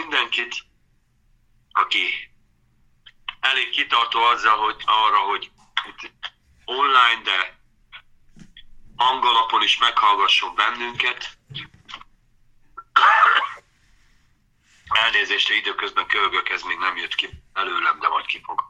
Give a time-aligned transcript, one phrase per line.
[0.00, 0.54] mindenkit,
[1.72, 2.30] aki
[3.40, 5.50] elég kitartó azzal, hogy arra, hogy
[6.64, 7.58] online, de
[8.96, 11.38] hangalapon is meghallgasson bennünket.
[14.88, 18.64] Elnézést, időközben kölgök, ez még nem jött ki előlem, de majd ki fog.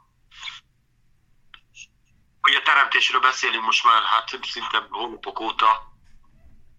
[2.41, 5.93] Ugye teremtésről beszélünk most már hát szinte hónapok óta,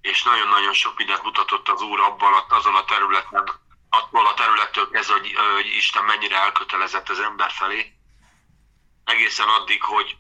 [0.01, 5.15] és nagyon-nagyon sok mindent mutatott az Úr abban, azon a területen, attól a területtől kezdve,
[5.15, 7.95] hogy, hogy Isten mennyire elkötelezett az ember felé,
[9.05, 10.17] egészen addig, hogy,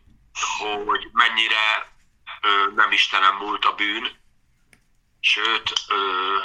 [0.86, 1.92] hogy mennyire
[2.40, 4.18] ö, nem Istenem múlt a bűn,
[5.20, 6.38] sőt, ö,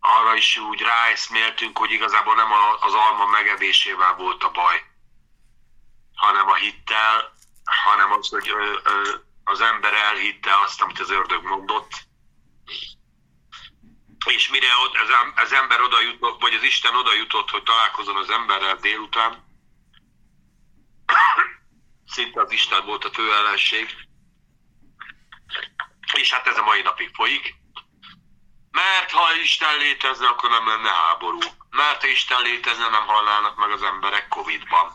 [0.00, 4.84] arra is úgy ráeszméltünk, hogy igazából nem az alma megedésével volt a baj,
[6.14, 7.32] hanem a hittel,
[7.84, 9.14] hanem az, hogy ö, ö,
[9.44, 11.90] az ember elhitte azt, amit az ördög mondott,
[14.24, 14.66] és mire
[15.34, 19.44] az ember oda jutott, vagy az Isten oda jutott, hogy találkozon az emberrel délután,
[22.14, 23.96] szinte az Isten volt a fő ellenség,
[26.12, 27.54] és hát ez a mai napig folyik.
[28.70, 31.38] Mert ha Isten létezne, akkor nem lenne háború.
[31.70, 34.92] Mert ha Isten létezne, nem halnának meg az emberek Covid-ban.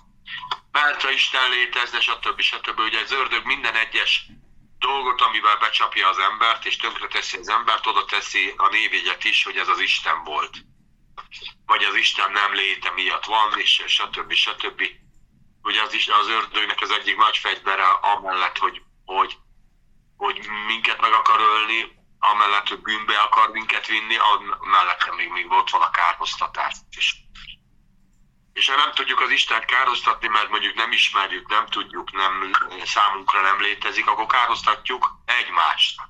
[0.72, 2.42] Mert ha Isten létezne, stb.
[2.42, 2.80] stb.
[2.80, 4.26] Ugye az ördög minden egyes
[4.80, 9.58] dolgot, amivel becsapja az embert, és tönkreteszi az embert, oda teszi a névjegyet is, hogy
[9.58, 10.58] ez az Isten volt.
[11.66, 14.34] Vagy az Isten nem léte miatt van, és stb.
[14.34, 14.84] stb.
[15.62, 19.38] Ugye az, is, az ördögnek az egyik nagy fegyvere amellett, hogy, hogy,
[20.18, 25.70] hogy minket meg akar ölni, amellett, hogy bűnbe akar minket vinni, amellett még, még ott
[25.70, 27.16] van a kárhoztatás is.
[28.58, 32.52] És ha nem tudjuk az Istent károztatni, mert mondjuk nem ismerjük, nem tudjuk, nem,
[32.84, 36.02] számunkra nem létezik, akkor károztatjuk egymást.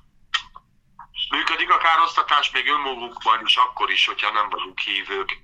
[1.30, 5.38] Működik a károztatás még önmagunkban is, akkor is, hogyha nem vagyunk hívők.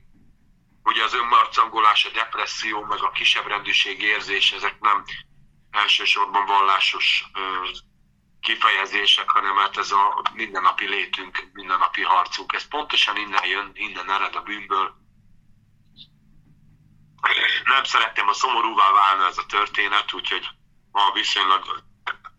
[0.83, 5.05] Ugye az önmarcangolás, a depresszió, meg a kisebb rendűség érzés, ezek nem
[5.71, 7.69] elsősorban vallásos ö,
[8.41, 12.53] kifejezések, hanem hát ez a mindennapi létünk, mindennapi harcunk.
[12.53, 15.03] Ez pontosan innen jön, innen ered a bűnből,
[17.65, 20.49] nem szerettem a szomorúvá válni ez a történet, úgyhogy
[20.91, 21.83] ma viszonylag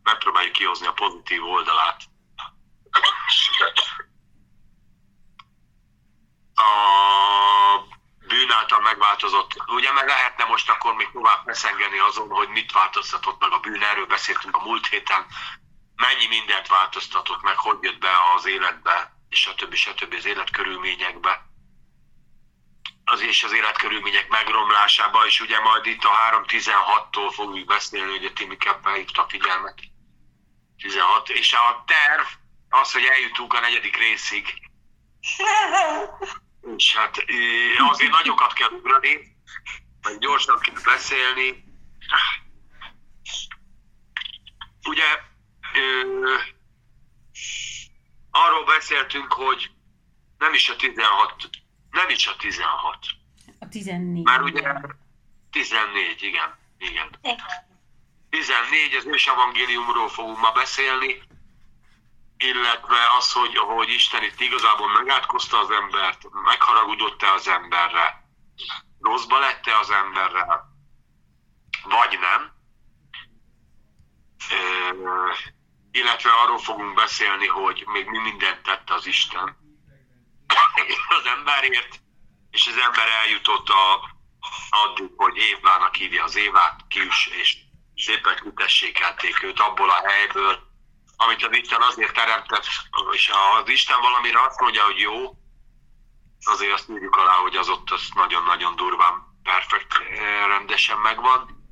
[0.03, 2.01] megpróbáljuk kihozni a pozitív oldalát.
[6.55, 6.69] A
[8.27, 9.63] bűn által megváltozott.
[9.67, 13.83] Ugye meg lehetne most akkor még tovább beszengeni azon, hogy mit változtatott meg a bűn,
[13.83, 15.25] erről beszéltünk a múlt héten,
[15.95, 19.73] mennyi mindent változtatott meg, hogy jött be az életbe, és stb.
[19.73, 20.13] stb.
[20.13, 21.54] az életkörülményekbe
[23.05, 28.33] az és az életkörülmények megromlásába, és ugye majd itt a 3.16-tól fogjuk beszélni, hogy a
[28.33, 29.79] Timi felhívta a figyelmet.
[30.77, 31.29] 16.
[31.29, 32.25] És a terv
[32.69, 34.53] az, hogy eljutunk a negyedik részig.
[36.77, 37.25] És hát
[37.89, 39.37] azért nagyokat kell ugrani,
[40.01, 41.63] meg gyorsan kell beszélni.
[44.87, 45.19] Ugye
[48.31, 49.71] arról beszéltünk, hogy
[50.37, 51.49] nem is a 16
[51.95, 52.97] nem is a 16.
[53.59, 54.23] A 14.
[54.23, 54.61] Már ugye
[55.51, 56.57] 14, igen.
[56.77, 57.09] Igen.
[58.29, 61.23] 14, az ős evangéliumról fogunk ma beszélni,
[62.37, 68.23] illetve az, hogy, hogy Isten itt igazából megátkozta az embert, megharagudott-e az emberre,
[68.99, 70.45] rosszba lette az emberre,
[71.83, 72.53] vagy nem.
[74.49, 74.95] E,
[75.91, 79.64] illetve arról fogunk beszélni, hogy még mi mindent tette az Isten
[81.25, 81.99] az emberért,
[82.51, 84.09] és az ember eljutott a,
[84.69, 87.57] addig, hogy Évvának hívja az Évát, kiüs, és
[87.95, 90.59] szépen kitessékelték őt abból a helyből,
[91.17, 92.65] amit az Isten azért teremtett,
[93.11, 95.33] és ha az Isten valamire azt mondja, hogy jó,
[96.45, 99.13] azért azt írjuk alá, hogy az ott az nagyon-nagyon durván,
[99.43, 101.63] perfekt, eh, rendesen megvan.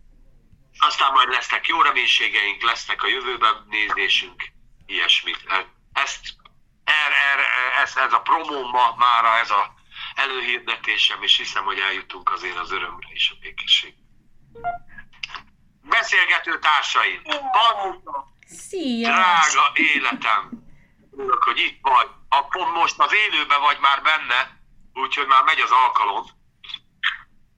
[0.78, 4.44] Aztán majd lesznek jó reménységeink, lesznek a jövőben nézésünk,
[4.85, 5.68] ilyesmit.
[5.94, 6.35] Ezt
[6.83, 7.39] er, er,
[7.84, 9.73] ez, ez a promó ma, mára ez a
[10.16, 13.93] előhirdetésem, és hiszem, hogy eljutunk azért az örömre és a békesség.
[15.81, 17.22] Beszélgető társaim!
[17.23, 18.31] Panuta!
[18.47, 19.09] Szia!
[19.09, 20.52] Drága életem!
[21.17, 22.08] Örülök, hogy itt vagy.
[22.29, 24.61] A, pont most az élőben vagy már benne,
[24.93, 26.25] úgyhogy már megy az alkalom.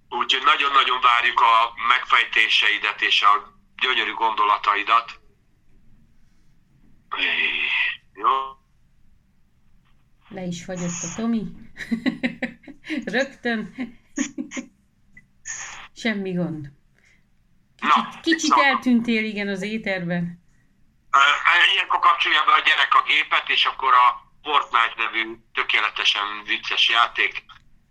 [0.09, 5.19] Úgyhogy nagyon-nagyon várjuk a megfejtéseidet és a gyönyörű gondolataidat.
[8.13, 8.29] Jó?
[10.29, 11.45] Le is fagyott a Tomi.
[13.15, 13.73] Rögtön.
[16.01, 16.71] Semmi gond.
[17.79, 20.43] Kicsit, Na, kicsit szóval- eltűntél, igen, az éterben.
[21.73, 24.07] Ilyenkor kapcsolja be a gyerek a gépet, és akkor a
[24.43, 27.43] Fortnite nevű tökéletesen vicces játék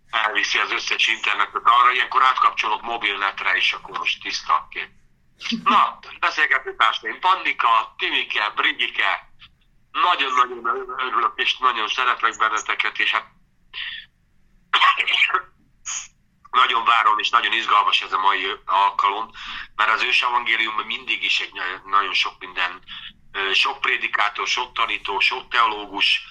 [0.09, 4.89] elviszi az összes internetet arra, ilyenkor átkapcsolok mobilnetre, és akkor most tiszta kép.
[5.63, 9.29] Na, beszélgető társaim, Pannika, Timike, Brigike,
[10.01, 13.25] nagyon-nagyon örülök, és nagyon szeretlek benneteket, és hát
[16.51, 19.29] nagyon várom, és nagyon izgalmas ez a mai alkalom,
[19.75, 21.51] mert az ős evangéliumban mindig is egy
[21.85, 22.81] nagyon sok minden,
[23.53, 26.21] sok prédikátor, sok tanító, sok teológus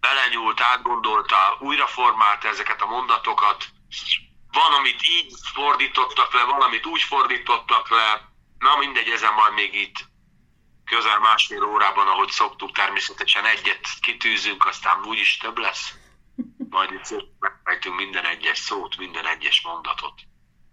[0.00, 3.66] belenyúlt, átgondolta, újraformálta ezeket a mondatokat.
[4.50, 8.30] Van, amit így fordítottak le, van, amit úgy fordítottak le.
[8.58, 10.10] Na mindegy, ezen majd még itt
[10.94, 15.94] közel másfél órában, ahogy szoktuk, természetesen egyet kitűzünk, aztán úgyis több lesz.
[16.70, 20.20] Majd itt megfejtünk minden egyes szót, minden egyes mondatot.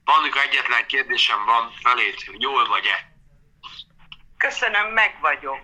[0.04, 2.98] Pannika, egyetlen kérdésem van felét, jól vagy-e?
[4.38, 5.60] Köszönöm, meg vagyok.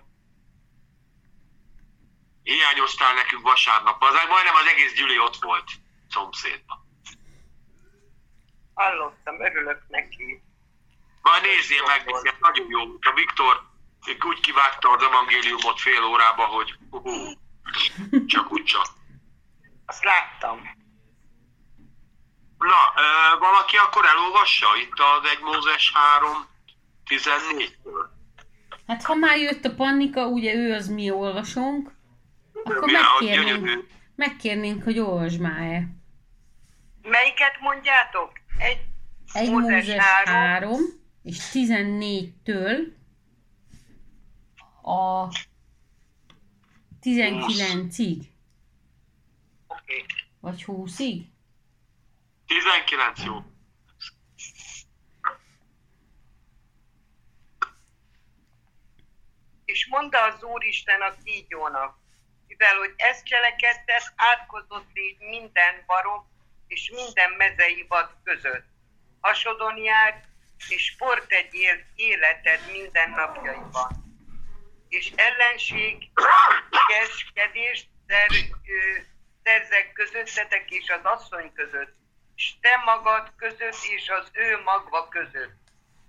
[2.42, 5.70] Hiányoztál nekünk vasárnap, az majdnem az egész Gyüli ott volt
[6.08, 6.78] szomszédban.
[8.74, 10.42] Hallottam, örülök neki.
[11.22, 12.04] Majd nézzél meg,
[12.40, 12.80] nagyon jó.
[13.00, 13.74] A Viktor
[14.24, 17.12] úgy kivágta az evangéliumot fél órába, hogy hú,
[18.26, 18.86] csak úgy csak.
[19.86, 20.60] Azt láttam.
[22.58, 26.46] Na, ö, valaki akkor elolvassa itt az 1 Mózes 3
[27.10, 28.06] 14-től?
[28.86, 31.90] Hát ha már jött a panika, ugye ő az mi olvasunk,
[32.64, 35.88] akkor Ja, megkérnénk, megkérnénk, hogy olvasd már-e.
[37.02, 38.32] Melyiket mondjátok?
[38.58, 38.78] Egy,
[39.32, 40.34] Egy Mózes Mózes három.
[40.34, 40.80] 3,
[41.22, 42.94] és 14-től
[44.86, 45.28] a
[47.02, 48.26] 19-ig,
[49.66, 50.04] Oké.
[50.40, 51.24] vagy 20-ig.
[52.46, 53.42] 19 jó.
[59.64, 61.98] És mondta az Úristen a kígyónak,
[62.46, 66.26] mivel hogy ezt cselekedted, átkozott légy minden barom
[66.66, 68.64] és minden mezei vad között.
[69.20, 70.28] Hasodon jár,
[70.68, 71.54] és sport egy
[71.94, 74.05] életed minden napjaiban.
[74.88, 76.10] És ellenség,
[76.88, 78.28] keskedést szer,
[79.42, 81.96] szerzek közöttetek és az asszony között,
[82.36, 85.56] és te magad között és az ő magva között.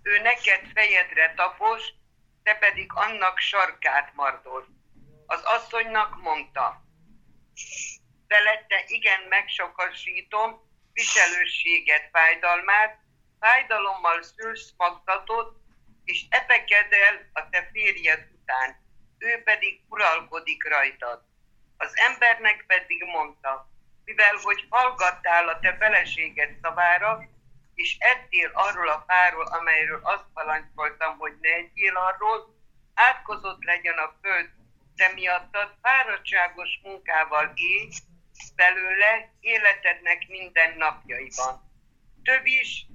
[0.03, 1.83] Ő neked fejedre tapos,
[2.43, 4.65] te pedig annak sarkát mardod.
[5.25, 6.81] Az asszonynak mondta,
[8.27, 10.61] felette igen megsokasítom
[10.93, 12.99] viselősséget, fájdalmát,
[13.39, 15.55] fájdalommal szülsz magzatot,
[16.03, 18.75] és epeked el a te férjed után,
[19.17, 21.21] ő pedig uralkodik rajtad.
[21.77, 23.69] Az embernek pedig mondta,
[24.05, 27.29] mivel hogy hallgattál a te feleséged szavára,
[27.73, 32.55] és ettél arról a fáról, amelyről azt parancsoltam, hogy ne egyél arról,
[32.93, 34.49] átkozott legyen a föld
[34.95, 37.89] te miattad, fáradtságos munkával élj
[38.55, 41.71] belőle életednek minden napjaiban.
[42.23, 42.85] Tövis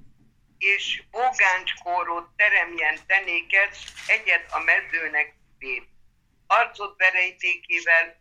[0.57, 3.77] és bógáncskórót teremjen tenéket
[4.07, 5.87] egyed a mezőnek szép.
[6.47, 8.15] Arcod verejtékével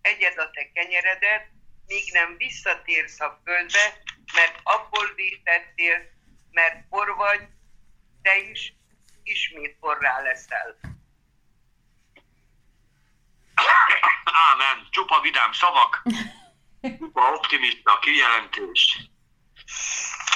[0.00, 1.48] egyed a te kenyeredet,
[1.86, 4.02] míg nem visszatérsz a földbe,
[4.34, 6.10] mert abból vétettél,
[6.50, 7.40] mert por vagy,
[8.22, 8.72] te is
[9.22, 10.78] ismét porrá leszel.
[14.24, 16.02] Ámen, csupa vidám szavak,
[16.80, 19.10] csupa optimista kijelentés,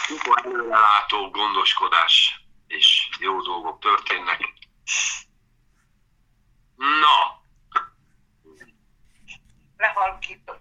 [0.07, 4.41] csupa előrelátó gondoskodás, és jó dolgok történnek.
[6.83, 7.43] Na,
[9.77, 10.61] Lehalkított.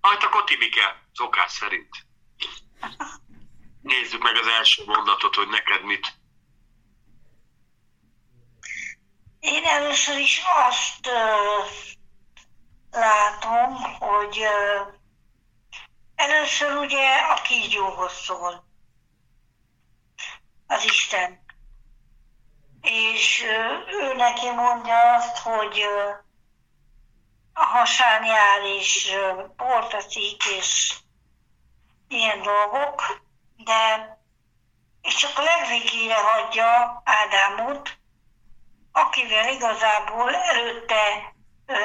[0.00, 2.06] hát akkor Tibike, szokás szerint.
[3.82, 6.14] Nézzük meg az első mondatot, hogy neked mit.
[9.40, 11.36] Én először is azt ö,
[12.90, 14.80] látom, hogy ö,
[16.14, 18.64] először ugye a kígyóhoz szól
[20.66, 21.41] az Isten.
[22.82, 23.44] És
[23.86, 25.82] ő neki mondja azt, hogy
[27.52, 29.14] a hasán jár és
[29.56, 30.06] bort
[30.58, 30.94] és
[32.08, 33.22] ilyen dolgok,
[33.56, 34.10] de
[35.02, 37.96] és csak a legvégére hagyja Ádámot,
[38.92, 41.34] akivel igazából előtte
[41.66, 41.76] ö,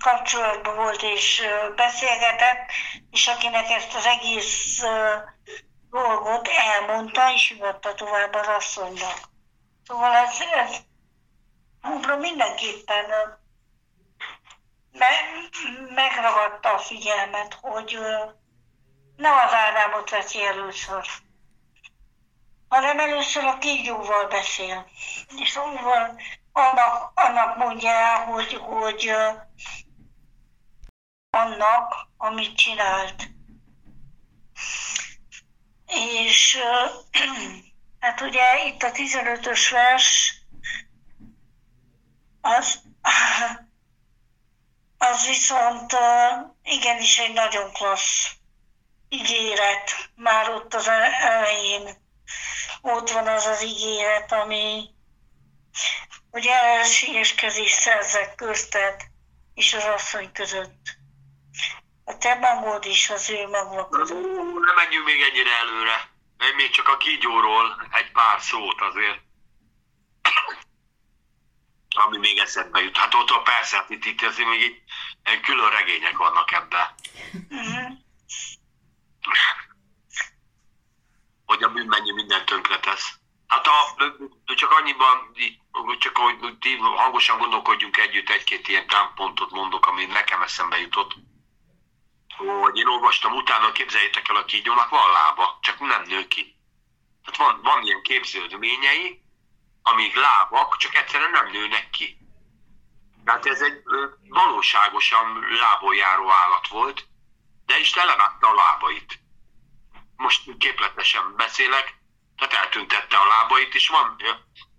[0.00, 1.42] kapcsolatban volt és
[1.76, 2.70] beszélgetett,
[3.10, 4.82] és akinek ezt az egész
[5.90, 9.34] dolgot elmondta, és adta tovább az asszonynak.
[9.86, 10.76] Szóval ez, ez
[11.82, 13.04] számomra mindenképpen
[14.92, 15.06] me,
[15.94, 18.24] megragadta a figyelmet, hogy ö,
[19.16, 21.06] nem az Ádámot veszi először,
[22.68, 24.86] hanem először a kígyóval beszél.
[25.36, 26.20] És szóval
[26.52, 29.12] annak, annak mondja el, hogy, hogy
[31.30, 33.28] annak, amit csinált.
[35.86, 36.58] És
[37.98, 40.34] hát ugye itt a 15-ös vers,
[42.40, 42.78] az,
[44.98, 45.96] az viszont
[46.62, 48.30] igenis egy nagyon klassz
[49.08, 50.10] ígéret.
[50.14, 52.04] Már ott az e- elején
[52.80, 54.94] ott van az az ígéret, ami
[56.30, 59.00] hogy ellenségeskedés szerzek közted
[59.54, 60.96] és az asszony között.
[62.04, 64.22] A te magod is az ő magva között.
[64.22, 66.15] Nem menjünk még ennyire előre.
[66.56, 69.20] Még csak a kígyóról egy pár szót azért.
[71.88, 72.96] Ami még eszembe jut.
[72.96, 74.82] Hát ott a persze, hát itt, itt azért még egy,
[75.22, 76.94] egy külön regények vannak ebben.
[81.44, 83.18] Hogy a bűn mennyi mindent tönkretesz.
[83.46, 83.94] Hát a,
[84.54, 85.36] csak annyiban,
[85.98, 86.36] csak hogy
[86.80, 91.14] hangosan gondolkodjunk együtt, egy-két ilyen támpontot mondok, ami nekem eszembe jutott.
[92.36, 96.56] Hogy én olvastam utána, képzeljétek el, a kígyónak van lába, csak nem nő ki.
[97.24, 99.22] Tehát van, van ilyen képződményei,
[99.82, 102.18] amik lábak, csak egyszerűen nem nőnek ki.
[103.24, 103.82] Tehát ez egy
[104.28, 107.06] valóságosan lából járó állat volt,
[107.66, 109.20] de Isten levágta a lábait.
[110.16, 111.94] Most képletesen beszélek,
[112.36, 114.16] tehát eltüntette a lábait, és van,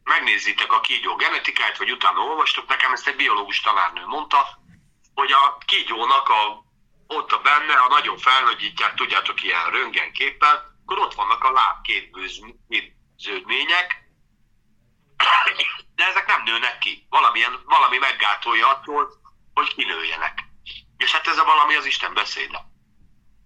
[0.03, 4.59] megnézitek a kígyó genetikáját, vagy utána olvastok, nekem ezt egy biológus tanárnő mondta,
[5.13, 6.65] hogy a kígyónak a,
[7.07, 14.05] ott a benne, a nagyon felnagyítják, tudjátok, ilyen röntgenképpen, akkor ott vannak a lábképződmények,
[15.95, 17.05] de ezek nem nőnek ki.
[17.09, 19.09] Valamilyen, valami meggátolja attól,
[19.53, 20.45] hogy kinőjenek.
[20.97, 22.65] És hát ez a valami az Isten beszéde.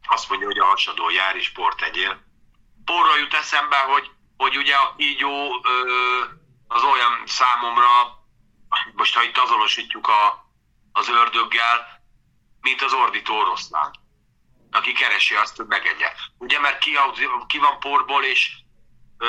[0.08, 2.30] Azt mondja, hogy a hasadó jár és port egyél.
[2.86, 5.66] Porra jut eszembe, hogy, hogy ugye a kígyó
[6.68, 8.20] az olyan számomra,
[8.94, 10.46] most ha itt azonosítjuk a,
[10.92, 12.01] az ördöggel,
[12.62, 13.92] mint az ordító oroszlán,
[14.72, 16.14] aki keresi azt, hogy megegye.
[16.38, 16.92] Ugye, mert ki,
[17.48, 18.52] ki van porból és
[19.18, 19.28] ö,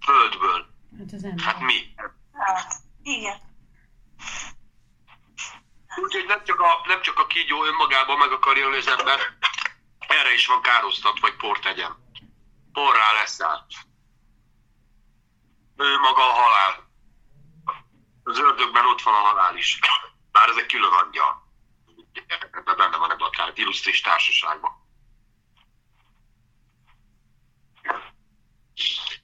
[0.00, 0.66] földből.
[0.98, 1.44] Hát az ember.
[1.44, 1.94] Hát mi?
[2.32, 3.44] Hát, igen.
[5.96, 9.20] Úgyhogy nem csak, a, nem csak a kígyó önmagában meg akarja ölni az ember,
[9.98, 11.96] erre is van károsztat, vagy port tegyen.
[12.72, 13.66] Porrá lesz át.
[15.76, 16.90] Ő maga a halál.
[18.22, 19.78] Az ördögben ott van a halál is.
[20.32, 21.45] Bár ez egy külön angyal.
[22.26, 24.70] Ebben benne van ebben a illusztris társaságban.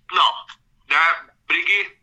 [0.06, 0.54] Na,
[0.86, 0.96] de
[1.46, 2.00] Brigi,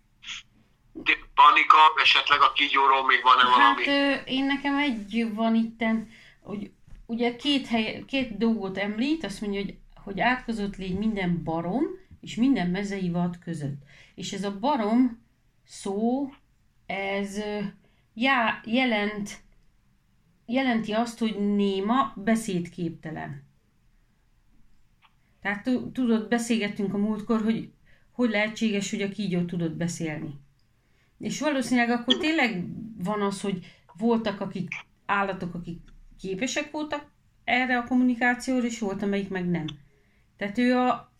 [1.34, 3.86] Panika, esetleg a kígyóról még van-e valami?
[3.86, 6.72] Hát én nekem egy van itten, hogy
[7.05, 11.84] ugye két, hely, két dolgot említ, azt mondja, hogy, hogy átkozott légy minden barom,
[12.22, 13.81] és minden mezei vad között.
[14.15, 15.25] És ez a barom
[15.65, 16.34] szó,
[16.86, 17.39] ez
[18.13, 19.41] já, jelent,
[20.50, 23.44] jelenti azt, hogy néma, beszédképtelen.
[25.41, 27.70] Tehát tu- tudod, beszélgettünk a múltkor, hogy
[28.12, 30.34] hogy lehetséges, hogy a kígyó tudott beszélni.
[31.20, 32.63] És valószínűleg akkor tényleg
[32.98, 33.65] van az, hogy
[33.98, 34.68] voltak akik
[35.06, 35.79] állatok, akik
[36.20, 37.12] képesek voltak
[37.44, 39.65] erre a kommunikációra, és volt, amelyik meg nem.
[40.38, 41.12] Tehát ő a...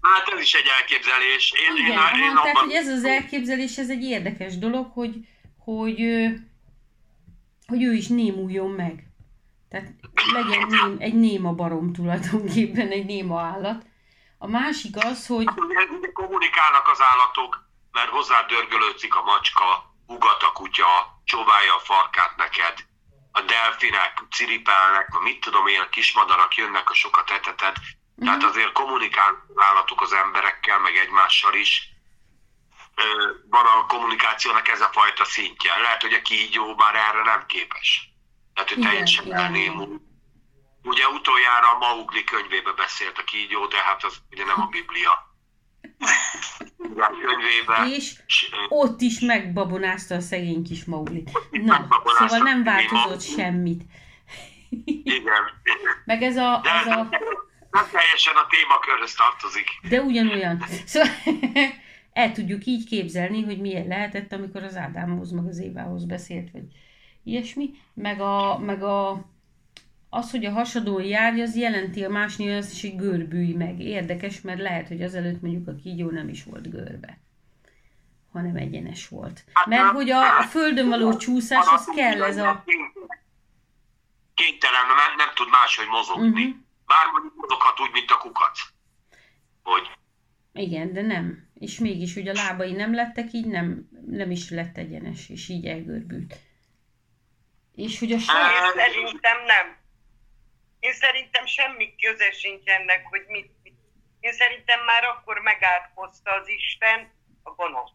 [0.00, 1.52] Hát ez is egy elképzelés.
[1.68, 5.26] Én, Igen, én, én tehát abban- hogy ez az elképzelés, ez egy érdekes dolog, hogy,
[5.58, 6.00] hogy,
[7.66, 9.06] hogy ő is némuljon meg.
[9.68, 9.92] Tehát
[10.32, 13.86] legyen ném, egy néma barom tulajdonképpen, egy néma állat.
[14.38, 15.48] A másik az, hogy
[15.98, 22.36] Ugye kommunikálnak az állatok, mert hozzá dörgölődik a macska, ugat a kutya, csóválja a farkát
[22.36, 22.74] neked,
[23.32, 27.76] a delfinek ciripelnek, mit tudom én, a kismadarak jönnek, a sokat eteted.
[28.18, 31.93] Tehát azért kommunikálnak az állatok az emberekkel, meg egymással is.
[33.50, 35.70] Van a kommunikációnak ez a fajta szintje.
[35.82, 38.08] Lehet, hogy a kígyó már erre nem képes.
[38.54, 40.00] Tehát, hogy Igen, teljesen igen, elnémul.
[40.82, 45.32] Ugye utoljára a Maugli könyvébe beszélt a kígyó, de hát az ugye nem a Biblia.
[47.26, 47.86] Könyvébe.
[47.96, 48.22] és
[48.68, 51.30] ott is megbabonázta a szegény kis Maulit.
[51.50, 53.82] Na, szóval nem változott semmit.
[54.84, 55.42] Igen.
[56.04, 57.08] Meg ez a, ez a
[57.70, 59.68] nem teljesen a témakörhöz tartozik.
[59.88, 60.64] De ugyanolyan.
[60.84, 61.10] Szóval
[62.14, 66.64] el tudjuk így képzelni, hogy milyen lehetett, amikor az Ádámhoz, meg az Évához beszélt, vagy
[67.24, 67.70] ilyesmi.
[67.94, 69.24] Meg, a, meg a,
[70.08, 73.80] az, hogy a hasadó járja, az jelenti a másnél azt is, hogy görbülj meg.
[73.80, 77.18] Érdekes, mert lehet, hogy azelőtt mondjuk a kígyó nem is volt görbe
[78.34, 79.44] hanem egyenes volt.
[79.66, 82.64] Mert hogy a, a földön való csúszás, az kell ez a...
[84.34, 86.46] Kénytelen, nem, nem tud máshogy mozogni.
[86.46, 86.58] Mhm.
[86.86, 88.60] Bár mondjuk mozoghat úgy, mint a kukac.
[89.62, 89.90] Hogy
[90.52, 91.48] Igen, de nem.
[91.64, 95.66] És mégis, hogy a lábai nem lettek így, nem, nem is lett egyenes, és így
[95.66, 96.34] elgörbült.
[97.74, 98.74] És hogy a Én saját...
[98.74, 99.66] szerintem nem.
[100.78, 103.74] Én szerintem semmi köze sincs ennek, hogy mit, mit.
[104.20, 107.90] Én szerintem már akkor megátkozta az Isten a gonosz.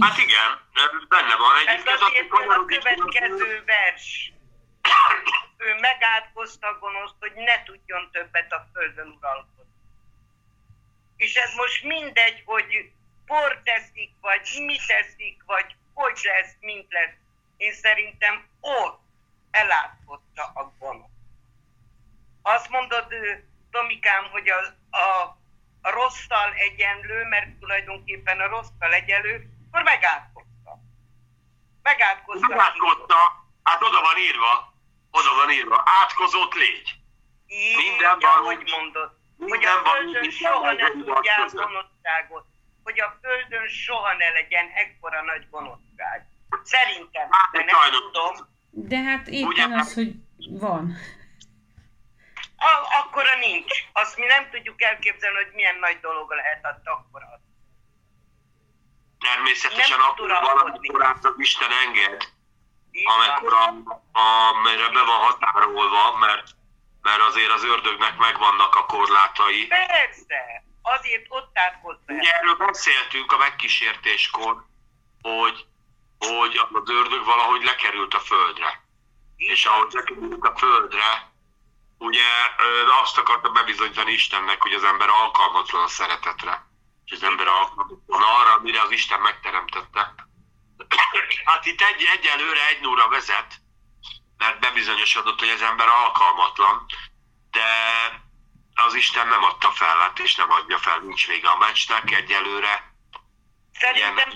[0.00, 0.50] Hát igen,
[1.08, 2.00] benne van Ez egyébként.
[2.00, 4.32] azért jön a következő vers.
[5.58, 9.51] Ő megátkozta a gonoszt, hogy ne tudjon többet a földön uralkodni.
[11.22, 12.90] És ez most mindegy, hogy
[13.26, 17.16] por teszik, vagy mi teszik, vagy hogy lesz, mint lesz.
[17.56, 19.00] Én szerintem ott
[19.50, 21.18] elátkozta a gonosz.
[22.42, 23.06] Azt mondod,
[23.70, 24.58] Tomikám, hogy a,
[24.96, 25.36] a,
[25.82, 30.78] a rosszal egyenlő, mert tulajdonképpen a rosszal egyenlő, akkor megátkozta.
[31.82, 32.46] Megátkozta.
[32.46, 34.74] Megátkozta, hát oda van írva,
[35.10, 36.94] oda van írva, átkozott légy.
[37.46, 39.20] Így, Minden van, van, hogy mondod.
[39.48, 41.52] Hogy a földön soha ne között.
[41.52, 42.46] gonoszságot.
[42.84, 46.26] Hogy a földön soha ne legyen ekkora nagy gonoszság.
[46.62, 47.98] Szerintem, Hát, de nem sajnos.
[47.98, 48.34] tudom.
[48.70, 50.12] De hát éppen az, hogy
[50.50, 50.96] van.
[52.56, 52.72] A,
[53.04, 53.72] akkora nincs.
[53.92, 57.40] Azt mi nem tudjuk elképzelni, hogy milyen nagy dolog lehet az akkora.
[59.18, 62.22] Természetesen Nem akkor valamikor át az Isten enged,
[63.16, 64.02] amikor van.
[64.12, 66.50] a, amire be van határolva, mert,
[67.02, 69.66] mert azért az ördögnek megvannak a korlátai.
[69.66, 72.12] Persze, azért ott átkozta.
[72.12, 74.64] Ugye erről beszéltünk a megkísértéskor,
[75.22, 75.66] hogy,
[76.18, 78.80] hogy az ördög valahogy lekerült a földre.
[79.36, 81.30] És ahogy lekerült a földre,
[81.98, 82.24] ugye
[83.02, 86.66] azt akarta bebizonyítani Istennek, hogy az ember alkalmatlan a szeretetre.
[87.04, 90.14] És az ember alkalmatlan arra, amire az Isten megteremtette.
[91.44, 93.61] Hát itt egy, egyelőre egy nóra vezet,
[94.42, 96.86] mert bebizonyosodott, hogy az ember alkalmatlan,
[97.50, 97.68] de
[98.74, 102.74] az Isten nem adta fel, hát és nem adja fel, nincs vége a meccsnek egyelőre.
[103.72, 104.28] Szerintem,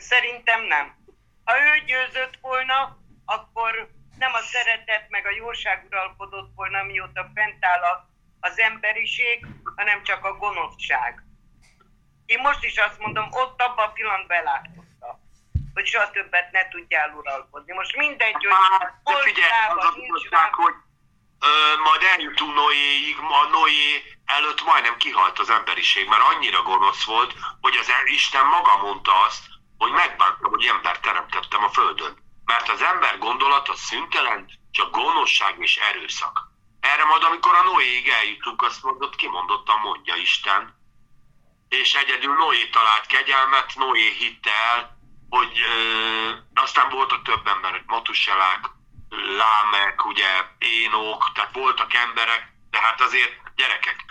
[0.00, 0.94] szerintem nem.
[1.44, 7.64] Ha ő győzött volna, akkor nem a szeretet meg a jóság uralkodott volna, mióta fent
[7.64, 8.08] áll a-
[8.40, 11.22] az emberiség, hanem csak a gonoszság.
[12.26, 14.83] Én most is azt mondom, ott abban a pillanatban elátkozta,
[15.74, 17.72] hogy soha többet ne tudjál uralkodni.
[17.72, 20.62] Most mindegy, hogy Hát, hol figyelj, lába, az igazság, lába.
[20.62, 20.74] hogy
[21.40, 27.34] ö, majd eljutunk Noéig, ma Noé előtt majdnem kihalt az emberiség, mert annyira gonosz volt,
[27.60, 29.42] hogy az Isten maga mondta azt,
[29.78, 32.22] hogy megbántam, hogy ember teremtettem a földön.
[32.44, 36.52] Mert az ember gondolat az szüntelen, csak gonoszság és erőszak.
[36.80, 40.82] Erre majd, amikor a Noéig eljutunk, azt mondott, kimondottan mondja Isten.
[41.68, 44.93] És egyedül Noé talált kegyelmet, Noé hitte el,
[45.36, 48.70] hogy ö, aztán voltak több emberek, Matuselák,
[49.36, 50.26] Lámek, ugye
[50.58, 54.04] Énok, tehát voltak emberek, de hát azért gyerekek,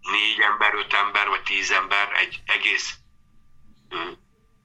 [0.00, 2.98] négy ember, öt ember, vagy tíz ember egy egész
[3.88, 4.10] ö,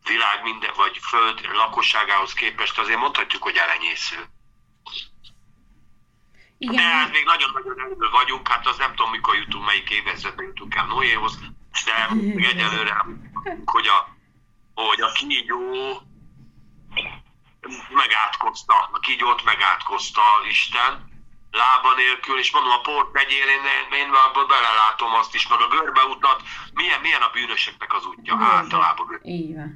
[0.03, 4.15] világ minden, vagy föld lakosságához képest azért mondhatjuk, hogy elenyésző.
[6.57, 10.45] De hát Igen, még nagyon-nagyon elő vagyunk, hát az nem tudom, mikor jutunk, melyik évezredben
[10.45, 11.39] jutunk el Noéhoz,
[11.85, 13.05] de még egyelőre,
[13.65, 14.17] hogy a,
[14.87, 15.61] hogy a kígyó
[17.89, 20.91] megátkozta, a kígyót megátkozta Isten,
[21.51, 23.63] lába nélkül, és mondom, a port megyél, én,
[24.01, 26.41] én abban belelátom azt is, meg a görbeutat,
[26.73, 28.53] milyen, milyen a bűnöseknek az útja Görbe.
[28.53, 29.19] általában.
[29.23, 29.69] így van.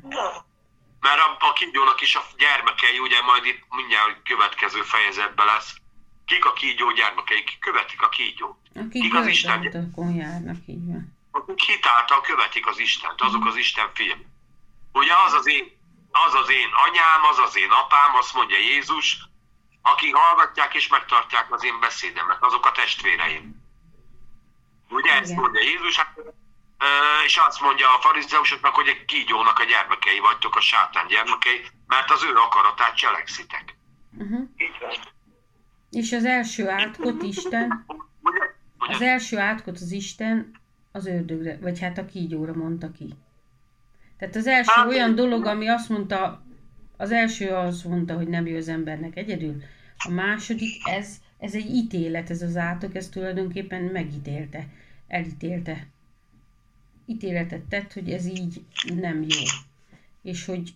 [0.99, 5.75] Mert a, a kígyónak is a gyermekei, ugye majd itt mindjárt következő fejezetben lesz,
[6.25, 8.57] kik a kígyó gyermekei, kik követik a kígyót.
[8.75, 9.61] Akik Kik az Isten
[10.15, 11.17] járnak, így van.
[11.31, 14.25] akik hitáltal követik az Istent, azok az Isten fiai.
[14.93, 15.65] Ugye az az én,
[16.11, 19.27] az az én anyám, az az én apám, azt mondja Jézus,
[19.81, 23.61] akik hallgatják és megtartják az én beszédemet, azok a testvéreim.
[24.89, 25.41] Ugye ezt Igen.
[25.41, 26.19] mondja Jézus, hát,
[27.25, 32.11] és azt mondja a farizeusoknak, hogy egy kígyónak a gyermekei vagytok, a sátán gyermekei, mert
[32.11, 33.77] az ő akaratát cselekszitek.
[34.17, 34.49] Uh-huh.
[34.57, 34.91] Így van.
[35.89, 37.85] És az első átkot Isten,
[38.77, 43.15] az első átkot az Isten az ördögre, vagy hát a kígyóra mondta ki.
[44.23, 46.43] Tehát az első Hát, olyan dolog, ami azt mondta,
[46.97, 49.61] az első az mondta, hogy nem jó az embernek egyedül.
[49.97, 54.67] A második, ez, ez egy ítélet, ez az átok, ez tulajdonképpen megítélte,
[55.07, 55.87] elítélte.
[57.05, 58.63] Ítéletet tett, hogy ez így
[58.95, 59.41] nem jó.
[60.21, 60.73] És hogy,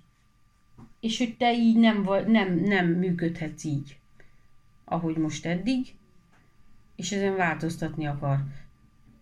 [0.99, 3.97] és hogy te így nem, nem, nem működhetsz így,
[4.85, 5.93] ahogy most eddig,
[6.95, 8.39] és ezen változtatni akar.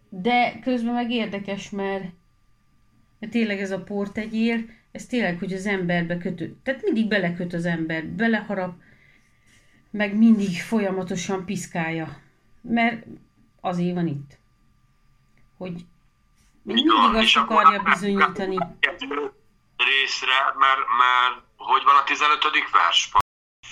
[0.09, 2.05] De közben meg érdekes, mert,
[3.25, 7.65] mert tényleg ez a portegyér, ez tényleg, hogy az emberbe kötő, tehát mindig beleköt az
[7.65, 8.73] ember, beleharap,
[9.91, 12.21] meg mindig folyamatosan piszkálja.
[12.61, 13.05] Mert
[13.61, 14.37] azért van itt.
[15.57, 15.85] hogy
[16.61, 18.57] mindig azt akarja bizonyítani.
[19.77, 22.39] Részre, mert, mert hogy van a 15.
[22.71, 23.11] vers?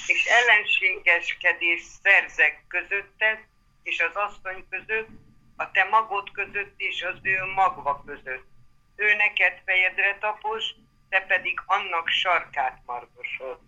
[0.08, 3.38] És ellenségeskedés szerzek közötted,
[3.84, 5.08] és az asszony között,
[5.56, 8.53] a te magod között és az ő magva között.
[8.96, 10.64] Ő neked fejedre tapos,
[11.10, 13.60] te pedig annak sarkát margosod.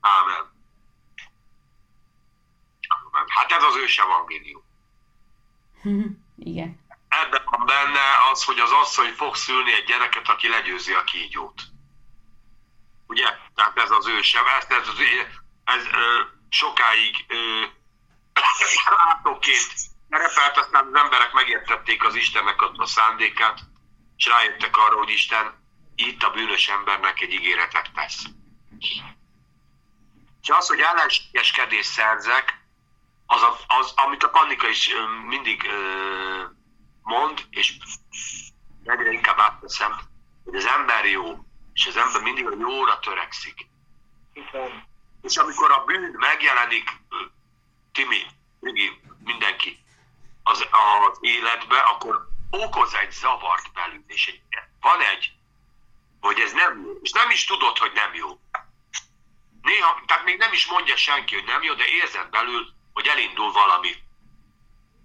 [0.00, 0.52] Ámen.
[2.88, 3.26] Ámen.
[3.28, 4.64] Hát ez az ős evangélium.
[6.52, 6.80] Igen.
[7.08, 11.62] Ebben van benne az, hogy az asszony fog szülni egy gyereket, aki legyőzi a kígyót.
[13.06, 13.28] Ugye?
[13.54, 14.98] Tehát ez az ős, ez, ez, ez,
[15.64, 17.64] ez ö, sokáig ö,
[19.08, 19.72] átokként
[20.10, 23.60] szerepelt, aztán az emberek megértették az Istennek a, a szándékát,
[24.22, 25.54] és rájöttek arra, hogy Isten
[25.94, 28.22] itt a bűnös embernek egy ígéretet tesz.
[30.42, 32.60] És az, hogy ellenségeskedés szerzek,
[33.26, 34.90] az, az, amit a Pannika is
[35.26, 35.70] mindig
[37.02, 37.76] mond, és
[38.84, 39.98] egyre inkább átveszem,
[40.44, 43.66] hogy az ember jó, és az ember mindig a jóra törekszik.
[45.22, 46.90] És amikor a bűn megjelenik,
[47.92, 48.26] Timi,
[48.60, 49.84] Rigi, mindenki
[50.42, 54.40] az, az életbe, akkor okoz egy zavart belül, és egy,
[54.80, 55.32] van egy,
[56.20, 58.40] hogy ez nem jó, és nem is tudod, hogy nem jó.
[59.62, 63.52] Néha, tehát még nem is mondja senki, hogy nem jó, de érzed belül, hogy elindul
[63.52, 63.94] valami.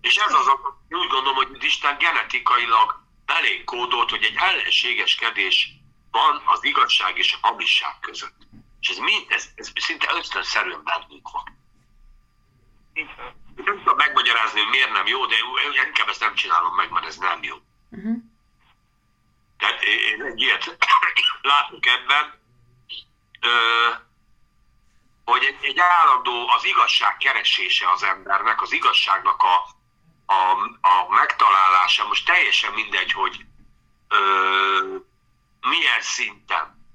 [0.01, 0.47] És ez az,
[0.89, 5.71] úgy gondolom, hogy Isten genetikailag belénk kódolt, hogy egy ellenségeskedés
[6.12, 8.38] van az igazság és a hamisság között.
[8.79, 11.57] És ez, mind, ez, ez szinte ösztönszerűen bennünk van.
[13.65, 15.35] Nem tudom megmagyarázni, hogy miért nem jó, de
[15.85, 17.55] inkább ezt nem csinálom meg, mert ez nem jó.
[17.89, 18.17] Uh-huh.
[19.57, 20.77] Tehát én egy ilyet
[21.41, 22.39] látok ebben,
[25.25, 29.55] hogy egy, egy állandó az igazság keresése az embernek, az igazságnak a,
[30.25, 33.45] a, a megtalálása, most teljesen mindegy, hogy
[34.07, 34.95] ö,
[35.61, 36.85] milyen szinten,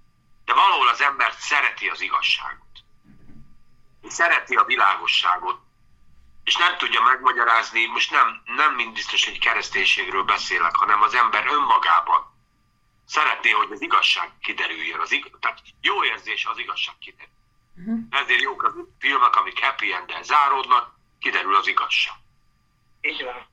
[0.44, 2.84] de valahol az ember szereti az igazságot.
[4.08, 5.60] Szereti a világosságot,
[6.44, 11.46] és nem tudja megmagyarázni, most nem, nem mind biztos, hogy kereszténységről beszélek, hanem az ember
[11.46, 12.32] önmagában
[13.04, 15.00] szeretné, hogy az igazság kiderüljön.
[15.00, 17.32] Az ig- tehát jó érzés, az igazság kiderül.
[17.76, 17.98] Uh-huh.
[18.10, 22.14] Ezért jók az filmek, amik happy end záródnak, kiderül az igazság.
[23.00, 23.46] Így van.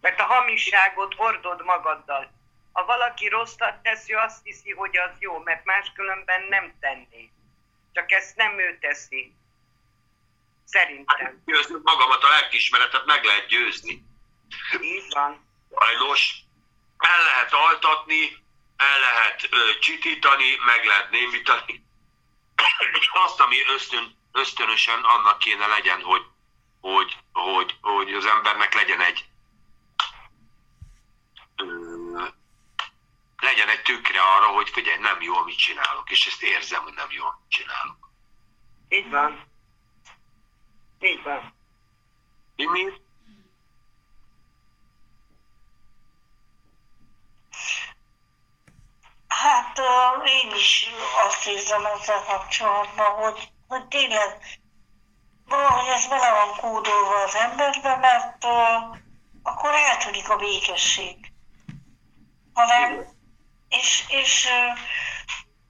[0.00, 2.32] Mert a hamisságot hordod magaddal.
[2.72, 7.30] Ha valaki rosszat teszi, azt hiszi, hogy az jó, mert máskülönben nem tenné.
[7.92, 9.34] Csak ezt nem ő teszi.
[10.70, 11.18] Szerintem.
[11.18, 14.04] Hát, győzni magamat, a lelkiismeretet meg lehet győzni.
[14.80, 15.46] Így van.
[15.78, 16.34] Sajnos
[16.98, 18.44] el lehet altatni,
[18.76, 21.84] el lehet ö, csitítani, meg lehet némítani,
[23.24, 26.22] azt, ami ösztön, ösztönösen annak kéne legyen, hogy,
[26.80, 29.24] hogy, hogy, hogy az embernek legyen egy
[31.56, 32.24] ö,
[33.36, 37.10] legyen egy tükre arra, hogy figyelj, nem jó, amit csinálok, és ezt érzem, hogy nem
[37.10, 38.10] jó, amit csinálok.
[38.88, 39.47] Így van.
[41.00, 41.54] Így van.
[42.56, 42.84] Mi?
[49.28, 49.80] Hát
[50.24, 50.86] én is
[51.26, 54.58] azt érzem ezzel kapcsolatban, hogy, hogy tényleg
[55.46, 58.96] valahogy ez bele van kódolva az emberbe, mert uh,
[59.42, 61.32] akkor eltűnik a békesség.
[62.54, 63.06] Hanem,
[63.68, 64.78] és, és uh,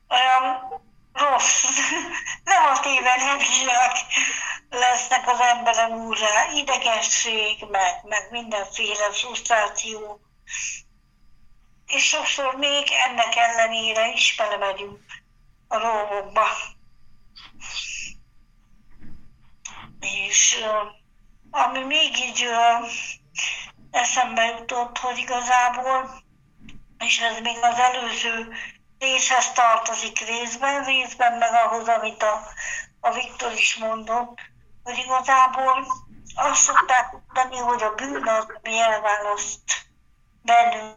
[0.09, 1.65] olyan rossz,
[2.45, 3.93] nem a tévedések
[4.71, 10.21] lesznek az emberem úrrá, idegesség, meg, meg mindenféle frusztráció,
[11.87, 15.01] és sokszor még ennek ellenére is belemegyünk
[15.69, 16.47] a dolgokba.
[20.01, 20.65] És
[21.51, 22.49] ami még így
[23.91, 26.23] eszembe jutott, hogy igazából,
[26.99, 28.53] és ez még az előző
[28.99, 32.43] részhez tartozik részben, részben meg ahhoz, amit a,
[33.01, 34.39] a Viktor is mondott,
[34.89, 35.87] hogy igazából
[36.35, 39.87] azt szokták mondani, hogy a bűn az, ami elválaszt
[40.43, 40.97] bennünk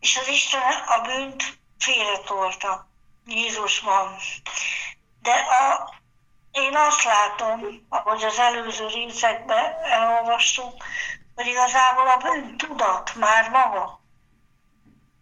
[0.00, 2.88] és az Isten a bűnt félretolta
[3.26, 4.16] Jézusban.
[5.22, 5.94] De a,
[6.50, 10.84] én azt látom, ahogy az előző részekben elolvastuk,
[11.34, 14.00] hogy igazából a bűn tudat már maga.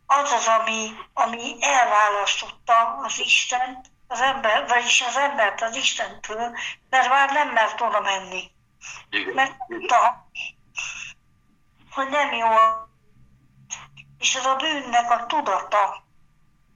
[0.07, 6.57] Az az, ami, ami elválasztotta az Istent, az ember, vagyis az embert az Istentől,
[6.91, 8.51] mert már nem mert oda menni.
[9.35, 10.29] Mert tudta,
[11.91, 12.49] hogy nem jó
[14.19, 16.05] és ez a bűnnek a tudata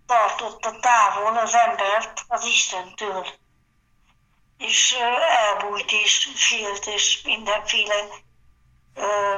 [0.07, 3.27] tartotta távol az embert az Istentől.
[4.59, 4.93] És
[5.29, 8.05] elbújt és félt, és mindenféle
[8.95, 9.37] ö,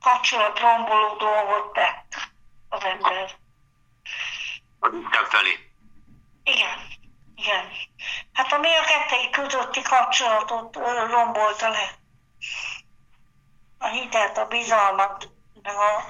[0.00, 2.14] kapcsolatromboló dolgot tett
[2.68, 3.39] az ember.
[4.80, 5.72] Az Isten felé.
[6.42, 6.78] Igen,
[7.34, 7.68] igen.
[8.32, 10.76] Hát ami a kettei közötti kapcsolatot
[11.10, 11.98] rombolta le.
[13.78, 15.28] A hitelt, a bizalmat,
[15.62, 16.04] meg a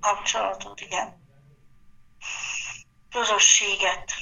[0.00, 1.28] kapcsolatot, igen.
[3.10, 4.12] Közösséget.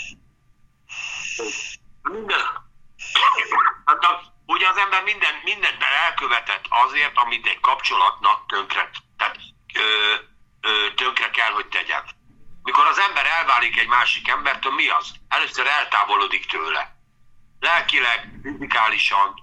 [2.02, 2.40] Minden.
[3.84, 9.36] Hát a, ugye az ember minden, mindent elkövetett azért, amit egy kapcsolatnak tönkre, tehát
[9.74, 10.14] ö,
[10.60, 12.17] ö, tönkre kell, hogy tegyen.
[12.68, 15.12] Mikor az ember elválik egy másik embertől, mi az?
[15.28, 16.96] Először eltávolodik tőle.
[17.60, 19.34] Lelkileg, fizikálisan,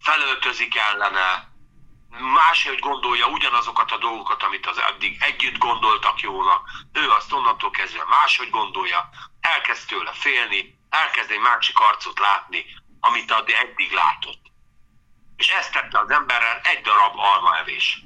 [0.00, 1.48] felöltözik ellene,
[2.18, 8.04] máshogy gondolja ugyanazokat a dolgokat, amit az eddig együtt gondoltak jónak, ő azt onnantól kezdve
[8.04, 9.08] máshogy gondolja,
[9.40, 12.64] elkezd tőle félni, elkezd egy másik arcot látni,
[13.00, 14.42] amit addig eddig látott.
[15.36, 18.02] És ezt tette az emberrel egy darab almaevés.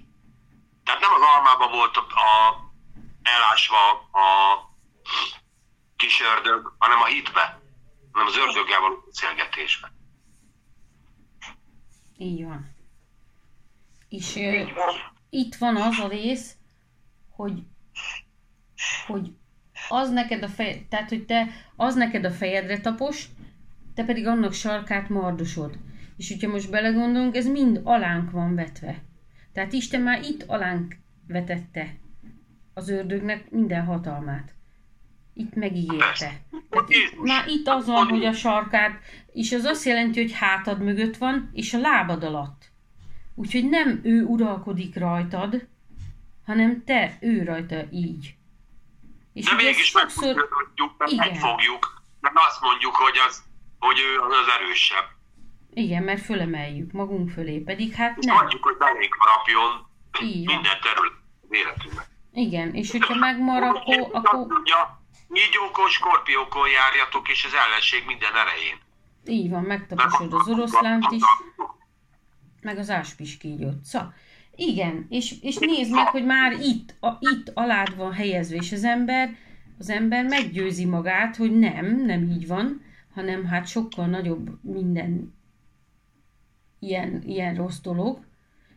[0.85, 2.67] Tehát nem az almában volt a, a
[3.37, 4.27] elásva a
[5.97, 7.61] kis ördög, hanem a hitbe,
[8.13, 9.93] hanem az ördöggel való beszélgetésbe.
[12.17, 12.77] Így van.
[14.09, 14.63] És ö,
[15.31, 16.57] itt van az a rész,
[17.31, 17.63] hogy,
[19.07, 19.33] hogy
[19.89, 23.27] az neked a fej, tehát hogy te, az neked a fejedre tapos,
[23.95, 25.79] te pedig annak sarkát mardosod.
[26.17, 29.03] És hogyha most belegondolunk, ez mind alánk van vetve.
[29.53, 31.99] Tehát Isten már itt alánk vetette
[32.79, 34.55] az ördögnek minden hatalmát.
[35.35, 36.41] Itt megígérte.
[36.71, 39.01] Tehát itt, már itt az van, hogy a sarkát,
[39.33, 42.71] és az azt jelenti, hogy hátad mögött van, és a lábad alatt.
[43.35, 45.67] Úgyhogy nem ő uralkodik rajtad,
[46.47, 48.35] hanem te ő rajta így.
[49.33, 50.35] És De mégis sokszor...
[50.35, 51.29] megfogjuk, mert Igen.
[51.29, 53.43] megfogjuk, mert azt mondjuk, hogy, az,
[53.79, 55.07] hogy ő az, az erősebb.
[55.75, 58.37] Igen, mert fölemeljük magunk fölé, pedig hát És nem.
[58.37, 59.87] hagyjuk, hogy belénk harapjon
[60.45, 61.13] minden terület
[61.51, 62.05] életünkben.
[62.39, 64.99] Igen, és hogyha megmarad, akkor, akkor mondja,
[65.29, 68.79] Nyígyókon, skorpiókon járjatok, és az ellenség minden erején.
[69.27, 71.23] így van, megtaposod az oroszlánt is,
[72.61, 73.85] meg az áspiskígyót.
[73.85, 74.15] Szóval,
[74.55, 78.85] igen, és, és nézd meg, hogy már itt, a, itt alád van helyezve, és az
[78.85, 79.37] ember,
[79.79, 82.83] az ember meggyőzi magát, hogy nem, nem így van,
[83.15, 85.35] hanem hát sokkal nagyobb minden
[86.79, 88.27] ilyen, ilyen rossz dolog,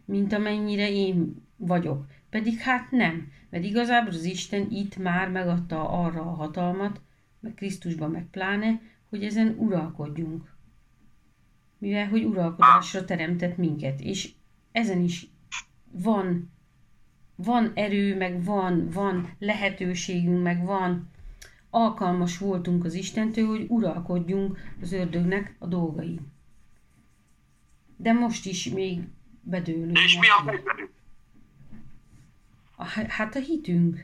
[0.06, 2.06] mint amennyire én vagyok.
[2.32, 3.32] Pedig hát nem.
[3.50, 7.02] Mert igazából az Isten itt már megadta arra a hatalmat,
[7.40, 10.56] meg Krisztusban meg pláne, hogy ezen uralkodjunk.
[11.78, 14.00] Mivel, hogy uralkodásra teremtett minket.
[14.00, 14.32] És
[14.72, 15.28] ezen is
[15.92, 16.52] van,
[17.36, 21.10] van erő, meg van, van lehetőségünk, meg van
[21.70, 26.32] alkalmas voltunk az Istentől, hogy uralkodjunk az ördögnek a dolgain.
[27.98, 29.00] De most is még
[29.42, 30.00] bedőlünk.
[30.00, 30.92] És mi a fegyverünk?
[32.82, 34.00] A, hát a hitünk.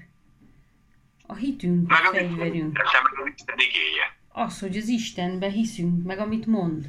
[1.27, 2.79] A hitünk Meg a fegyverünk.
[3.35, 4.17] Isten igéje.
[4.29, 6.85] Az, hogy az Istenbe hiszünk, meg amit mond.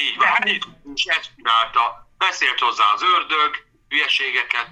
[0.00, 2.10] Így van, hát itt is ezt csinálta.
[2.18, 3.52] Beszélt hozzá az ördög,
[3.88, 4.68] hülyeségeket,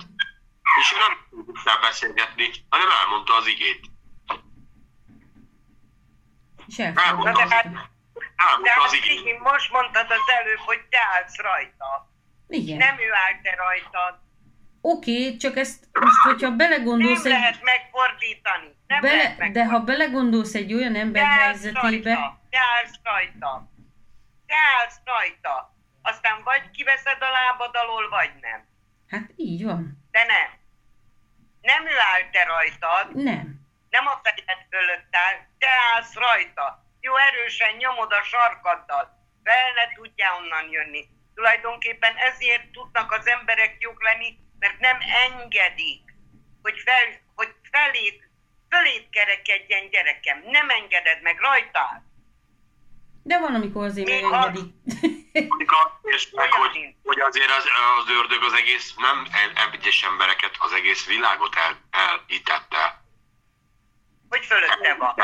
[0.81, 3.81] és ő nem tudtál beszélgetni, hanem elmondta az igét.
[6.67, 7.43] És Elmondta elfogadta.
[7.43, 7.65] az, hát-
[8.37, 9.39] elmondta De az hát igét.
[9.41, 12.13] Most mondtad az előbb, hogy te állsz rajta.
[12.49, 12.77] Igen.
[12.77, 14.27] Nem ő áll te rajtad.
[14.95, 17.39] Oké, csak ezt most, hogyha belegondolsz Nem egy...
[17.39, 18.69] lehet megfordítani.
[18.87, 19.71] Nem Bele, lehet de megfordítani.
[19.71, 21.81] ha belegondolsz egy olyan ember állsz helyzetébe,
[22.15, 22.41] rajta.
[22.51, 23.71] Te állsz rajta.
[24.47, 25.75] Te állsz rajta.
[26.03, 28.61] Aztán vagy kiveszed a lábad alól, vagy nem.
[29.09, 29.81] hát így van.
[30.11, 30.49] De nem.
[31.61, 33.47] Nem ő áll te rajtad, Nem.
[33.91, 36.67] nem a fejed fölött áll, te állsz rajta.
[37.01, 39.05] Jó erősen nyomod a sarkaddal.
[39.45, 41.03] Fel ne tudjál onnan jönni.
[41.35, 44.97] Tulajdonképpen ezért tudnak az emberek jók lenni, mert nem
[45.31, 46.03] engedik,
[46.63, 48.29] hogy, fel, hogy felét,
[48.71, 50.43] fölét kerekedjen gyerekem.
[50.51, 52.07] Nem engeded meg rajtál.
[53.23, 54.25] De van, amikor azért Még.
[54.25, 57.65] Amikor- És meg, hogy, hogy azért az,
[58.01, 59.27] az ördög az egész, nem
[59.73, 63.05] egyes embereket, az egész világot el, elhitette.
[64.29, 65.15] Hogy fölötte van.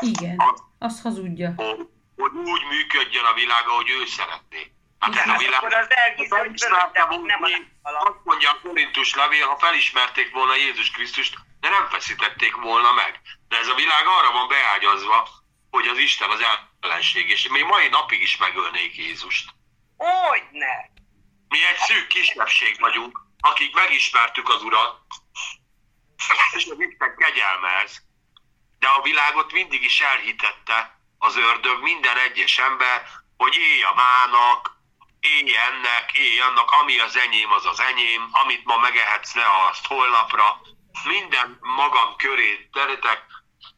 [0.00, 0.34] Igen.
[0.38, 1.52] Az, Az hazudja.
[1.56, 4.72] hogy, hogy úgy működjön a világ, ahogy ő szeretné.
[4.98, 5.58] Hát a Hát világ...
[5.58, 5.88] akkor az
[7.08, 7.48] van, nem a.
[7.82, 13.20] Azt mondja a Korintus levél, ha felismerték volna Jézus Krisztust, de nem feszítették volna meg.
[13.48, 15.28] De ez a világ arra van beágyazva,
[15.70, 16.44] hogy az Isten az
[16.80, 19.50] ellenség, és még mai napig is megölnék Jézust.
[19.96, 20.90] Hogyne.
[21.48, 25.00] Mi egy szűk kisebbség vagyunk, akik megismertük az Urat,
[26.52, 28.02] és az Isten kegyelmez,
[28.78, 33.06] de a világot mindig is elhitette az ördög, minden egyes ember,
[33.36, 34.77] hogy élj a mának,
[35.20, 39.86] élj ennek, élj annak, ami az enyém, az az enyém, amit ma megehetsz, ne azt
[39.86, 40.60] holnapra.
[41.04, 43.24] Minden magam köré teretek,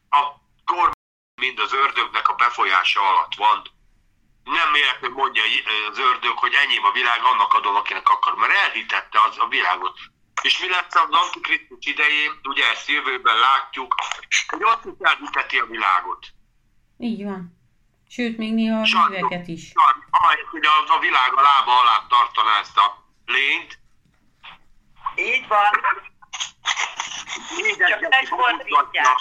[0.09, 0.23] a
[0.65, 0.99] kormány
[1.41, 3.61] mind az ördögnek a befolyása alatt van.
[4.43, 5.43] Nem véletlenül mondja
[5.91, 9.99] az ördög, hogy enyém a világ, annak adom, akinek akar, mert elhitette az a világot.
[10.41, 13.95] És mi lesz az Antikrisztus idején, ugye ezt jövőben látjuk,
[14.47, 16.27] hogy ott is elhiteti a világot.
[16.97, 17.60] Így van.
[18.15, 19.15] Sőt, még néha a Sajnos.
[19.15, 19.71] híveket is.
[20.09, 23.79] Ahelyett, hogy a, a világ a lába alá tartaná ezt a lényt,
[25.15, 25.71] Így van.
[27.55, 29.19] mindegyet Csak megfordítják.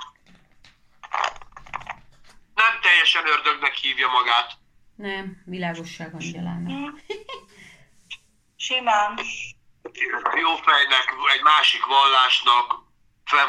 [2.54, 4.52] Nem teljesen ördögnek hívja magát.
[4.96, 7.00] Nem, világosság angyalának.
[8.66, 9.18] Simán.
[10.40, 12.82] Jó fejnek, egy másik vallásnak,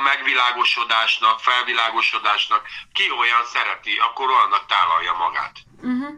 [0.03, 5.55] megvilágosodásnak, felvilágosodásnak, ki olyan szereti, akkor olyannak tálalja magát.
[5.81, 6.17] Uh-huh.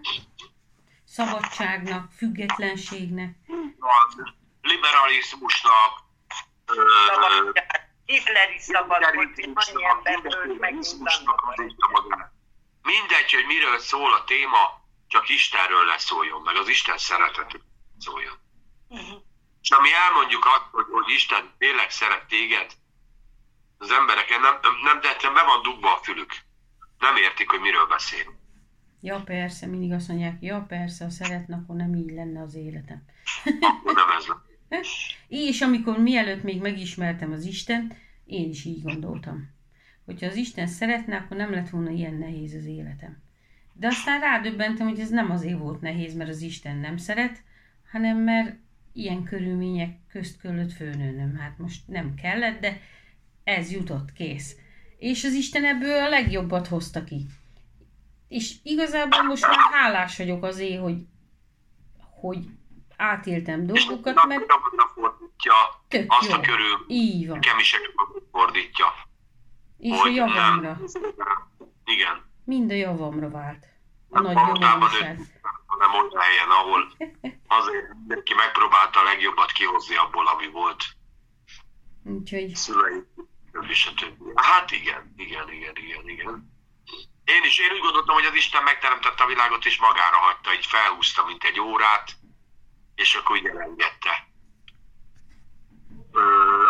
[1.05, 3.35] Szabadságnak, függetlenségnek.
[4.61, 6.03] Liberalizmusnak,
[7.07, 7.91] Szabadság.
[8.05, 11.59] Hitleri szabad volt, annyi liberalizmusnak, ember ölt meg, mint liberalizmusnak annak.
[11.59, 12.31] adta magát.
[12.81, 17.61] Mindegy, hogy miről szól a téma, csak Istenről leszóljon, meg az Isten szeretetről
[17.99, 18.39] szóljon.
[18.87, 19.13] Mhm.
[19.61, 22.71] És ami elmondjuk azt, hogy, hogy Isten tényleg szeret téged,
[23.83, 24.55] az embereken nem,
[24.87, 26.31] nem, de nem be van dugva a fülük.
[26.99, 28.27] Nem értik, hogy miről beszél.
[29.01, 33.03] Ja, persze, mindig azt mondják, ja, persze, ha szeretne, akkor nem így lenne az életem.
[33.61, 34.25] Akkor nem ez
[34.69, 35.15] lesz.
[35.27, 37.93] És amikor mielőtt még megismertem az Isten,
[38.25, 39.49] én is így gondoltam.
[40.05, 43.21] Hogyha az Isten szeretne, akkor nem lett volna ilyen nehéz az életem.
[43.73, 47.43] De aztán rádöbbentem, hogy ez nem azért volt nehéz, mert az Isten nem szeret,
[47.91, 48.55] hanem mert
[48.93, 51.35] ilyen körülmények közt kellett főnőnöm.
[51.35, 52.81] Hát most nem kellett, de
[53.43, 54.55] ez jutott, kész.
[54.97, 57.25] És az Isten ebből a legjobbat hozta ki.
[58.27, 60.97] És igazából most már hálás vagyok azért, hogy,
[62.19, 62.45] hogy
[62.97, 65.53] átéltem dolgokat, mert napra fordítja
[65.87, 66.35] tök azt jó.
[66.35, 67.39] a körül, Így van.
[67.39, 67.81] kemisek
[68.31, 68.85] fordítja.
[69.77, 70.79] És a javamra.
[71.85, 72.21] Igen.
[72.45, 73.67] Mind a javamra vált.
[74.09, 75.19] A nagy Valójában nyomorúság.
[75.19, 75.31] ő-
[75.79, 76.91] nem olyan helyen, ahol
[77.47, 80.83] azért mindenki megpróbálta a legjobbat kihozni abból, ami volt
[82.03, 82.99] Úgyhogy szülei,
[83.61, 84.31] és a többi.
[84.35, 86.51] Hát igen, igen, igen, igen, igen.
[87.23, 90.65] Én is, én úgy gondoltam, hogy az Isten megteremtette a világot, és magára hagyta, így
[90.65, 92.15] felhúzta, mint egy órát,
[92.95, 94.27] és akkor így elengedte.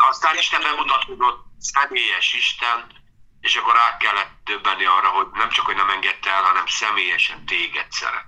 [0.10, 2.92] Aztán Isten bemutatkozott, személyes Isten,
[3.40, 7.46] és akkor rá kellett döbbenni arra, hogy nem csak, hogy nem engedte el, hanem személyesen
[7.46, 8.28] téged szeret.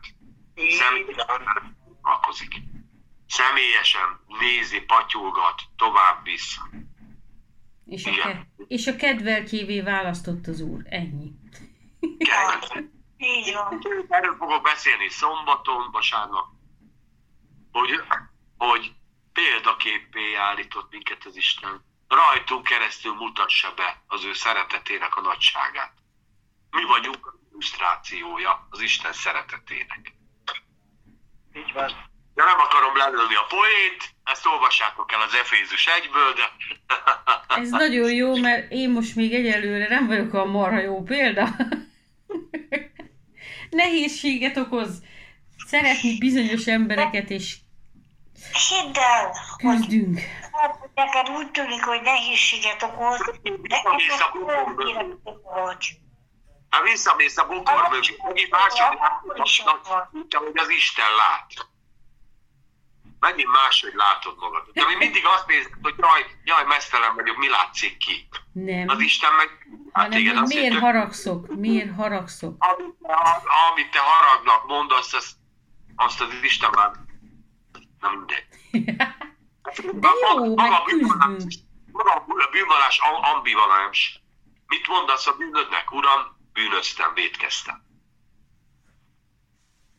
[0.56, 2.54] Személyesen alkozik.
[3.28, 6.58] Személyesen nézi, patyolgat, tovább visz.
[7.86, 10.82] És a, ke- és a kedveltjévé választott az úr.
[10.90, 11.32] Ennyi.
[12.18, 12.84] Kell.
[13.18, 13.82] Így van.
[14.10, 16.46] Erről fogok beszélni szombaton, vasárnap,
[17.72, 18.02] hogy,
[18.58, 18.94] hogy
[19.34, 21.86] példaképpé állított minket az Isten.
[22.08, 25.94] Rajtunk keresztül mutassa be az ő szeretetének a nagyságát.
[26.70, 30.14] Mi vagyunk a illusztrációja az Isten szeretetének.
[31.54, 31.92] Így van.
[32.34, 36.52] De nem akarom lelőni a poént, ezt olvassátok el az Efézus 1-ből, de
[37.62, 41.48] Ez nagyon jó, mert én most még egyelőre nem vagyok a marha jó példa.
[43.70, 45.04] Nehézséget okoz
[45.68, 47.56] szeretni bizonyos embereket, és
[48.70, 50.20] Hidd el, hogy küzdünk.
[50.94, 54.90] neked úgy tűnik, hogy nehézséget okoz, de a ez pokolba.
[54.90, 55.98] életek vagy.
[56.70, 59.00] ha visszamész a bokor mögé, második
[60.36, 61.68] ahogy az Isten lát.
[63.26, 64.70] Megint máshogy látod magad.
[64.74, 68.28] De mi mindig azt nézed, hogy jaj, jaj, mesztelen vagyok, mi látszik ki?
[68.52, 68.88] Nem.
[68.90, 69.50] Az Isten meg
[69.94, 72.56] hát Hanem, hogy azt miért hitt, haragszok, miért haragszok.
[72.64, 72.96] amit,
[73.72, 75.32] amit te haragnak mondasz, azt,
[75.96, 76.92] azt az Isten már
[78.00, 78.46] nem mindegy.
[80.02, 81.60] De jó, Maga meg a bűnvallás-.
[81.92, 84.20] Maga a bűnvallás am- ambivalens.
[84.68, 85.92] Mit mondasz a bűnödnek?
[85.92, 86.20] Uram,
[86.54, 87.84] bűnöztem, védkeztem.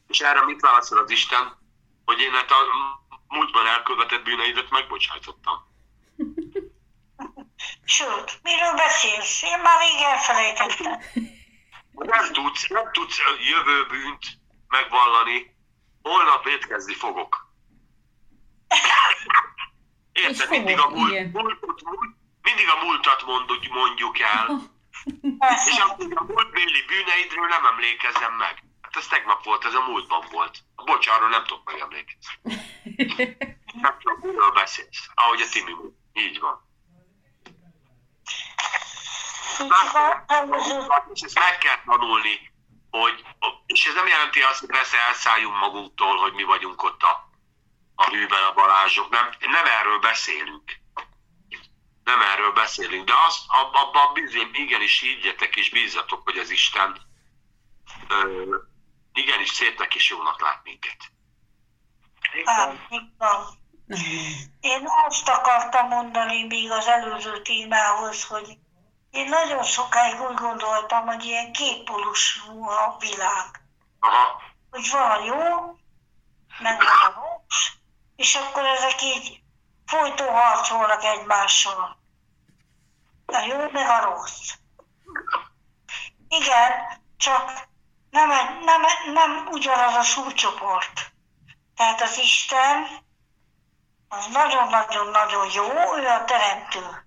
[0.08, 1.64] És erre mit válaszol az Isten?
[2.04, 2.56] Hogy én hát a
[3.36, 5.56] múltban elkövetett bűneidet megbocsájtottam.
[7.84, 9.42] Sőt, miről beszélsz?
[9.42, 11.00] Én már rég elfelejtettem.
[11.90, 13.18] Nem tudsz, nem tudsz
[13.50, 14.24] jövő bűnt
[14.68, 15.56] megvallani,
[16.02, 17.54] holnap vétkezni fogok.
[20.12, 20.50] Érted?
[20.50, 21.30] Mindig a, múlt, igen.
[21.32, 24.60] múltat, múlt, mindig a múltat mondjuk, mondjuk el,
[25.66, 28.64] és a, a múltbéli bűneidről nem emlékezem meg.
[28.96, 30.58] Hát ez tegnap volt, ez a múltban volt.
[30.74, 32.40] Bocs, arról nem tudok megemlékezni.
[33.82, 35.08] Nem tudom, miről beszélsz.
[35.14, 35.98] Ahogy a Timi mondta.
[36.12, 36.64] Így van.
[41.12, 42.52] És ezt meg kell tanulni,
[42.90, 43.24] hogy,
[43.66, 47.30] és ez nem jelenti azt, hogy persze elszálljunk magunktól, hogy mi vagyunk ott a
[47.94, 49.10] a hűben a Balázsok.
[49.10, 50.72] Nem, nem erről beszélünk.
[52.04, 57.00] Nem erről beszélünk, de azt, abban bizony, igenis higgyetek és bízzatok, hogy az Isten
[59.16, 60.96] igenis szépnek és jónak lát minket.
[62.44, 62.72] Hát,
[63.18, 63.64] van.
[64.60, 68.58] Én azt akartam mondani még az előző témához, hogy
[69.10, 73.60] én nagyon sokáig úgy gondoltam, hogy ilyen kétpólusú a világ.
[74.00, 74.42] Aha.
[74.70, 75.76] Hogy van a jó,
[76.58, 77.68] meg van a rossz,
[78.16, 79.40] és akkor ezek így
[79.86, 81.98] folyton harcolnak egymással.
[83.26, 84.52] A jó, meg a rossz.
[86.28, 86.72] Igen,
[87.16, 87.68] csak
[88.10, 88.28] nem,
[88.64, 88.82] nem,
[89.12, 91.12] nem ugyanaz a súlycsoport.
[91.76, 92.86] Tehát az Isten
[94.08, 97.06] az nagyon-nagyon-nagyon jó, ő a teremtő.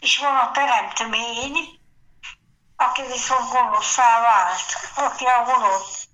[0.00, 1.80] És van a teremtmény,
[2.76, 6.06] aki viszont gonoszszá vált, aki a gonosz.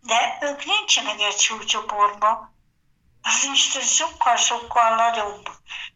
[0.00, 2.56] De ők nincsenek egy súlycsoportban.
[3.22, 5.48] Az Isten sokkal-sokkal nagyobb,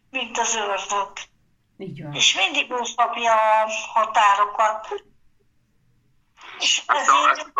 [0.09, 1.11] mint az ördög.
[2.11, 4.87] És mindig ő szabja a határokat.
[6.59, 7.51] És ezért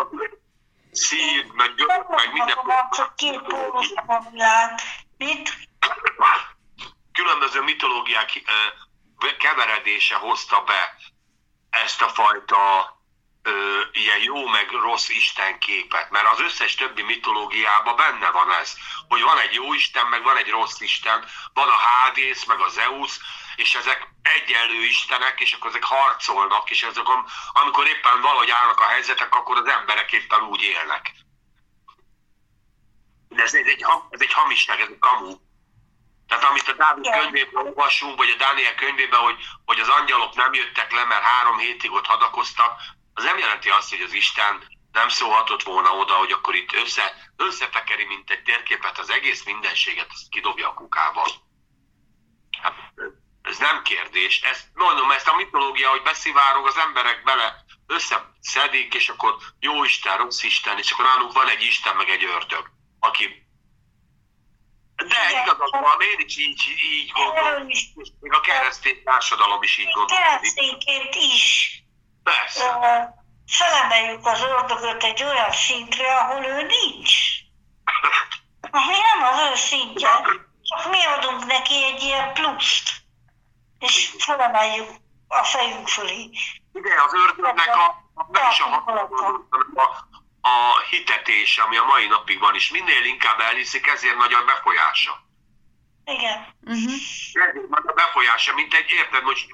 [0.92, 2.56] Szír, meg györök, meg minden.
[2.90, 4.80] csak két pólus a világ.
[5.16, 5.68] Mit?
[7.12, 8.42] Különböző mitológiák
[9.38, 10.96] keveredése hozta be
[11.70, 12.96] ezt a fajta
[13.42, 18.74] ö, ilyen jó meg rossz Isten képet, mert az összes többi mitológiában benne van ez,
[19.08, 22.68] hogy van egy jó Isten, meg van egy rossz Isten, van a Hádész, meg a
[22.68, 23.18] Zeus,
[23.58, 27.04] és ezek egyenlő istenek, és akkor ezek harcolnak, és ezek,
[27.52, 31.14] amikor éppen valahogy állnak a helyzetek, akkor az emberek éppen úgy élnek.
[33.28, 35.36] De ez, ez, egy, ez egy hamisság, ez egy kamu.
[36.26, 37.20] Tehát amit a Dávid Igen.
[37.20, 41.58] könyvében olvasunk, vagy a Dániel könyvében, hogy, hogy az angyalok nem jöttek le, mert három
[41.58, 42.80] hétig ott hadakoztak,
[43.14, 47.32] az nem jelenti azt, hogy az Isten nem szólhatott volna oda, hogy akkor itt össze,
[47.36, 51.28] összetekeri, mint egy térképet, az egész mindenséget, azt kidobja a kukába.
[52.62, 52.74] Hát,
[53.58, 54.40] ez nem kérdés.
[54.40, 60.16] Ezt, mondom, ezt a mitológia, hogy beszivárog, az emberek bele összeszedik, és akkor jó Isten,
[60.16, 63.46] rossz Isten, és akkor nálunk van egy Isten, meg egy ördög, aki...
[64.96, 67.68] De igazad van, én is így, így gondolom.
[67.68, 67.84] És
[68.20, 70.24] még a keresztény társadalom is így gondolkodik.
[70.24, 71.72] keresztényként is
[72.22, 72.64] Persze.
[73.46, 77.12] felemeljük az ördögöt egy olyan szintre, ahol ő nincs.
[78.70, 80.10] Ami nem az ő szintje,
[80.68, 82.97] csak mi adunk neki egy ilyen pluszt,
[83.78, 84.88] és felemeljük
[85.28, 86.30] a fejünk fölé.
[86.72, 90.06] Igen, az ördögnek a, a, nem is a, hatalma, a,
[90.40, 95.26] a hitetés, ami a mai napig van, és minél inkább elhiszik, ezért nagy a befolyása.
[96.04, 96.46] Igen.
[96.60, 96.92] Uh-huh.
[97.32, 99.46] Ezért nagy a befolyása, mint egy, érted, most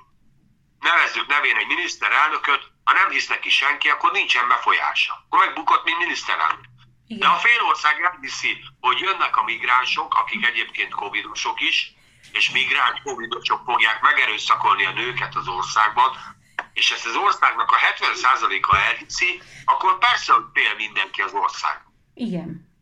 [0.81, 5.25] nevezzük nevén egy miniszterelnököt, ha nem hisz neki senki, akkor nincsen befolyása.
[5.27, 6.73] Akkor megbukott, mint miniszterelnök.
[7.07, 7.31] De Igen.
[7.31, 11.95] a fél ország elhiszi, hogy jönnek a migránsok, akik egyébként covidosok is,
[12.35, 16.17] és migráns covidosok fogják megerőszakolni a nőket az országban,
[16.73, 21.81] és ezt az országnak a 70%-a elhiszi, akkor persze, hogy fél mindenki az ország.
[22.15, 22.73] Igen.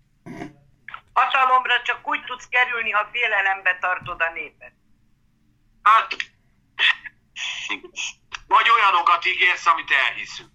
[1.12, 4.72] Hatalomra csak úgy tudsz kerülni, ha félelembe tartod a népet.
[5.82, 6.16] Hát,
[8.46, 10.50] vagy olyanokat ígérsz, amit elhiszünk.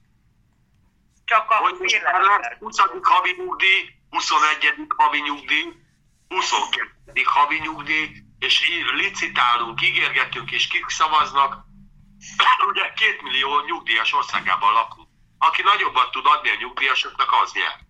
[1.25, 2.57] Csak a Hogy most már lesz félelembe.
[2.59, 2.77] 20.
[3.01, 4.87] havi nyugdíj, 21.
[4.97, 5.73] havi nyugdíj,
[6.27, 7.21] 22.
[7.25, 11.65] havi nyugdíj, és licitálunk, ígérgetünk, és kik szavaznak.
[12.69, 15.07] Ugye két millió nyugdíjas országában lakunk.
[15.37, 17.85] Aki nagyobbat tud adni a nyugdíjasoknak, az nyer.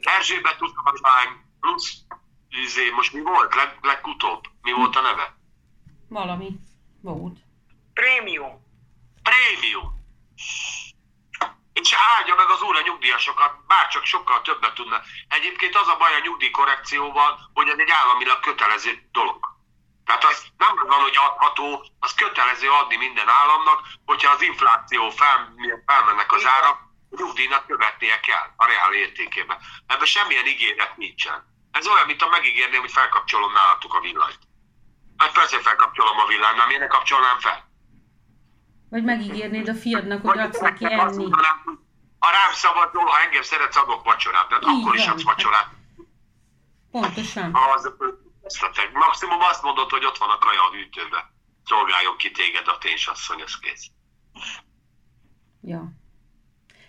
[0.00, 1.28] Erzsébet utolvány
[1.60, 2.02] plusz,
[2.48, 4.44] izé, most mi volt leg, legutóbb?
[4.62, 5.36] Mi volt a neve?
[6.08, 6.58] Valami
[7.00, 7.38] volt.
[7.92, 8.66] Prémium.
[9.22, 9.98] Prémium.
[11.80, 15.00] És áldja meg az úr a nyugdíjasokat, bárcsak sokkal többet tudna.
[15.28, 19.56] Egyébként az a baj a nyugdíjkorrekcióval, hogy ez egy államilag kötelező dolog.
[20.04, 25.54] Tehát az nem van, hogy adható, az kötelező adni minden államnak, hogyha az infláció fel,
[25.86, 26.78] felmennek az árak,
[27.10, 29.58] a nyugdíjnak követnie kell a reál értékébe.
[29.86, 31.44] Ebben semmilyen ígéret nincsen.
[31.72, 34.38] Ez olyan, mint ha megígérném, hogy felkapcsolom nálatok a villanyt.
[35.16, 37.67] Hát persze felkapcsolom a villanyt, nem miért ne kapcsolnám fel?
[38.90, 41.16] Vagy megígérnéd a fiadnak, hogy adsz neki enni.
[41.16, 41.56] mondanám,
[42.18, 44.48] Ha rám szabadul, ha engem szeretsz, adok vacsorát.
[44.48, 45.12] Tehát Így akkor is van.
[45.14, 45.68] adsz vacsorát.
[46.90, 47.54] Pontosan.
[47.54, 47.92] Ha az.
[48.92, 51.32] Maximum azt mondod, hogy ott van a kaja a hűtőbe.
[51.64, 53.86] Szolgáljon ki téged a ténysasszony, az kész.
[55.62, 55.92] Ja.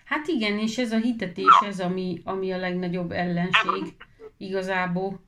[0.06, 3.96] Hát igen, és ez a hitetés, ez ami, ami a legnagyobb ellenség
[4.38, 5.28] igazából.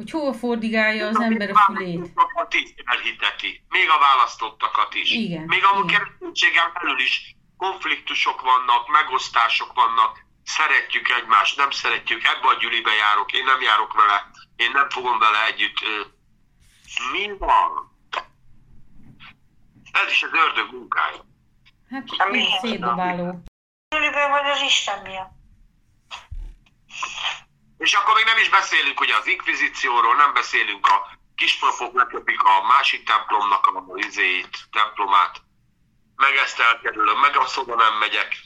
[0.00, 2.04] Hogy hova fordigálja az ember a fülét.
[2.50, 3.64] Is elhiteti.
[3.68, 5.10] Még a választottakat is.
[5.10, 10.24] Igen, Még a kereszténységen belül is konfliktusok vannak, megosztások vannak.
[10.44, 15.18] szeretjük egymást, nem szeretjük, ebbe a gyűlibe járok, én nem járok vele, én nem fogom
[15.18, 15.78] vele együtt.
[17.12, 17.68] Mi van?
[19.92, 21.24] Ez is az ördög munkája.
[21.90, 23.42] Hát Hát szétdobáló.
[23.88, 25.32] Gyűliből vagy az Isten miatt.
[27.84, 30.96] És akkor még nem is beszélünk ugye az inkvizícióról, nem beszélünk a
[31.34, 35.34] kispropok leköpik a másik templomnak a izéit, templomát.
[36.16, 38.36] Meg ezt elkerülöm, meg a szoba nem megyek.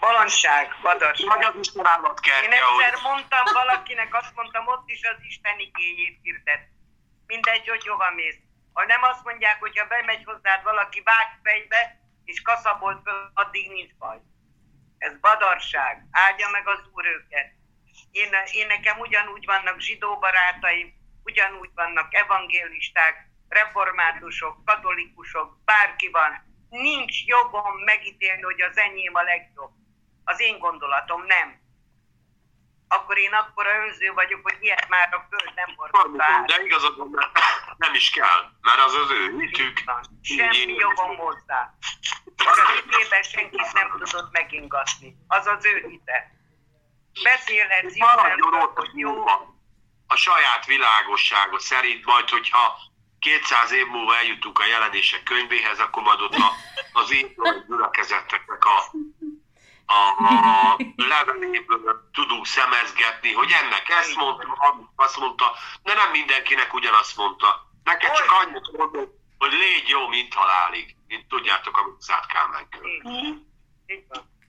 [0.00, 1.44] Balanság, Vagy badarság.
[1.44, 6.18] az Isten Én állatkertje, hogy egyszer mondtam valakinek, azt mondtam, ott is az Isten igényét
[6.22, 6.62] hirdet.
[7.26, 8.38] Mindegy, hogy hova mész.
[8.72, 13.94] Ha nem azt mondják, hogy ha bemegy hozzád valaki vágfejbe, és kaszabolt föl, addig nincs
[13.98, 14.18] baj.
[14.98, 16.06] Ez badarság.
[16.10, 17.57] Áldja meg az Úr őket.
[18.10, 20.92] Én, én nekem ugyanúgy vannak zsidó barátaim,
[21.24, 26.46] ugyanúgy vannak evangélisták, reformátusok, katolikusok, bárki van.
[26.68, 29.72] Nincs jogom megítélni, hogy az enyém a legjobb.
[30.24, 31.66] Az én gondolatom nem.
[32.88, 36.46] Akkor én akkora önző vagyok, hogy ilyet már a föld nem hordott át.
[36.46, 37.38] de igazad van, mert
[37.76, 39.82] nem is kell, mert az az ő hitük.
[40.22, 41.74] Semmi jogom hozzá.
[42.36, 45.16] És a hitében senkit nem tudott megingatni.
[45.28, 46.37] Az az ő hite.
[47.22, 49.24] Beszélhetsz Maradjon ott hogy jó,
[50.06, 52.76] a saját világossága szerint, majd hogyha
[53.18, 56.52] 200 év múlva eljutunk a jelenések könyvéhez, akkor majd ott a,
[56.92, 58.92] az évről gyülekezetteknek a,
[59.86, 65.52] a, a leveléből tudunk szemezgetni, hogy ennek ezt mondta, azt mondta,
[65.82, 67.66] de nem mindenkinek ugyanazt mondta.
[67.84, 69.06] Neked csak annyit mondom,
[69.38, 70.96] hogy légy jó, mint halálig.
[71.06, 73.02] Mint tudjátok, amit Szát Kálmán költ.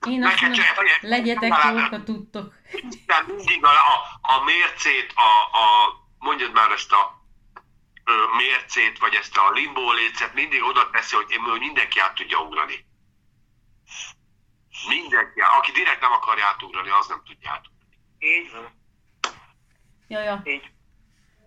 [0.06, 2.54] Én azt Neked mondom, csak- legyetek jók, ha tudtok.
[2.90, 7.22] Isten mindig a, a, a mércét, a, a, mondjad már ezt a
[8.04, 12.38] ö, mércét, vagy ezt a limbó lécet mindig oda teszi, hogy, hogy mindenki át tudja
[12.38, 12.86] ugrani.
[14.88, 17.96] Mindenki, aki direkt nem akarja átugrani, az nem tudja átugrani.
[18.18, 18.78] Így van.
[20.08, 20.40] Ja, ja.
[20.44, 20.70] Így.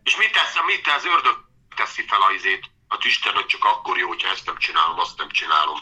[0.03, 1.37] És mit tesz, mit tesz, az ördög
[1.75, 5.17] teszi fel a izét, hát Isten, hogy csak akkor jó, hogyha ezt nem csinálom, azt
[5.17, 5.79] nem csinálom.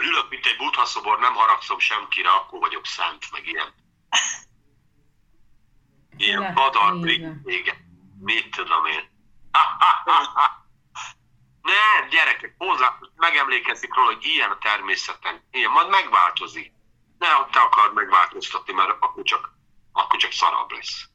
[0.00, 3.74] Ülök, mint egy buddha szobor, nem haragszom semkire, akkor vagyok szent, meg ilyen.
[6.16, 7.08] Ilyen Le- badar,
[7.44, 7.76] igen.
[8.20, 9.14] Mit tudom én.
[11.62, 15.48] Nem, gyerekek, hozzá, megemlékezik róla, hogy ilyen a természeten.
[15.50, 16.72] Ilyen, majd megváltozik.
[17.18, 19.50] Ne, ha te akar megváltoztatni, mert akkor csak,
[19.92, 21.08] akkor csak szarabb lesz.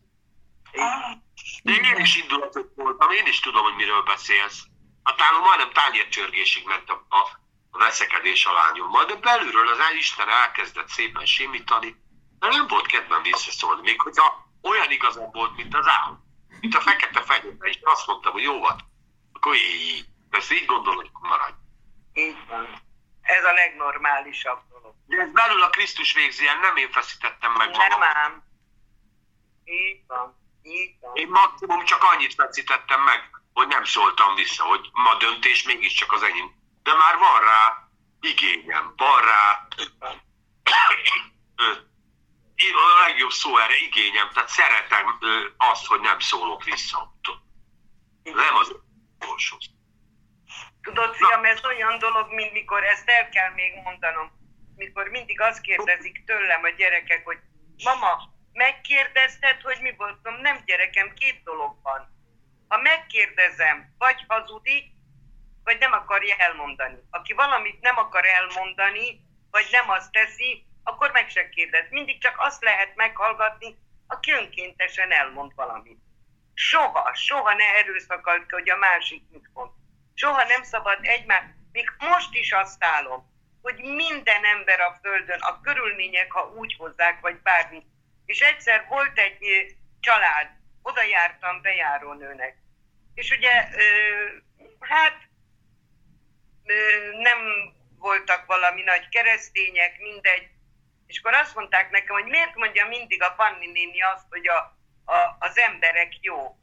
[1.63, 4.63] De én is indulatot voltam, én is tudom, hogy miről beszélsz.
[5.03, 7.40] Hát nálam majdnem tányércsörgésig ment a, a,
[7.71, 11.95] a veszekedés a lányommal, de belülről az Isten elkezdett szépen simítani,
[12.39, 16.29] de nem volt kedvem visszaszólni, még hogyha olyan igazam volt, mint az állam.
[16.59, 18.79] Mint a fekete fehér, és azt mondtam, hogy jó van,
[19.33, 20.05] akkor így.
[20.29, 21.53] Persze így gondolod, hogy maradj.
[22.13, 22.81] Így van.
[23.21, 24.93] Ez a legnormálisabb dolog.
[25.05, 28.01] De ez belül a Krisztus végzi el, nem én feszítettem meg Nem magam.
[28.01, 28.43] ám.
[29.63, 30.37] Így van.
[30.63, 31.15] Így van.
[31.15, 36.23] Én maximum csak annyit feszítettem meg, hogy nem szóltam vissza, hogy ma döntés mégiscsak az
[36.23, 36.60] enyém.
[36.83, 39.67] De már van rá igényem, van rá
[42.73, 45.19] a legjobb szó erre igényem, tehát szeretem
[45.57, 47.15] azt, hogy nem szólok vissza.
[48.23, 48.75] Nem az
[49.19, 49.57] utolsó.
[50.81, 54.31] Tudod, fiam, ez olyan dolog, mint mikor ezt el kell még mondanom,
[54.75, 57.37] mikor mindig azt kérdezik tőlem a gyerekek, hogy
[57.83, 60.19] mama, megkérdezted, hogy mi volt?
[60.23, 62.09] Mondom, nem gyerekem, két dolog van.
[62.67, 64.85] Ha megkérdezem, vagy hazudik,
[65.63, 66.97] vagy nem akarja elmondani.
[67.09, 71.89] Aki valamit nem akar elmondani, vagy nem azt teszi, akkor meg se kérdez.
[71.89, 73.75] Mindig csak azt lehet meghallgatni,
[74.07, 75.99] aki önkéntesen elmond valamit.
[76.53, 79.71] Soha, soha ne erőszakkal, hogy a másik mit mond.
[80.13, 83.29] Soha nem szabad egymás, még most is azt állom,
[83.61, 87.85] hogy minden ember a Földön, a körülmények, ha úgy hozzák, vagy bármi.
[88.25, 90.49] És egyszer volt egy család,
[90.81, 92.57] oda jártam bejárónőnek.
[93.13, 93.67] És ugye,
[94.79, 95.29] hát
[97.17, 97.39] nem
[97.97, 100.49] voltak valami nagy keresztények, mindegy.
[101.07, 104.57] És akkor azt mondták nekem, hogy miért mondja mindig a Fanni néni azt, hogy a,
[105.11, 106.55] a, az emberek jó.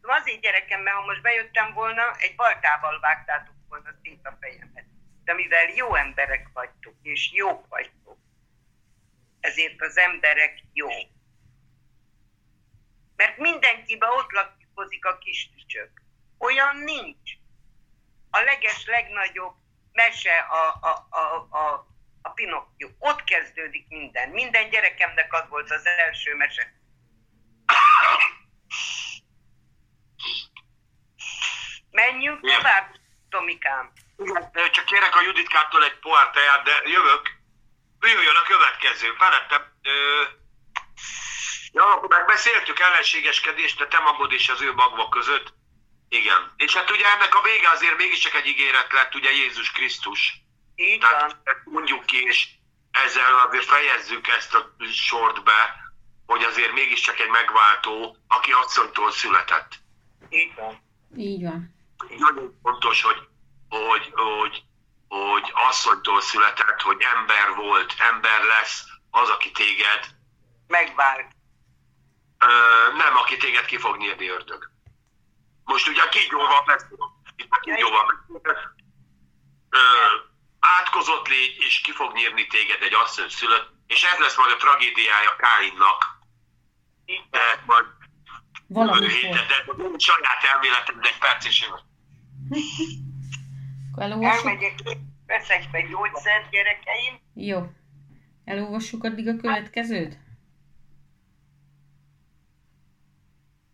[0.00, 4.84] Szóval azért gyerekem, mert ha most bejöttem volna, egy baltával vágtátok volna szét a fejemet.
[5.24, 8.18] De mivel jó emberek vagytok, és jók vagytok,
[9.40, 10.88] ezért az emberek jó.
[13.16, 16.02] Mert mindenkibe ott lakozik a kis tücsök.
[16.38, 17.35] Olyan nincs.
[18.30, 19.54] A leges, legnagyobb
[19.92, 21.86] mese a, a, a, a,
[22.22, 22.88] a Pinocchio.
[22.98, 24.28] Ott kezdődik minden.
[24.28, 26.74] Minden gyerekemnek az volt az első mese.
[31.90, 32.94] Menjünk tovább,
[33.28, 33.92] Tomikám.
[34.16, 37.30] Igen, csak kérek a Juditkától egy pohár teját, de jövök.
[38.00, 39.14] jöjjön a következő.
[39.18, 40.22] Felettem, ö,
[41.72, 45.54] ja, akkor megbeszéltük ellenségeskedést a te magod és az ő magva között.
[46.08, 46.52] Igen.
[46.56, 50.40] És hát ugye ennek a vége azért mégiscsak egy ígéret lett, ugye Jézus Krisztus.
[50.74, 51.10] Így van.
[51.10, 52.48] Tehát ezt mondjuk ki, és
[52.90, 55.76] ezzel azért fejezzük ezt a sort be,
[56.26, 59.72] hogy azért mégiscsak egy megváltó, aki asszonytól született.
[60.28, 60.82] Így van.
[61.16, 61.74] Így van.
[62.18, 63.28] Nagyon fontos, hogy,
[63.68, 64.62] hogy, hogy,
[65.08, 70.06] hogy asszonytól született, hogy ember volt, ember lesz az, aki téged,
[70.66, 71.32] Megvált.
[72.38, 72.46] ö,
[72.96, 74.70] nem aki téged ki fog nyírni ördög.
[75.70, 77.12] Most ugye a kígyóval beszélünk.
[77.36, 78.04] Itt a kígyóval
[78.42, 78.74] beszélünk.
[79.70, 79.78] Ö,
[80.76, 84.56] átkozott légy, és ki fog nyírni téged egy asszony szülött, és ez lesz majd a
[84.56, 86.00] tragédiája Káinnak,
[87.06, 87.26] van.
[87.30, 87.86] de majd
[88.68, 89.08] Valamikor.
[89.10, 91.68] héten, de de nem saját elméletem, de egy perc is?
[93.96, 94.74] Elmegyek,
[95.26, 97.14] veszek be gyógyszert, gyerekeim.
[97.34, 97.72] Jó.
[98.44, 100.18] Elolvassuk addig a következőt?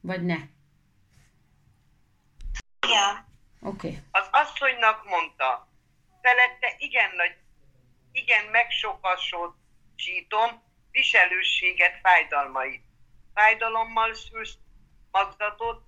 [0.00, 0.36] Vagy ne?
[3.60, 3.88] Oké.
[3.88, 4.02] Okay.
[4.10, 5.68] Az asszonynak mondta,
[6.22, 7.36] felette igen nagy,
[8.12, 12.84] igen megsokasodítom viselősséget, fájdalmait.
[13.34, 14.58] Fájdalommal szülsz
[15.10, 15.82] magzatot,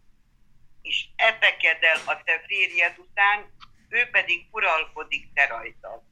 [0.83, 3.53] és epeked el a te férjed után,
[3.89, 6.03] ő pedig uralkodik te rajtad.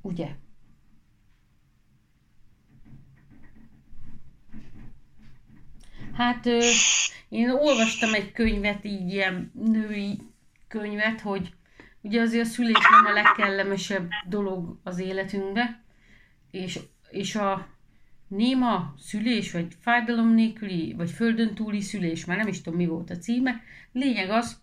[0.00, 0.36] Ugye?
[6.20, 6.46] Hát
[7.28, 10.18] én olvastam egy könyvet, így ilyen női
[10.68, 11.52] könyvet, hogy
[12.00, 15.82] ugye azért a szülés nem a legkellemesebb dolog az életünkbe,
[16.50, 16.78] és,
[17.10, 17.68] és a
[18.28, 23.10] néma szülés, vagy fájdalom nélküli, vagy földön túli szülés, már nem is tudom mi volt
[23.10, 23.62] a címe,
[23.92, 24.60] lényeg az,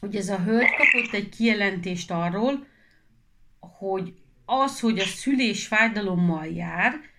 [0.00, 2.66] hogy ez a hölgy kapott egy kijelentést arról,
[3.60, 4.14] hogy
[4.44, 7.09] az, hogy a szülés fájdalommal jár,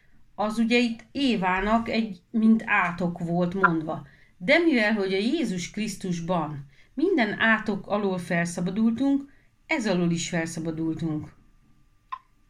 [0.42, 4.08] az ugye itt Évának egy, mint átok volt mondva.
[4.38, 9.34] De mivel, hogy a Jézus Krisztusban minden átok alól felszabadultunk,
[9.66, 11.34] ez alól is felszabadultunk.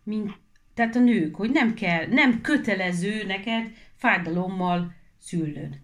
[0.03, 0.31] Mint,
[0.73, 5.79] tehát a nők, hogy nem kell, nem kötelező neked fájdalommal szülnöd.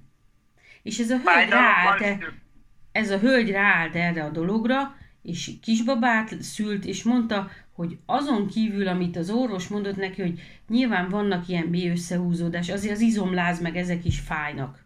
[0.83, 2.33] És ez a hölgy ráállt, e-
[2.91, 8.87] ez a hölgy ráállt erre a dologra, és kisbabát szült, és mondta, hogy azon kívül,
[8.87, 13.75] amit az orvos mondott neki, hogy nyilván vannak ilyen mély összehúzódás, azért az izomláz meg
[13.75, 14.85] ezek is fájnak.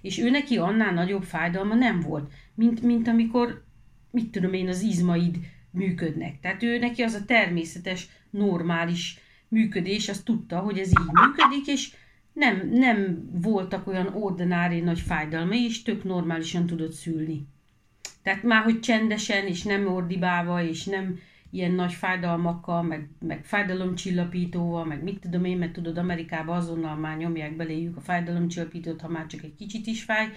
[0.00, 3.64] És ő neki annál nagyobb fájdalma nem volt, mint, mint amikor,
[4.10, 5.36] mit tudom én, az izmaid
[5.70, 6.40] működnek.
[6.40, 11.92] Tehát ő neki az a természetes, normális működés, azt tudta, hogy ez így működik, és
[12.32, 17.46] nem, nem voltak olyan ordinári nagy fájdalmai, és tök normálisan tudott szülni.
[18.22, 21.18] Tehát már, hogy csendesen, és nem ordibálva, és nem
[21.54, 27.16] ilyen nagy fájdalmakkal, meg, meg fájdalomcsillapítóval, meg mit tudom én, mert tudod, Amerikában azonnal már
[27.16, 30.28] nyomják beléjük a fájdalomcsillapítót, ha már csak egy kicsit is fáj,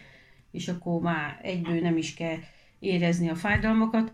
[0.52, 2.38] és akkor már egyből nem is kell
[2.80, 4.14] érezni a fájdalmakat.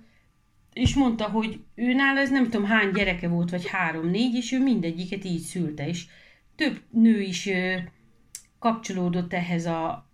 [0.74, 5.24] És mondta, hogy őnál ez nem tudom hány gyereke volt, vagy három-négy, és ő mindegyiket
[5.24, 6.06] így szülte, és
[6.56, 7.50] több nő is
[8.60, 10.10] kapcsolódott ehhez a,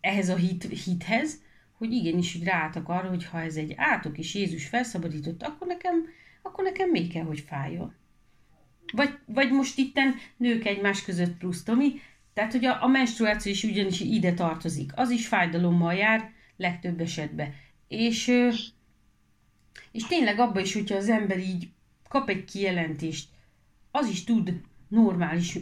[0.00, 1.42] ehhez a hit, hithez,
[1.78, 5.94] hogy igenis, hogy ráálltak arra, hogy ha ez egy átok, és Jézus felszabadított, akkor nekem,
[6.46, 7.94] akkor nekem még kell, hogy fájjon.
[8.92, 12.00] Vagy, vagy most itten nők egymás között plusz Tomi,
[12.34, 14.92] tehát, hogy a, a menstruáció is ugyanis ide tartozik.
[14.94, 17.54] Az is fájdalommal jár, legtöbb esetben.
[17.88, 18.26] És,
[19.92, 21.68] és tényleg abban is, hogyha az ember így
[22.08, 23.28] kap egy kijelentést,
[23.90, 25.58] az is tud normális,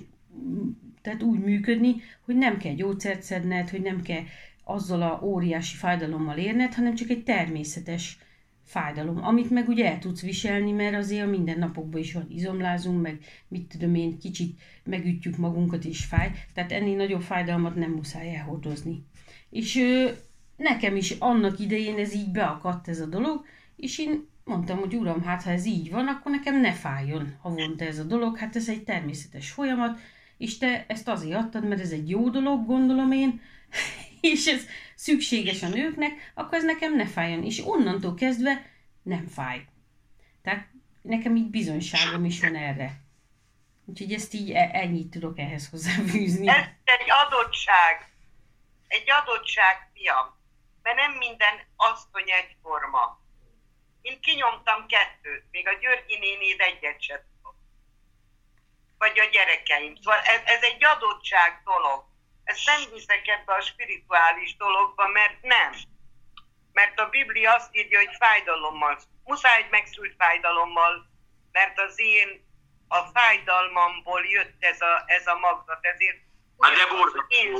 [1.03, 4.23] tehát úgy működni, hogy nem kell gyógyszert szedned, hogy nem kell
[4.65, 8.19] azzal a óriási fájdalommal érned, hanem csak egy természetes
[8.65, 13.19] fájdalom, amit meg ugye el tudsz viselni, mert azért a mindennapokban is van izomlázunk, meg
[13.49, 19.05] mit tudom én, kicsit megütjük magunkat és fáj, tehát ennél nagyobb fájdalmat nem muszáj elhordozni.
[19.51, 20.11] És ö,
[20.57, 23.45] nekem is annak idején ez így beakadt ez a dolog,
[23.77, 27.85] és én mondtam, hogy uram, hát ha ez így van, akkor nekem ne fájjon havonta
[27.85, 29.99] ez a dolog, hát ez egy természetes folyamat,
[30.37, 33.41] és te ezt azért adtad, mert ez egy jó dolog, gondolom én,
[34.25, 34.63] és ez
[34.95, 37.45] szükséges a nőknek, akkor ez nekem ne fájjon.
[37.45, 38.71] És onnantól kezdve
[39.03, 39.67] nem fáj.
[40.43, 40.67] Tehát
[41.03, 43.03] nekem így bizonyságom is van erre.
[43.85, 46.49] Úgyhogy ezt így e- ennyit tudok ehhez hozzáfűzni.
[46.49, 48.13] Ez egy adottság.
[48.89, 50.27] Egy adottság, fiam.
[50.83, 53.21] Mert nem minden asszony egyforma.
[54.03, 57.21] Én kinyomtam kettőt, még a Györgyi nénéd egyet sem.
[58.99, 59.95] Vagy a gyerekeim.
[59.95, 62.14] Szóval ez, ez egy adottság dolog.
[62.45, 65.73] Ezt nem hiszek ebbe a spirituális dologba, mert nem.
[66.73, 69.01] Mert a Biblia azt írja, hogy fájdalommal.
[69.25, 71.07] Muszáj egy megszült fájdalommal,
[71.53, 72.29] mert az én
[72.89, 76.17] a fájdalmamból jött ez a, ez a magzat, ezért
[76.61, 77.25] Hát de én, borzasztó.
[77.29, 77.57] én,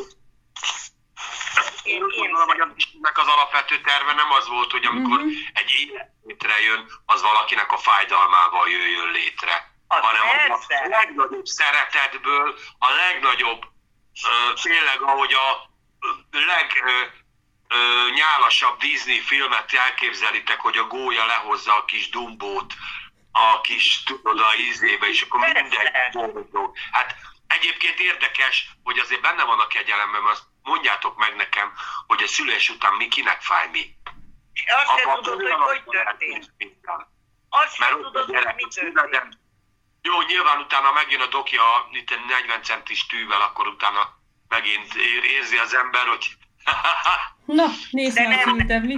[1.85, 5.29] Én én, gondolom, hogy Istennek az alapvető terve nem az volt, hogy amikor Mhm.
[5.55, 9.73] egy élet létrejön, az valakinek a fájdalmával jöjjön létre.
[9.87, 10.87] Az hanem a persze.
[10.89, 13.65] legnagyobb szeretetből, a legnagyobb,
[14.63, 15.71] tényleg ahogy a
[16.31, 17.03] leg ö,
[17.69, 22.75] ö, nyálasabb Disney filmet elképzelitek, hogy a gólya lehozza a kis dumbót
[23.37, 25.71] a kis tudod a ízébe, és akkor minden
[26.13, 26.77] boldog.
[26.93, 31.73] Hát egyébként érdekes, hogy azért benne van a kegyelemben, azt mondjátok meg nekem,
[32.07, 33.97] hogy a szülés után mi kinek fáj mi.
[34.67, 36.53] Azt sem tudod, hogy hogy történt.
[37.49, 39.39] Azt Mert sem tudod, hogy mi történt.
[40.09, 44.03] Jó, nyilván utána megjön a doki a itt egy 40 centis tűvel, akkor utána
[44.49, 46.27] megint ér- érzi az ember, hogy
[47.59, 48.95] Na, nézd De már, nem- szültem mi.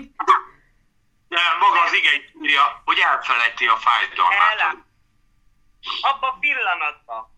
[1.28, 4.52] de maga az is írja, hogy elfelejti a fájdalmát.
[4.52, 4.84] Elám.
[6.00, 7.34] Abba a pillanatban.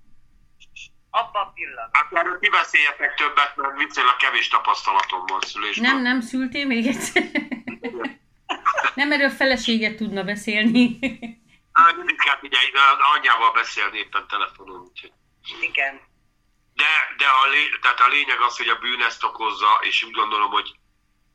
[1.10, 1.90] Abba a pillanatban.
[2.02, 5.90] Hát erről beszéljetek többet, mert viszonylag kevés tapasztalatom van szülésben.
[5.92, 7.22] Nem, nem szültél még egyszer?
[8.94, 10.98] Nem erről feleséget tudna beszélni.
[11.84, 12.58] Hát, inkább ugye
[13.14, 15.12] anyjával beszélni éppen telefonon, úgyhogy.
[15.60, 16.00] Igen.
[16.74, 20.12] De, de a, lé, tehát a lényeg az, hogy a bűn ezt okozza, és úgy
[20.12, 20.78] gondolom, hogy,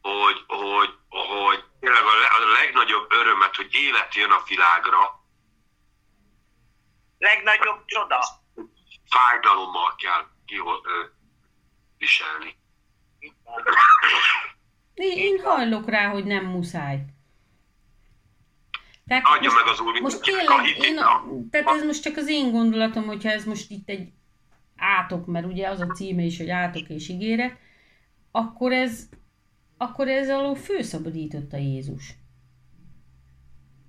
[0.01, 5.21] hogy, hogy, hogy tényleg a, le, a legnagyobb örömet, hogy élet jön a világra,
[7.17, 8.19] Legnagyobb csoda.
[9.09, 11.03] fájdalommal kell ki, ö,
[11.97, 12.57] viselni.
[14.93, 17.12] Én, én hajlok rá, hogy nem muszáj.
[19.07, 22.29] Tehát Adja most, meg az Úr most tényleg, én a, tehát ez most csak az
[22.29, 24.11] én gondolatom, hogyha ez most itt egy
[24.75, 27.57] átok, mert ugye az a címe is, hogy átok és ígéret,
[28.31, 29.09] akkor ez,
[29.77, 32.13] akkor ez alól főszabadította Jézus.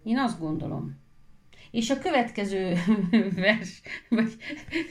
[0.05, 1.03] Én azt gondolom.
[1.71, 2.75] És a következő
[3.35, 4.37] vers, vagy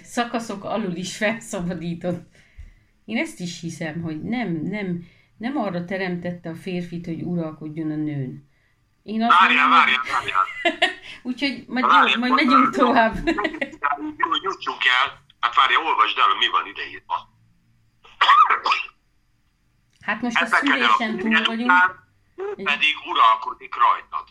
[0.03, 2.27] szakaszok alul is felszabadított.
[3.05, 5.03] Én ezt is hiszem, hogy nem, nem,
[5.37, 8.51] nem arra teremtette a férfit, hogy uralkodjon a nőn.
[9.03, 10.45] Én azt Várjál, mondom, várjál, várjál.
[11.29, 13.15] Úgyhogy majd, Várjál, jó, majd megyünk tovább.
[14.17, 15.21] Jó, hogy jussunk el.
[15.39, 17.31] Hát várjál, olvasd el, mi van ideírva.
[20.01, 21.71] Hát most a Ezeken a szülésen túl vagyunk.
[22.63, 24.27] pedig uralkodik rajtad.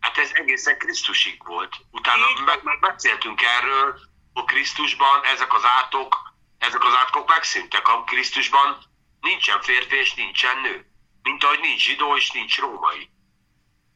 [0.00, 1.76] Hát ez egészen Krisztusig volt.
[1.90, 3.98] Utána meg, meg beszéltünk erről,
[4.32, 6.16] hogy Krisztusban ezek az átok,
[6.58, 7.88] ezek az átkok megszűntek.
[7.88, 8.76] A Krisztusban
[9.20, 10.86] nincsen férfi és nincsen nő.
[11.22, 13.10] Mint ahogy nincs zsidó és nincs római.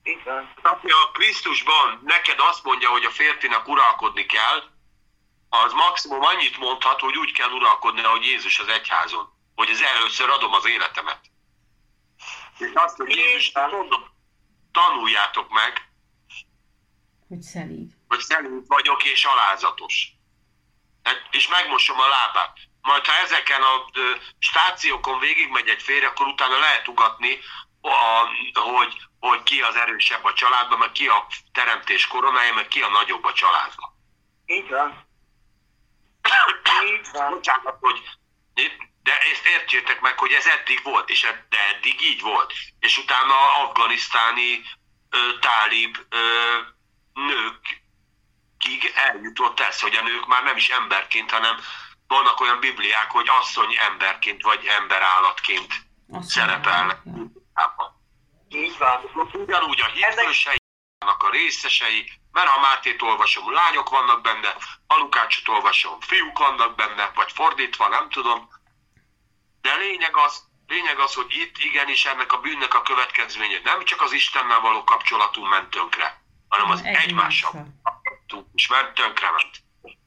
[0.03, 0.53] Így van.
[0.63, 4.63] Aki a Krisztusban neked azt mondja, hogy a férfinak uralkodni kell,
[5.49, 9.33] az maximum annyit mondhat, hogy úgy kell uralkodni, ahogy Jézus az egyházon.
[9.55, 11.21] Hogy az először adom az életemet.
[12.59, 14.05] És azt, hogy Jézus mondom,
[14.73, 15.89] tanuljátok meg,
[17.29, 17.91] Hogy szelíd.
[18.09, 20.13] hogy szelíd vagyok és alázatos.
[21.03, 22.59] Hát, És megmosom a lábát.
[22.81, 23.85] Majd ha ezeken a
[24.39, 27.39] stációkon végigmegy egy férj, akkor utána lehet ugatni,
[27.81, 28.27] a,
[28.61, 28.97] hogy,
[29.29, 33.25] hogy ki az erősebb a családban, meg ki a teremtés koronája, meg ki a nagyobb
[33.25, 33.91] a családban.
[34.47, 35.07] Így van.
[36.87, 37.31] Így van.
[37.31, 38.03] Bocsánat, hogy
[39.03, 42.53] de ezt értsétek meg, hogy ez eddig volt, és ed- de eddig így volt.
[42.79, 44.63] És utána afganisztáni
[45.11, 46.19] ö, tálib ö,
[47.13, 51.57] nőkig eljutott ez, hogy a nők már nem is emberként, hanem
[52.07, 55.75] vannak olyan bibliák, hogy asszony emberként vagy emberállatként
[56.13, 57.03] Azt szerepelnek.
[58.53, 59.29] Így van.
[59.33, 60.57] Ugyanúgy a hitvősei,
[61.19, 67.11] a részesei, mert ha Mátét olvasom, lányok vannak benne, ha Lukácsot olvasom, fiúk vannak benne,
[67.15, 68.49] vagy fordítva, nem tudom.
[69.61, 74.01] De lényeg az, lényeg az, hogy itt igenis ennek a bűnnek a következménye nem csak
[74.01, 77.03] az Istennel való kapcsolatunk ment tönkre, hanem az Egymással.
[77.03, 77.81] egymással
[78.55, 79.51] is ment tönkrement.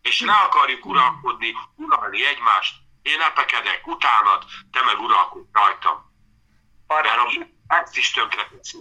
[0.01, 2.75] És rá akarjuk uralkodni, uralni egymást.
[3.01, 6.13] Én epekedek utánad, te meg uralkodj rajtam.
[6.87, 7.55] Mert a.
[7.68, 8.78] ezt is tönkre teszi.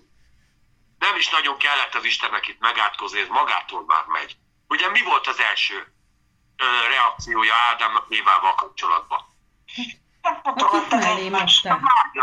[0.98, 4.36] Nem is nagyon kellett az Istennek itt megátkozni, ez magától már megy.
[4.68, 5.92] Ugye mi volt az első
[6.56, 9.20] ö, reakciója Ádámnak Évával kapcsolatban?
[10.44, 11.16] Mondták.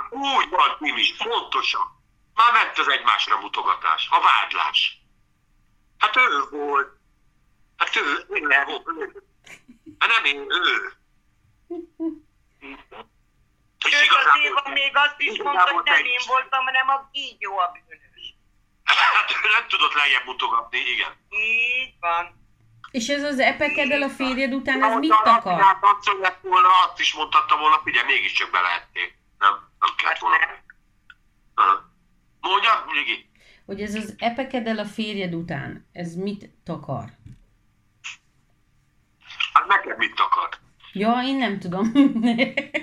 [0.10, 2.00] Úgy van, Timi, pontosan.
[2.34, 5.02] Már ment az egymásra mutogatás, a vádlás.
[5.98, 6.88] Hát ő volt.
[7.78, 9.24] Hát ő, ő volt.
[10.00, 10.94] Hát nem én, ő.
[13.88, 17.58] És Sőt, az Éva még azt is mondta, hogy nem én voltam, hanem a kígyó
[17.58, 18.36] a bűnös.
[19.16, 21.14] hát ő nem tudott lejjebb mutogatni, igen.
[21.30, 22.40] Így van.
[22.92, 25.52] És ez az epekedel a férjed után, ez mit a akar?
[25.52, 29.18] Latinát asszony lett volna, azt is mondhatta volna, ugye mégiscsak belehették.
[29.40, 31.90] Nem, nem kellett Hát volna.
[32.42, 33.30] Mondja, Nyugi.
[33.66, 37.06] Hogy ez az epekedel a férjed után, ez mit takar?
[39.54, 40.50] Hát neked mit akar?
[40.94, 41.92] Ja, én nem tudom.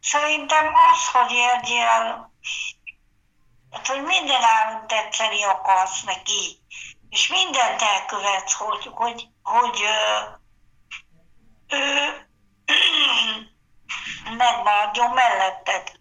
[0.00, 2.32] Szerintem az, hogy érjél,
[3.70, 6.62] hát, hogy minden állunk tetszeni akarsz neki,
[7.08, 10.18] és mindent elkövetsz, hogy, hogy, hogy ö,
[11.76, 12.06] ö,
[14.36, 15.92] megmaradjon melletted.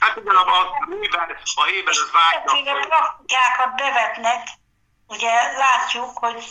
[0.00, 2.88] Hát igen, a, hében, a hében az Sokféle vágynak.
[2.88, 4.48] praktikákat bevetnek,
[5.06, 6.44] ugye látjuk, hogy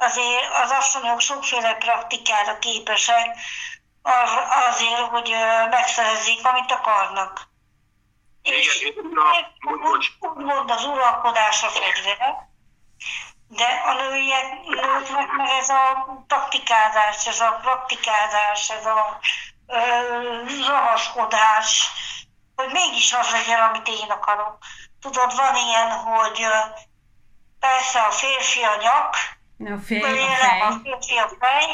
[0.00, 3.36] azért az asszonyok sokféle praktikára képesek
[4.02, 4.30] az,
[4.68, 5.34] azért, hogy
[5.70, 7.48] megszerezzék, amit akarnak.
[8.42, 10.08] És Igen, bocs.
[10.20, 12.48] úgymond az uralkodás a fegyvere,
[13.48, 19.18] de a nőiek, nőknek meg ez a taktikázás, ez a praktikázás, ez a
[19.66, 19.78] ö,
[20.66, 21.90] ragaszkodás,
[22.56, 24.58] hogy mégis az legyen, amit én akarok.
[25.00, 26.46] Tudod, van ilyen, hogy
[27.60, 29.16] persze a férfi a nyak,
[29.64, 30.80] A fej, a nem a fej.
[30.82, 31.66] férfi a fej,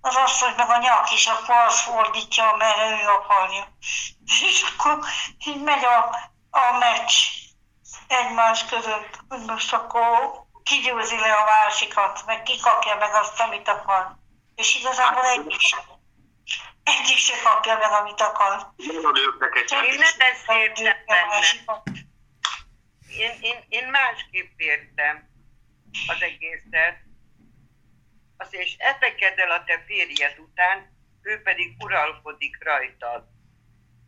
[0.00, 3.76] az azt, hogy meg a nyak is, akkor az fordítja, mert ő akarja.
[4.24, 4.98] És akkor
[5.46, 5.98] így megy a,
[6.50, 7.12] a meccs
[8.08, 10.08] egymás között, hogy most akkor
[10.62, 14.16] kigyőzi le a másikat, meg kikapja meg azt, amit akar.
[14.54, 15.80] És igazából egyik sem.
[16.84, 18.72] Egyik se kapja meg, amit akar.
[18.76, 21.82] Nagyon őknek egy Én nem ezt értem A benne.
[23.18, 25.28] Én, én, én másképp értem
[26.06, 27.02] az egészet.
[28.36, 33.24] Azt és epeked el a te férjed után, ő pedig uralkodik rajtad.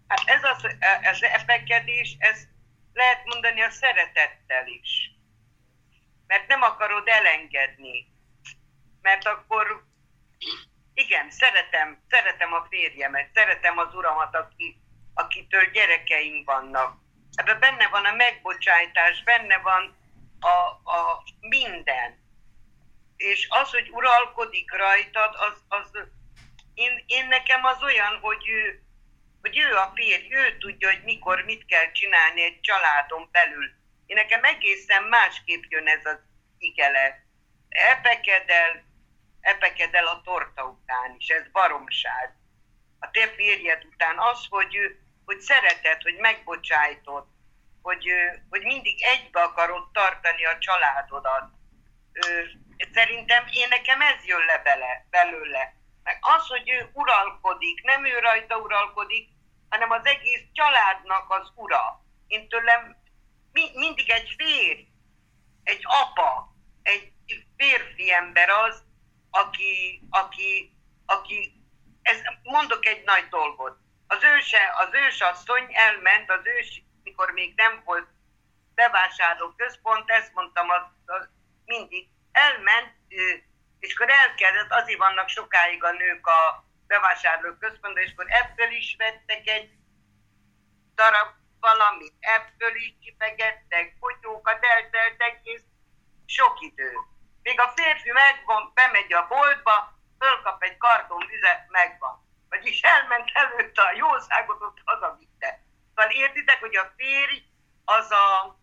[0.08, 2.48] Hát ez az, ez epekedés, ez
[2.92, 5.10] lehet mondani a szeretettel is.
[6.26, 8.06] Mert nem akarod elengedni.
[9.02, 9.84] Mert akkor
[10.94, 14.80] igen, szeretem, szeretem a férjemet, szeretem az uramat, aki,
[15.14, 16.96] akitől gyerekeink vannak.
[17.34, 19.96] Ebben benne van a megbocsájtás, benne van
[20.40, 22.25] a, a minden.
[23.16, 25.90] És az, hogy uralkodik rajtad, az, az
[26.74, 28.82] én, én nekem az olyan, hogy ő,
[29.40, 33.70] hogy ő a férj, ő tudja, hogy mikor mit kell csinálni egy családon belül.
[34.06, 36.18] Én nekem egészen másképp jön ez az
[36.58, 37.24] igele.
[37.68, 38.84] Epekedel,
[39.40, 42.36] epekedel a torta után is, ez baromság.
[42.98, 47.26] A te férjed után az, hogy, ő- hogy szereted, hogy megbocsájtod,
[47.82, 51.50] hogy, ő- hogy mindig egybe akarod tartani a családodat.
[52.12, 52.42] Ö,
[52.92, 55.74] Szerintem én nekem ez jön le bele, belőle.
[56.02, 59.28] Meg az, hogy ő uralkodik, nem ő rajta uralkodik,
[59.68, 62.04] hanem az egész családnak az ura.
[62.26, 62.96] Én tőlem
[63.52, 64.86] mi, mindig egy férj,
[65.62, 67.12] egy apa, egy
[67.56, 68.84] férfi ember az,
[69.30, 71.52] aki, aki, aki
[72.02, 73.78] ez, mondok egy nagy dolgot.
[74.06, 78.08] Az, őse, az ősasszony elment, az ős, mikor még nem volt
[78.74, 81.28] bevásárló központ, ezt mondtam az, az,
[81.64, 82.94] mindig, elment,
[83.78, 88.94] és akkor elkezdett, azért vannak sokáig a nők a bevásárló központban, és akkor ebből is
[88.98, 89.70] vettek egy
[90.94, 91.28] darab
[91.60, 95.64] valamit, ebből is csipegettek, fogyókat eltelt egész
[96.26, 96.92] sok idő.
[97.42, 102.24] Még a férfi megvan, bemegy a boltba, fölkap egy karton vizet, megvan.
[102.48, 105.60] Vagyis elment előtte a jószágot, ott hazavitte.
[105.94, 107.44] Szóval értitek, hogy a férj
[107.84, 108.58] az a,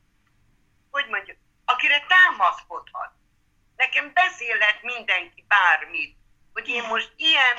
[0.91, 3.11] hogy mondjuk, akire támaszkodhat.
[3.83, 6.17] Nekem beszélhet mindenki bármit,
[6.53, 7.57] hogy én most ilyen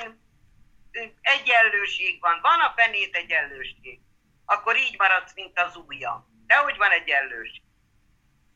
[1.21, 3.99] egyenlőség van, van a fenét egyenlőség,
[4.45, 6.27] akkor így maradsz, mint az ujja.
[6.47, 7.63] De hogy van egyenlőség?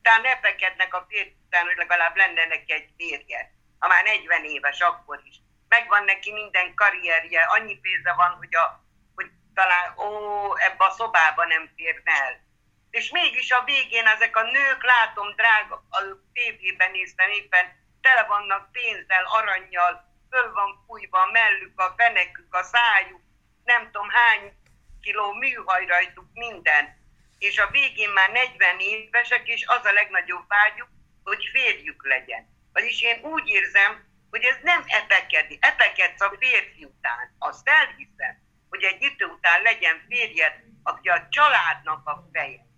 [0.02, 3.52] Talán ne fekednek a férj után, hogy legalább lenne neki egy férje.
[3.80, 5.36] Ha már 40 éves, akkor is.
[5.68, 8.84] Megvan neki minden karrierje, annyi pénze van, hogy, a,
[9.16, 10.14] hogy talán, ó,
[10.58, 12.48] ebbe a szobába nem férne el.
[12.90, 16.00] És mégis a végén ezek a nők, látom, drága, a
[16.34, 17.66] tévében néztem éppen,
[18.02, 23.22] tele vannak pénzzel, aranyjal, föl van fújva a mellük, a fenekük, a szájuk,
[23.64, 24.54] nem tudom hány
[25.02, 26.98] kiló műhaj rajtuk, minden.
[27.40, 30.90] És a végén már 40 évesek, és az a legnagyobb vágyuk,
[31.24, 32.48] hogy férjük legyen.
[32.74, 37.36] Vagyis én úgy érzem, hogy ez nem epekedi, epekedsz a férfi után.
[37.40, 38.38] Azt elhiszem,
[38.70, 42.69] hogy egy idő után legyen férjed, aki a családnak a feje.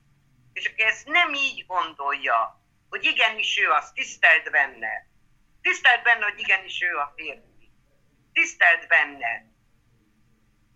[0.54, 5.08] És aki ezt nem így gondolja, hogy igenis ő az, tisztelt benne.
[5.62, 7.72] Tisztelt benne, hogy igenis ő a férfi.
[8.34, 9.46] Tisztelt benne.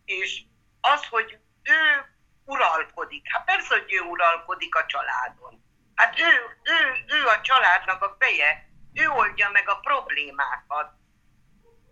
[0.05, 0.41] És
[0.82, 2.05] az, hogy ő
[2.45, 3.26] uralkodik.
[3.32, 5.63] Hát persze, hogy ő uralkodik a családon.
[5.95, 10.93] Hát ő, ő, ő a családnak a feje, ő oldja meg a problémákat.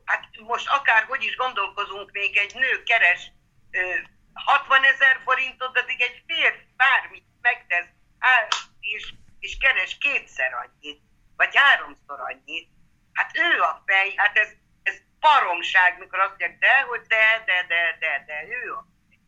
[0.05, 3.31] Hát most akárhogy is gondolkozunk, még egy nő keres
[3.71, 3.95] ö,
[4.33, 7.89] 60 ezer forintot addig egy férfi bármit megtesz,
[8.19, 8.47] áll,
[8.79, 11.01] és, és keres kétszer annyit,
[11.35, 12.69] vagy háromszor annyit.
[13.13, 14.49] Hát ő a fej, hát ez,
[14.83, 19.19] ez baromság, mikor azt mondják, de, hogy de, de, de, de, de, ő a fej.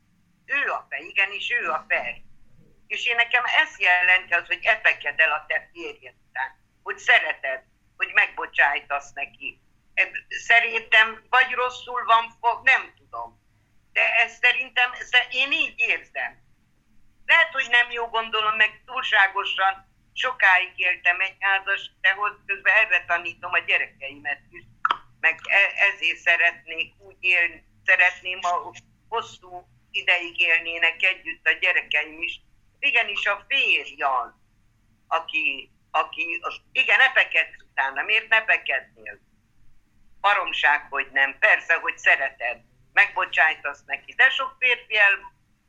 [0.46, 2.24] Ő a fej, igenis ő a fej.
[2.88, 6.50] És én nekem ez jelenti az, hogy epeked el a te férjed után,
[6.84, 7.64] hogy szereted,
[7.98, 9.62] hogy megbocsájtasz neki.
[10.28, 13.44] Szerintem vagy rosszul van nem tudom.
[13.92, 16.45] De ez szerintem, ez, én így érzem.
[17.26, 23.54] Lehet, hogy nem jó gondolom, meg túlságosan sokáig éltem egyházas, de hogy közben erre tanítom
[23.54, 24.64] a gyerekeimet is.
[25.20, 28.74] Meg e- ezért szeretnék úgy élni, szeretném, ha
[29.10, 32.42] hosszú ideig élnének együtt a gyerekeim is.
[32.80, 34.42] Igenis a férjan,
[35.08, 39.20] aki, aki igen, epekedsz utána, miért ne epekednél?
[40.22, 41.40] Baromság, hogy nem.
[41.40, 42.62] Persze, hogy szereted,
[42.94, 44.14] megbocsájtasz neki.
[44.14, 44.98] De sok férfi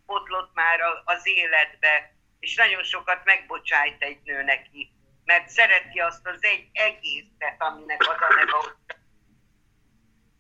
[0.07, 4.93] elbotlott már a- az életbe, és nagyon sokat megbocsájt egy nő neki,
[5.25, 8.77] mert szereti azt az egy egészet, aminek az a neve.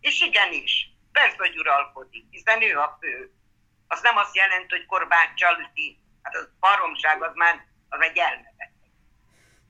[0.00, 3.30] És igenis, persze, hogy uralkodik, hiszen ő a fő.
[3.88, 6.00] Az nem azt jelenti, hogy korbáccsal üti.
[6.22, 8.72] Hát az baromság, az már az egy elmebeteg.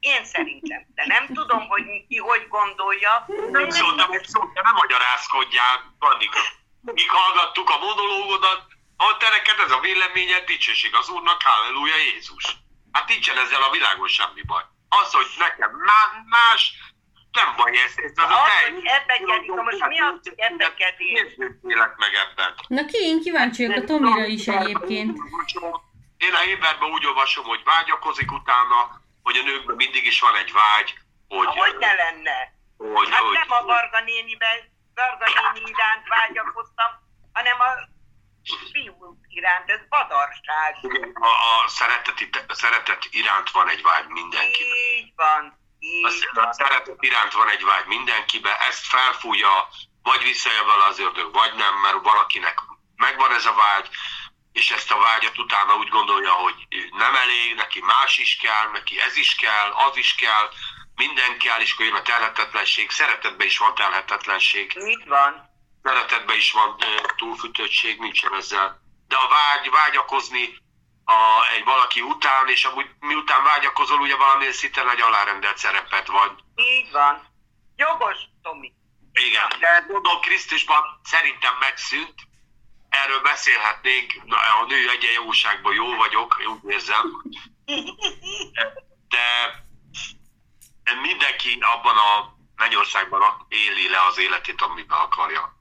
[0.00, 3.26] Én szerintem, de nem tudom, hogy ki hogy gondolja.
[3.50, 6.38] Nem szóltam de nem magyarázkodjál, Annika.
[6.80, 12.44] Míg hallgattuk a monológodat, ha te neked ez a véleményed, dicsőség az Úrnak, halleluja Jézus.
[12.92, 14.62] Hát nincsen ezzel a világon semmi baj.
[14.88, 16.74] Az, hogy nekem má- más,
[17.32, 18.70] nem baj, ez, ez az a Az, te...
[18.72, 21.34] hogy ebbekedik, na most mi az, hogy ebbekedés?
[21.36, 22.54] Miért élek meg ebben?
[22.68, 25.18] Na ki, én kíváncsi vagyok a Tomira is egyébként.
[26.16, 30.52] Én a Héberben úgy olvasom, hogy vágyakozik utána, hogy a nőkben mindig is van egy
[30.52, 30.94] vágy,
[31.28, 32.54] hogy, Hogy ne lenne?
[32.76, 34.58] hogy, Hát hogy, nem a Varga néniben,
[34.94, 35.24] Varga
[35.54, 36.90] néni iránt vágyakoztam,
[37.32, 37.70] hanem a
[38.72, 40.76] fiú iránt, ez badarság.
[41.14, 44.76] a, a szeretet, szeretet iránt van egy vágy mindenkiben.
[44.96, 45.58] Így van,
[46.02, 46.52] A, így a van.
[46.52, 49.68] szeretet iránt van egy vágy mindenkibe, ezt felfújja,
[50.02, 52.58] vagy visszajön vele az ördög, vagy nem, mert valakinek
[52.96, 53.88] megvan ez a vágy,
[54.52, 56.54] és ezt a vágyat utána úgy gondolja, hogy
[56.90, 60.48] nem elég, neki más is kell, neki ez is kell, az is kell,
[60.94, 65.54] minden kell, és akkor jön a telhetetlenség, szeretetben is van telhetetlenség, Így van.
[65.86, 68.80] Szeretetben is van ö, túlfütöttség, nincsen ezzel.
[69.08, 70.58] De a vágy, vágyakozni
[71.04, 71.18] a,
[71.54, 76.32] egy valaki után, és amúgy miután vágyakozol, ugye valamilyen szinten egy alárendelt szerepet vagy.
[76.54, 77.14] Így van.
[77.76, 78.72] Jogos, Tomi.
[79.12, 82.14] Igen, de mondom, Krisztusban szerintem megszűnt,
[82.88, 87.04] erről beszélhetnénk, Na, a nő egyenjogúságban jó vagyok, én úgy érzem,
[89.08, 89.26] de
[91.00, 95.55] mindenki abban a mennyországban éli le az életét, amiben akarja.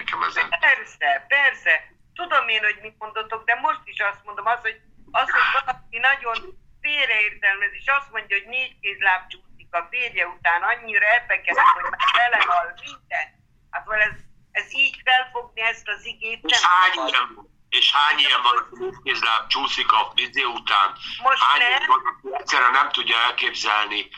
[0.00, 0.34] Nekem ez
[0.68, 1.72] Persze, persze.
[2.14, 4.80] Tudom én, hogy mit mondotok, de most is azt mondom, az, hogy,
[5.10, 6.38] az, hogy valaki nagyon
[6.80, 12.10] félreértelmez, és azt mondja, hogy négy kézláb csúszik a férje után, annyira epekedik, hogy már
[12.16, 13.26] belehal minden.
[13.70, 14.16] Hát val ez,
[14.50, 17.08] ez így felfogni ezt az igét És nem hány szabad.
[17.08, 20.88] ilyen, és hány ilyen van, aki kézláb csúszik a vizé után?
[21.22, 21.86] Most hány nem.
[21.86, 24.08] van, egyszerűen nem tudja elképzelni,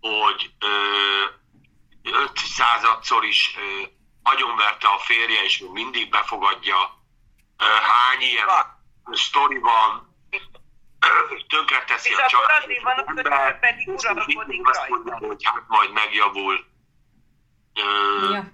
[0.00, 0.70] hogy ö,
[2.02, 3.82] 500-szor is ö,
[4.34, 6.76] agyonverte a férje, és még mindig befogadja.
[7.58, 8.46] Hány ilyen
[9.12, 10.16] sztori van,
[11.48, 12.64] tönkreteszi És a családot.
[12.64, 16.66] azért van, ember, pedig és uralkodik mindig azt mondja, hogy hát majd megjavul.
[17.74, 18.52] Ö, Ja.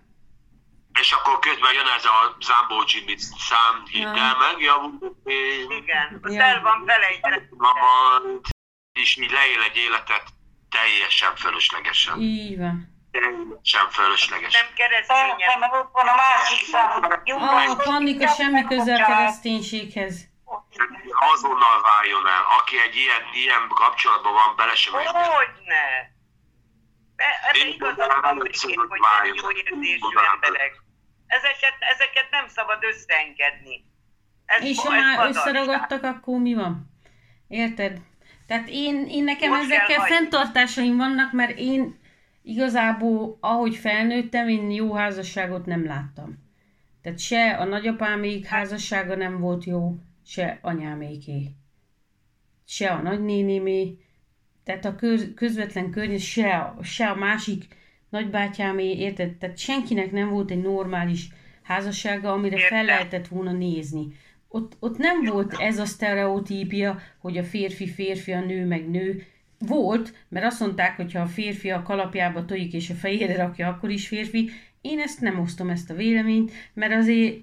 [1.01, 4.37] és akkor közben jön ez a Zambó Jimmy szám, hidd el, Ja.
[4.39, 4.99] megjavul.
[5.79, 6.43] Igen, ott Ja.
[6.43, 7.49] el van felejtve.
[7.51, 8.41] Majd,
[8.93, 10.25] és így leél egy életet
[10.71, 12.21] teljesen fölöslegesen.
[12.21, 12.94] Így van.
[13.15, 14.65] Teljesen fölöslegesen.
[14.65, 15.37] Nem keresztényen.
[15.37, 17.03] Persze, mert ott van a másik szám.
[17.25, 20.15] Ah, Pannika semmi köze a kereszténységhez.
[21.33, 22.45] Azonnal váljon el.
[22.59, 24.93] Aki egy ilyen, ilyen kapcsolatban van, bele sem.
[24.93, 25.85] Hogyne?
[27.17, 28.57] Ebben igazad van, hogy
[29.35, 30.73] jó érzésű emberek.
[31.27, 33.85] Ezeket, ezeket nem szabad összeengedni.
[34.47, 36.91] Ez, És ha már összeragadtak, akkor mi van?
[37.49, 37.99] Érted?
[38.47, 42.03] Tehát én, én nekem Most ezekkel fenntartásaim vannak, mert én
[42.45, 46.39] igazából, ahogy felnőttem, én jó házasságot nem láttam.
[47.03, 51.51] Tehát se a nagyapámék házassága nem volt jó, se anyáméké.
[52.67, 53.99] Se a nagynénémé,
[54.65, 57.65] tehát a köz, közvetlen környezet, se, a- se a másik
[58.09, 59.35] nagybátyámé, érted?
[59.35, 61.29] Tehát senkinek nem volt egy normális
[61.63, 64.07] házassága, amire fel lehetett volna nézni.
[64.49, 69.27] Ott, ott nem volt ez a sztereotípia, hogy a férfi férfi, a nő meg nő.
[69.67, 73.69] Volt, mert azt mondták, hogy ha a férfi a kalapjába tojik és a fejére rakja,
[73.69, 74.51] akkor is férfi.
[74.81, 77.37] Én ezt nem osztom, ezt a véleményt, mert azért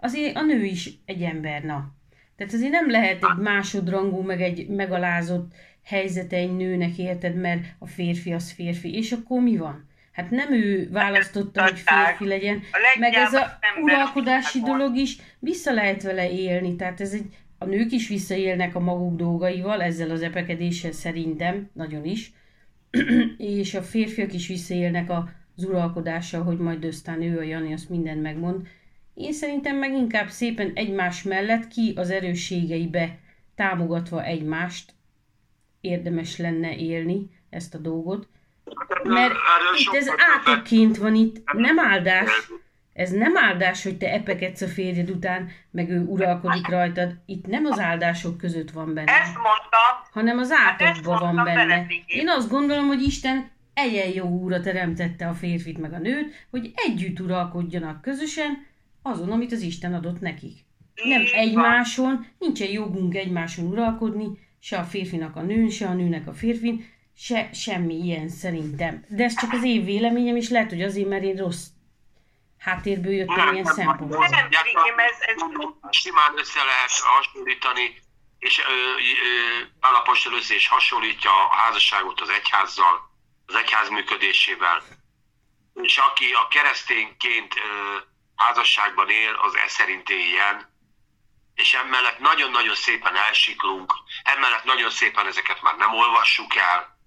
[0.00, 1.94] azért a nő is egy ember, na.
[2.36, 5.52] Tehát azért nem lehet egy másodrangú, meg egy megalázott
[5.84, 8.96] helyzete egy nőnek, érted, mert a férfi az férfi.
[8.96, 9.88] És akkor mi van?
[10.12, 12.62] Hát nem ő választotta, hogy férfi legyen,
[12.98, 17.92] meg ez a uralkodási dolog is, vissza lehet vele élni, tehát ez egy, a nők
[17.92, 22.32] is visszaélnek a maguk dolgaival, ezzel az epekedéssel szerintem, nagyon is,
[23.36, 28.22] és a férfiak is visszaélnek az uralkodással, hogy majd aztán ő a Jani azt mindent
[28.22, 28.66] megmond.
[29.14, 33.18] Én szerintem meg inkább szépen egymás mellett ki az erősségeibe
[33.54, 34.94] támogatva egymást
[35.80, 38.28] érdemes lenne élni ezt a dolgot,
[39.02, 39.34] mert
[39.76, 40.06] itt ez
[40.36, 42.30] átokként van itt, nem áldás.
[42.92, 47.14] Ez nem áldás, hogy te epeketsz a férjed után, meg ő uralkodik rajtad.
[47.26, 49.12] Itt nem az áldások között van benne.
[49.12, 50.10] Ezt mondtam.
[50.12, 51.86] Hanem az Hát átokban van benne.
[52.06, 56.72] Én azt gondolom, hogy Isten egyen jó úra teremtette a férfit meg a nőt, hogy
[56.74, 58.66] együtt uralkodjanak közösen
[59.02, 60.64] azon, amit az Isten adott nekik.
[61.04, 64.26] Nem egymáson, nincsen jogunk egymáson uralkodni,
[64.58, 66.84] se a férfinak a nőn, se a nőnek a férfin,
[67.16, 69.04] se, semmi ilyen szerintem.
[69.08, 71.66] De ez csak az én véleményem, és lehet, hogy azért, mert én rossz
[72.60, 74.28] háttérből jöttem ilyen szempontból.
[74.28, 75.42] Nem, Viki, ez, ez
[75.90, 78.02] Simán össze lehet hasonlítani,
[78.38, 83.10] és ö, ö, Pálapostól össze is hasonlítja a házasságot az egyházzal,
[83.46, 84.82] az egyház működésével.
[85.74, 87.96] És aki a keresztényként ö,
[88.36, 90.68] házasságban él, az e szerint éljen,
[91.54, 93.92] és emellett nagyon-nagyon szépen elsiklunk,
[94.22, 96.98] emellett nagyon szépen ezeket már nem olvassuk el,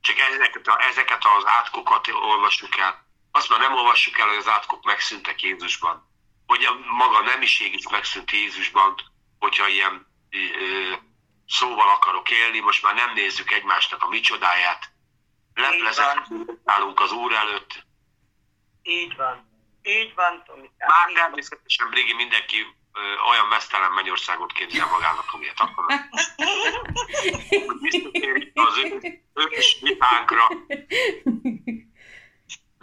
[0.00, 3.03] csak ezeket, a, ezeket az átkokat olvassuk el.
[3.36, 6.10] Azt már nem olvassuk el, hogy az átkok megszűntek Jézusban.
[6.46, 8.94] Hogy a maga nemiség is megszűnt Jézusban,
[9.38, 10.92] hogyha ilyen ö,
[11.46, 14.92] szóval akarok élni, most már nem nézzük egymásnak a micsodáját.
[15.54, 16.26] Leplezek
[16.64, 17.86] állunk az Úr előtt.
[18.82, 19.52] így van.
[19.82, 20.88] Így van, Tomikám.
[20.88, 25.84] Már természetesen, Brigi, mindenki ö, olyan mesztelen mennyországot képzel magának, amilyet akar.
[27.66, 30.46] Hogy visszatérjünk az ő, ős vitánkra.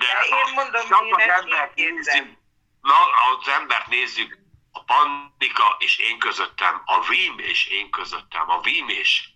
[0.02, 2.38] De én mondom, csak én az embert nézzük, érzem.
[2.82, 2.96] na,
[3.40, 4.40] az embert nézzük,
[4.72, 9.30] a Pannika és én közöttem, a Vím és én közöttem, a Vím és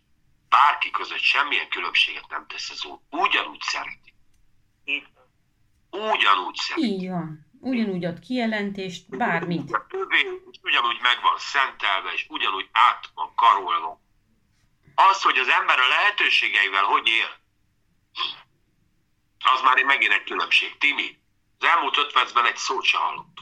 [0.49, 2.99] bárki között semmilyen különbséget nem tesz az úr.
[3.09, 4.13] Ugyanúgy szereti.
[5.89, 6.87] Ugyanúgy szereti.
[6.87, 7.45] Így van.
[7.59, 9.69] Ugyanúgy ad kijelentést, bármit.
[10.51, 14.01] És ugyanúgy meg van szentelve, és ugyanúgy át van karolva.
[14.95, 17.29] Az, hogy az ember a lehetőségeivel hogy él,
[19.53, 20.77] az már egy megint egy különbség.
[20.77, 21.19] Timi,
[21.59, 23.37] az elmúlt öt percben egy szót se hallott.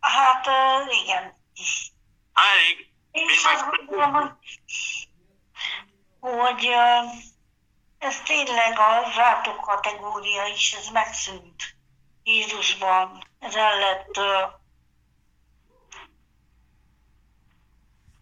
[0.00, 0.46] Hát
[1.04, 1.44] igen.
[2.32, 2.90] Elég.
[3.10, 4.32] Én Én is azt gondolom, hogy,
[6.20, 6.68] hogy
[7.98, 11.76] ez tényleg a rátok kategória is, ez megszűnt
[12.22, 13.24] Jézusban.
[13.38, 14.20] Ez el lett,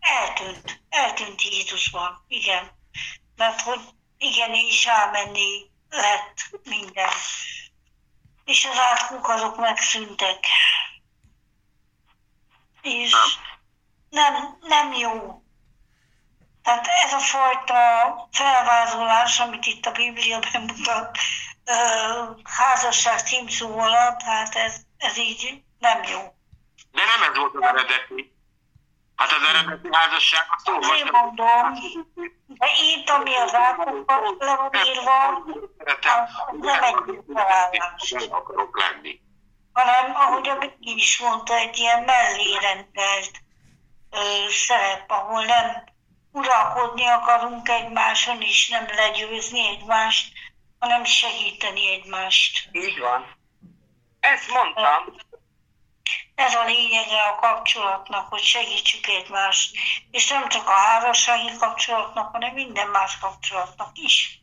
[0.01, 2.71] eltűnt, eltűnt Jézusban, igen.
[3.37, 3.81] Mert hogy
[4.19, 7.11] igenis elmenni lett minden.
[8.45, 10.47] És az átkuk azok megszűntek.
[12.83, 13.15] És
[14.11, 15.43] nem, nem jó.
[16.63, 21.19] Tehát ez a fajta felvázolás, amit itt a Biblia bemutat,
[22.43, 26.35] házasság címszó alatt, hát ez, ez így nem jó.
[26.93, 28.34] De nem ez volt az eredeti.
[29.17, 31.09] Hát az eredeti házasság azt olvastam.
[31.13, 31.75] mondom,
[32.47, 35.45] de itt, ami az átokkal le van írva,
[36.51, 38.13] nem egy felállás.
[38.31, 39.21] akarok lenni.
[39.73, 43.31] hanem ahogy a Biki is mondta, egy ilyen mellérendelt
[44.11, 45.85] ö, szerep, ahol nem
[46.33, 50.33] uralkodni akarunk egymáson, és nem legyőzni egymást,
[50.79, 52.69] hanem segíteni egymást.
[52.73, 53.37] Így van.
[54.21, 55.15] Ezt mondtam.
[56.35, 59.77] Ez a lényege a kapcsolatnak, hogy segítsük egymást,
[60.11, 64.39] és nem csak a házassági kapcsolatnak, hanem minden más kapcsolatnak is.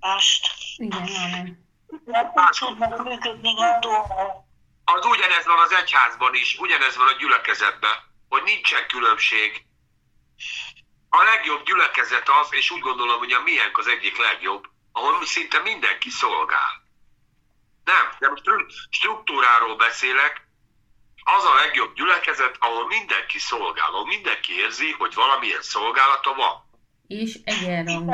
[0.00, 0.54] Egymást.
[0.76, 1.64] Igen, amen.
[3.04, 4.44] Működni a dolgok.
[4.84, 7.94] Az ugyanez van az egyházban is, ugyanez van a gyülekezetben,
[8.28, 9.66] hogy nincsen különbség.
[11.08, 15.58] A legjobb gyülekezet az, és úgy gondolom, hogy a miénk az egyik legjobb, ahol szinte
[15.58, 16.85] mindenki szolgál.
[17.92, 20.34] Nem, de most stru- struktúráról beszélek,
[21.36, 26.54] az a legjobb gyülekezet, ahol mindenki szolgál, ahol mindenki érzi, hogy valamilyen szolgálata van.
[27.06, 28.12] És egyenrangú.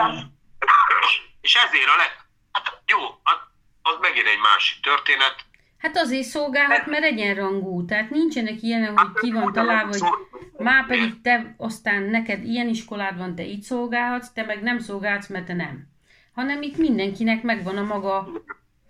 [1.41, 2.13] És ezért a leg...
[2.53, 3.41] Hát jó, hát
[3.83, 5.37] az megint egy másik történet.
[5.79, 7.85] Hát azért szolgálhat, mert egyenrangú.
[7.85, 10.11] Tehát nincsenek ilyenek, hogy ki van találva, hogy
[10.57, 15.29] már pedig te aztán neked ilyen iskolád van, te így szolgálhatsz, te meg nem szolgálsz,
[15.29, 15.91] mert te nem.
[16.35, 18.29] hanem itt mindenkinek megvan a maga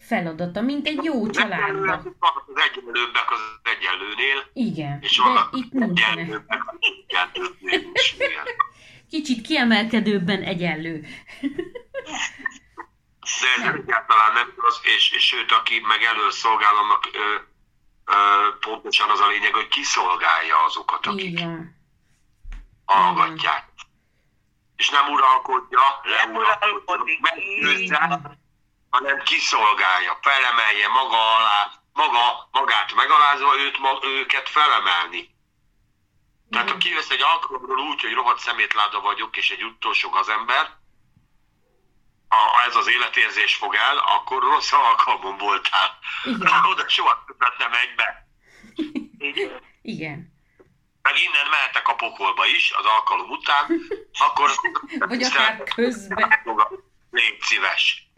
[0.07, 2.17] feladata, mint egy jó családban.
[2.19, 6.27] Az egyenlőbbek az egyenlőnél, Igen, és de vannak itt nincsenek.
[6.27, 7.31] Igen.
[9.11, 11.07] Kicsit kiemelkedőbben egyenlő.
[13.41, 17.35] De ez egyáltalán nem az, és, és sőt, aki meg elől szolgál, annak ö,
[18.05, 18.15] ö,
[18.61, 21.77] pontosan az a lényeg, hogy kiszolgálja azokat, akik van.
[22.85, 23.65] hallgatják.
[24.77, 25.81] És nem uralkodja,
[26.25, 27.19] Nem uralkodik.
[28.93, 35.31] Hanem kiszolgálja, felemelje maga alá, maga, magát megalázva, őt, ma, őket felemelni.
[36.51, 40.81] Tehát ha kivesz egy alkalomról úgy, hogy rohadt szemétláda vagyok, és egy utolsó gazember,
[42.29, 45.99] ha ez az életérzés fog el, akkor rossz alkalmon voltál.
[46.25, 46.65] Igen.
[46.71, 48.29] Oda soha többet nem megy be.
[49.83, 50.33] Igen.
[51.03, 53.67] Meg innen mehetek a pokolba is az alkalom után,
[54.19, 54.51] akkor...
[54.99, 56.41] Vagy akár közben.
[57.11, 58.12] Légy szíves.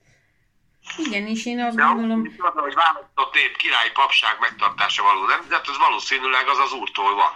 [0.99, 5.69] Igen, és én azt De gondolom, úgy, hogy választott nép királyi papság megtartása való nemzet,
[5.69, 7.33] az valószínűleg az az úrtól van.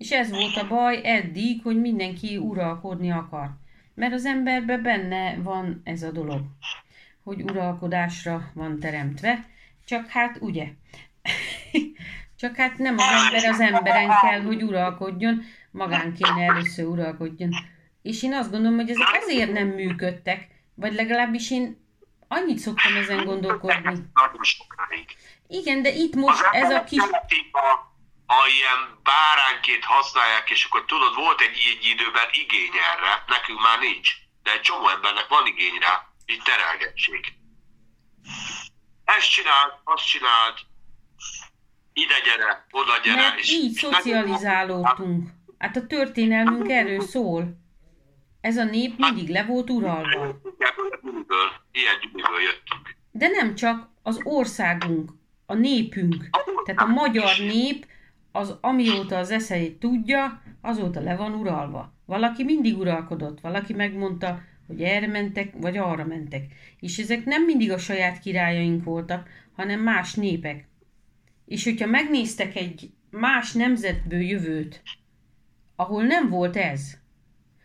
[0.00, 3.48] és ez volt a baj eddig, hogy mindenki uralkodni akar.
[3.94, 6.40] Mert az emberben benne van ez a dolog,
[7.22, 9.46] hogy uralkodásra van teremtve,
[9.84, 10.66] csak hát ugye,
[12.40, 17.50] csak hát nem az ember az emberen kell, hogy uralkodjon, magán kéne először uralkodjon.
[18.02, 20.48] És én azt gondolom, hogy ezek azért nem működtek,
[20.80, 21.88] vagy legalábbis én
[22.28, 23.82] annyit szoktam ezen gondolkodni.
[24.12, 25.16] Nagyon sokáig.
[25.48, 27.02] Igen, de itt most ez a kis...
[27.02, 27.56] szeretik,
[28.26, 33.78] ha, ilyen báránként használják, és akkor tudod, volt egy, egy időben igény erre, nekünk már
[33.78, 34.08] nincs,
[34.42, 35.94] de egy csomó embernek van igény rá,
[36.26, 37.20] így terelgetség.
[39.04, 40.56] Ezt csináld, azt csináld,
[41.92, 43.20] ide gyere, oda gyere.
[43.20, 45.28] Mert és- így és szocializálódtunk.
[45.58, 47.42] Hát a történelmünk erről szól.
[48.40, 50.40] Ez a nép mindig le volt uralva.
[51.72, 52.96] Ilyen gyűlből jöttünk.
[53.10, 55.10] De nem csak az országunk,
[55.46, 56.28] a népünk.
[56.64, 57.86] Tehát a magyar nép,
[58.32, 61.92] az amióta az eszeit tudja, azóta le van uralva.
[62.06, 66.44] Valaki mindig uralkodott, valaki megmondta, hogy erre mentek, vagy arra mentek.
[66.80, 70.68] És ezek nem mindig a saját királyaink voltak, hanem más népek.
[71.46, 74.82] És hogyha megnéztek egy más nemzetből jövőt,
[75.76, 76.99] ahol nem volt ez,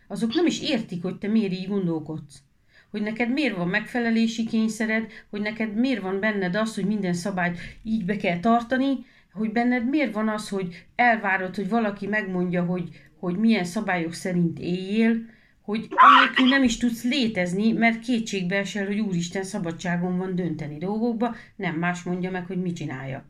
[0.08, 2.42] azok nem is értik, hogy te miért így gondolkodsz.
[2.90, 7.58] Hogy neked miért van megfelelési kényszered, hogy neked miért van benned az, hogy minden szabályt
[7.82, 12.88] így be kell tartani, hogy benned miért van az, hogy elvárod, hogy valaki megmondja, hogy,
[13.18, 19.00] hogy milyen szabályok szerint éljél, hogy anélkül nem is tudsz létezni, mert kétségbe esel, hogy
[19.00, 23.24] Úristen szabadságon van dönteni dolgokba, nem más mondja meg, hogy mit csinálja.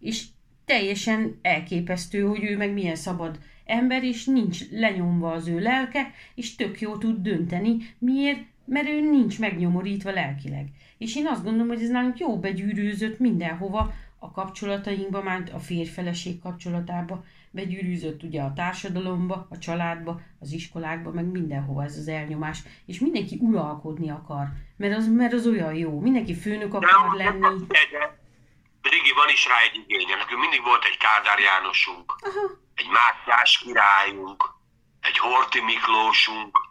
[0.00, 0.24] És
[0.64, 3.38] teljesen elképesztő, hogy ő meg milyen szabad
[3.70, 7.76] ember, és nincs lenyomva az ő lelke, és tök jó tud dönteni.
[7.98, 8.40] Miért?
[8.64, 10.66] Mert ő nincs megnyomorítva lelkileg.
[10.98, 16.40] És én azt gondolom, hogy ez nálunk jó begyűrűzött mindenhova, a kapcsolatainkba, már a férfeleség
[16.40, 22.62] kapcsolatába, begyűrűzött ugye a társadalomba, a családba, az iskolákba, meg mindenhova ez az elnyomás.
[22.86, 26.00] És mindenki uralkodni akar, mert az, mert az olyan jó.
[26.00, 27.66] Mindenki főnök akar lenni.
[28.82, 30.16] Rigi, van is rá egy igénye.
[30.16, 32.44] Nekünk mindig volt egy Kádár Jánosunk, Aha,
[32.80, 34.44] egy Mátyás királyunk,
[35.00, 36.68] egy Horti Miklósunk.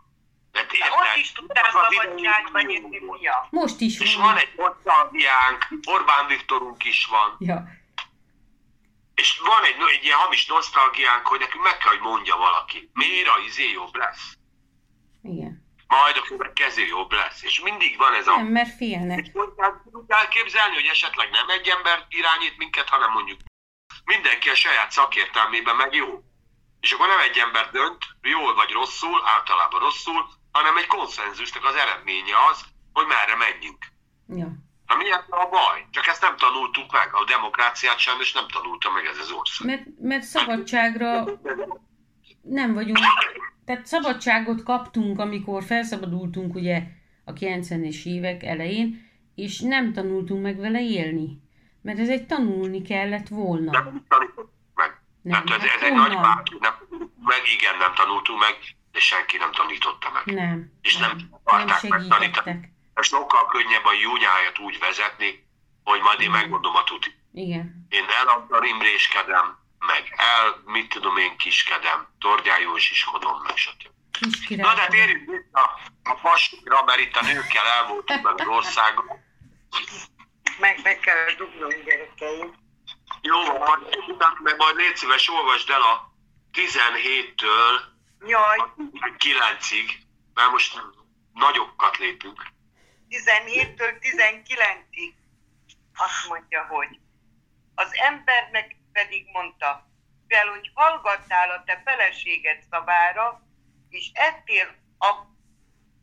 [0.51, 3.47] De De ott is tudtál szabadságba érni, fia.
[3.49, 4.25] most is És van.
[4.25, 7.35] van egy Osztalviánk, Orbán Viktorunk is van.
[7.39, 7.67] Ja,
[9.15, 12.89] És van egy, egy ilyen hamis nosztalgiánk, hogy nekünk meg kell, hogy mondja valaki.
[12.93, 14.33] Miért a izé jobb lesz?
[15.23, 15.67] igen.
[15.87, 17.43] Majd a következő jobb lesz.
[17.43, 18.35] És mindig van ez a...
[18.35, 19.19] Nem, mert félnek.
[19.19, 23.39] És tudjuk elképzelni, hogy esetleg nem egy ember irányít minket, hanem mondjuk
[24.13, 26.09] mindenki a saját szakértelmében meg jó.
[26.83, 30.21] És akkor nem egy ember dönt, jól vagy rosszul, általában rosszul,
[30.51, 32.57] hanem egy konszenzusnak az eredménye az,
[32.93, 33.81] hogy merre menjünk.
[34.41, 34.49] Ja.
[34.89, 35.77] Na mi ebben a baj?
[35.95, 37.09] Csak ezt nem tanultuk meg.
[37.11, 39.67] A demokráciát sajnos nem tanulta meg ez az ország.
[39.67, 41.11] Mert, mert szabadságra
[42.41, 42.99] nem vagyunk,
[43.65, 46.81] tehát szabadságot kaptunk, amikor felszabadultunk ugye
[47.25, 51.41] a 90-es évek elején, és nem tanultunk meg vele élni.
[51.81, 53.71] Mert ez egy tanulni kellett volna.
[53.71, 55.01] Nem tanultuk meg.
[55.21, 56.73] Nem, Tehát ez, hát ez egy nagy bárki, nem
[57.31, 58.55] meg, igen, nem tanultunk meg,
[58.91, 60.25] de senki nem tanította meg.
[60.35, 60.71] Nem.
[60.81, 61.11] És nem
[61.43, 62.09] nem megtanítani.
[62.09, 62.71] segítettek.
[63.01, 65.47] Sokkal könnyebb a júnyáját úgy vezetni,
[65.83, 67.11] hogy majd én megmondom a tuti.
[67.33, 67.85] Igen.
[67.89, 73.87] Én eladtam imréskedem, meg el, mit tudom én, kiskedem, torgyájósiskodom, meg stb.
[74.11, 74.65] Kis király.
[74.67, 79.07] Na de térjünk vissza a passikra, mert itt a nőkkel el voltunk meg az országon.
[80.59, 82.55] Meg, meg kell dugnom gyerekeim.
[83.21, 83.81] Jó, majd,
[84.43, 86.13] meg majd légy szíves, olvasd el a
[86.53, 87.97] 17-től
[88.27, 88.57] Jaj,
[89.17, 89.91] 9-ig,
[90.33, 90.81] mert most
[91.33, 92.43] nagyokat lépünk.
[93.09, 95.13] 17-től 19-ig
[95.95, 96.99] azt mondja, hogy
[97.75, 99.87] az embernek pedig mondta,
[100.27, 103.41] mivel hogy hallgattál a te feleséged szavára,
[103.89, 105.15] és ettél, a,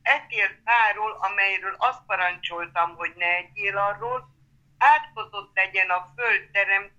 [0.03, 4.36] ettél fáról, amelyről azt parancsoltam, hogy ne egyél arról,
[4.79, 6.91] átkozott legyen a föld terem,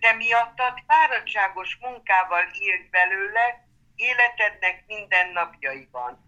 [0.00, 6.24] te miattad fáradtságos munkával élt belőle életednek minden napjaiban.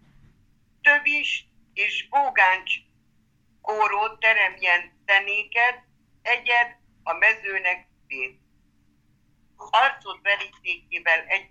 [0.81, 2.73] Több is, és bógáncs
[3.61, 5.75] kórót teremjen tenéked,
[6.21, 8.39] egyed a mezőnek vét.
[9.55, 11.49] Arcod verítékével egy,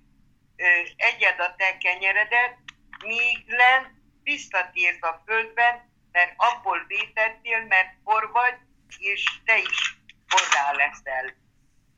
[0.56, 0.64] ö,
[0.96, 2.56] egyed a te kenyeredet,
[3.04, 8.54] míg len visszatérsz a földben, mert abból vétettél, mert por vagy,
[8.98, 11.34] és te is porrá leszel.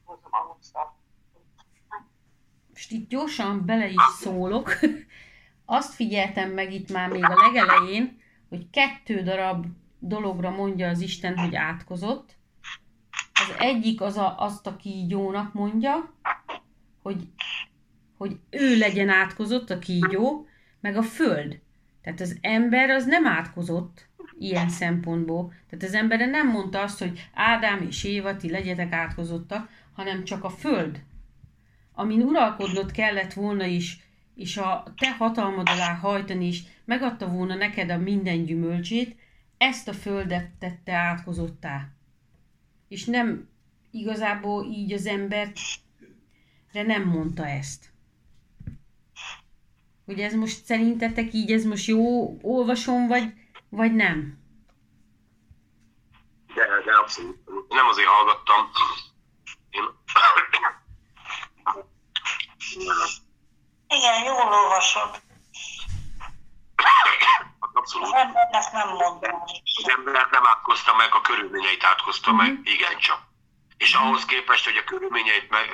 [0.05, 0.89] Hozom a hosszabb.
[2.69, 4.79] Most itt gyorsan bele is szólok.
[5.65, 9.67] Azt figyeltem meg itt már még a legelején, hogy kettő darab
[9.99, 12.37] dologra mondja az Isten, hogy átkozott.
[13.33, 16.15] Az egyik az a, azt a kígyónak mondja,
[17.03, 17.29] hogy,
[18.17, 20.47] hogy ő legyen átkozott, a kígyó,
[20.81, 21.61] meg a föld.
[22.03, 24.08] Tehát az ember az nem átkozott
[24.39, 25.53] ilyen szempontból.
[25.71, 30.45] Tehát az emberre nem mondta azt, hogy Ádám és Éva, ti legyetek átkozottak, hanem csak
[30.45, 31.03] a föld,
[31.93, 37.91] amin uralkodnod kellett volna is, és a te hatalmad alá hajtani is, megadta volna neked
[37.91, 39.17] a minden gyümölcsét,
[39.57, 41.89] ezt a földet tette átkozottá.
[42.89, 43.49] És nem
[43.91, 45.59] igazából így az embert
[46.73, 47.91] de nem mondta ezt.
[50.05, 53.33] Hogy ez most szerintetek így, ez most jó olvasom, vagy,
[53.69, 54.39] vagy nem?
[56.55, 57.37] De, de abszolút.
[57.69, 58.71] Nem azért hallgattam.
[59.71, 59.85] Én...
[63.89, 65.11] Igen, jól olvasod.
[66.77, 68.07] Hát Abszolút.
[68.07, 69.43] Az embernek nem mondom.
[69.85, 73.21] Az ember nem átkozta meg, a körülményeit átkozta meg, igencsak.
[73.77, 75.71] És ahhoz képest, hogy a körülményeit meg,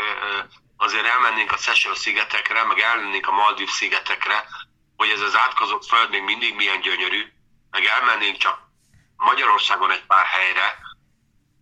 [0.76, 4.44] azért elmennénk a Seychelles szigetekre, meg elmennénk a Maldív szigetekre,
[4.96, 7.32] hogy ez az átkozott föld még mindig milyen gyönyörű,
[7.74, 8.56] meg elmennénk csak
[9.16, 10.78] Magyarországon egy pár helyre,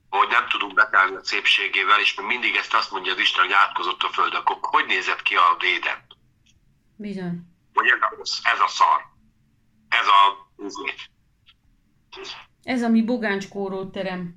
[0.08, 3.52] hogy nem tudunk betelni a szépségével, és még mindig ezt azt mondja az Isten, hogy
[3.52, 6.06] átkozott a föld, akkor hogy nézett ki a Déden?
[6.96, 7.36] Bizony.
[7.74, 9.00] Hogy ez ez a szar,
[9.88, 10.94] ez a izé.
[12.62, 14.34] Ez a mi bogánckórót terem.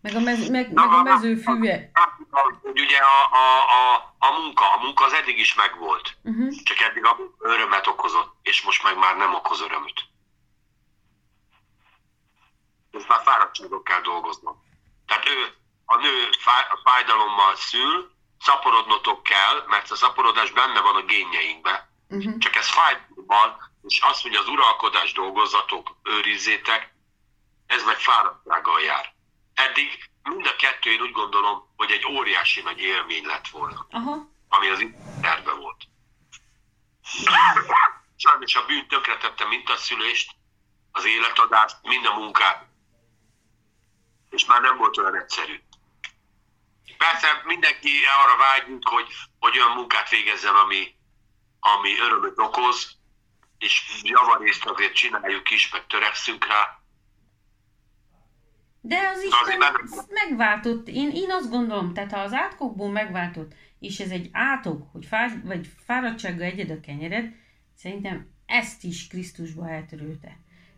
[0.00, 1.90] Meg a, mez, meg, meg a mező füve.
[2.62, 3.46] Hogy ugye a, a,
[3.78, 6.16] a, a munka, a munka az eddig is megvolt.
[6.22, 6.54] Uh-huh.
[6.62, 10.08] Csak eddig a örömet okozott, és most meg már nem okoz örömöt.
[12.96, 14.62] Most már fáradtságok kell dolgoznom.
[15.06, 15.54] Tehát ő,
[15.84, 16.30] a nő
[16.84, 18.10] fájdalommal szül,
[18.40, 21.88] szaporodnotok kell, mert a szaporodás benne van a génjeinkben.
[22.08, 22.38] Uh-huh.
[22.38, 26.94] Csak ez fájdalommal, és azt mondja, az uralkodás dolgozzatok, őrizzétek,
[27.66, 29.14] ez meg fáradtsággal jár.
[29.54, 34.28] Eddig mind a kettő én úgy gondolom, hogy egy óriási nagy élmény lett volna, Aha.
[34.48, 35.84] ami az interben volt.
[38.16, 40.34] Sajnos a bűn tönkretette mind a szülést,
[40.92, 42.66] az életadást, mind a munkát,
[44.36, 45.60] és már nem volt olyan egyszerű.
[46.98, 47.90] Persze mindenki
[48.22, 49.06] arra vágyunk, hogy,
[49.38, 50.94] hogy olyan munkát végezzen, ami,
[51.60, 52.98] ami örömöt okoz,
[53.58, 56.80] és javarészt azért csináljuk is, meg törekszünk rá,
[58.80, 62.90] De az azért Isten nem- ezt megváltott, én, én azt gondolom, tehát ha az átkokból
[62.90, 67.34] megváltott, és ez egy átok, hogy fá, vagy fáradtsággal egyed a kenyered,
[67.76, 70.36] szerintem ezt is Krisztusba eltörölte.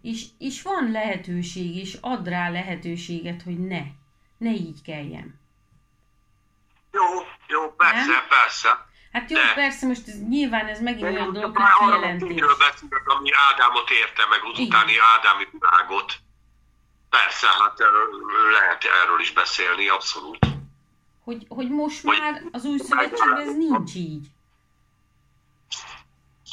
[0.09, 3.83] És, és van lehetőség, és ad rá lehetőséget, hogy ne,
[4.37, 5.41] ne így kelljen.
[6.93, 7.03] Jó,
[7.49, 8.27] jó, persze, Nem?
[8.29, 8.87] persze.
[9.13, 12.41] Hát jó, De- persze, most ez, nyilván ez megint De olyan dolog, hogy kijelentés.
[12.59, 16.13] beszélek, ami Ádámot érte, meg az utáni Ádámi világot.
[17.11, 17.79] Persze, hát
[18.53, 20.47] lehet erről is beszélni, abszolút.
[21.25, 24.27] Hogy, hogy most Hogy- már az új szövetségben ez nincs így.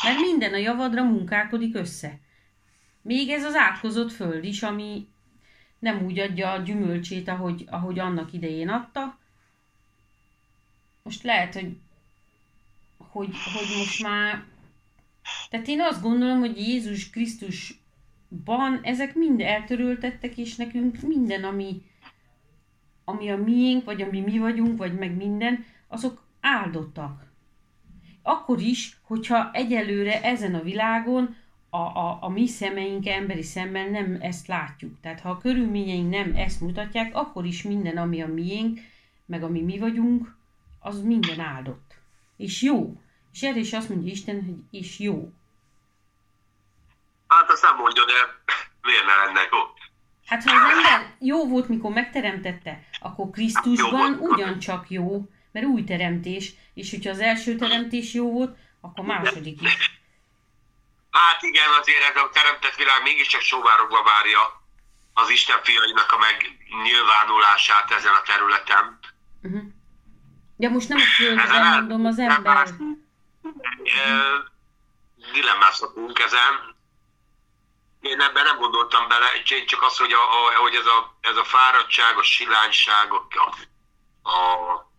[0.03, 2.19] Mert minden a javadra munkálkodik össze.
[3.05, 5.07] Még ez az átkozott föld is, ami
[5.79, 9.17] nem úgy adja a gyümölcsét, ahogy, ahogy annak idején adta.
[11.03, 11.77] Most lehet, hogy,
[12.97, 14.43] hogy, hogy most már...
[15.49, 21.81] Tehát én azt gondolom, hogy Jézus Krisztusban ezek mind eltöröltettek, és nekünk minden, ami,
[23.03, 27.31] ami a miénk, vagy ami mi vagyunk, vagy meg minden, azok áldottak.
[28.21, 31.35] Akkor is, hogyha egyelőre ezen a világon
[31.75, 34.99] a, a, a mi szemeink emberi szemmel nem ezt látjuk.
[35.01, 38.79] Tehát ha a körülményeink nem ezt mutatják, akkor is minden, ami a miénk,
[39.25, 40.35] meg ami mi vagyunk,
[40.79, 41.97] az minden áldott.
[42.37, 43.01] És jó.
[43.33, 45.31] És erre is azt mondja Isten, hogy és jó.
[47.27, 48.13] azt nem mondja, de
[48.81, 49.57] miért ne lenne jó?
[50.25, 54.31] Hát ha az ember jó volt, mikor megteremtette, akkor Krisztusban Jó volt.
[54.31, 59.94] ugyancsak jó, mert új teremtés, és hogyha az első teremtés jó volt, akkor második is.
[61.15, 64.63] Hát igen, azért ez a teremtett világ mégiscsak sóvárogva várja
[65.13, 68.99] az Isten fiainak a megnyilvánulását ezen a területen.
[69.43, 69.61] Uh-huh.
[70.57, 72.69] Ja, most nem a el- mondom, az ember.
[75.31, 76.75] Dilemmázhatunk ezen.
[78.01, 81.37] Én ebben nem gondoltam bele, én csak az, hogy, a, a, hogy ez, a, ez
[81.37, 83.27] a fáradtság, a silányság, a,
[84.21, 84.89] a, a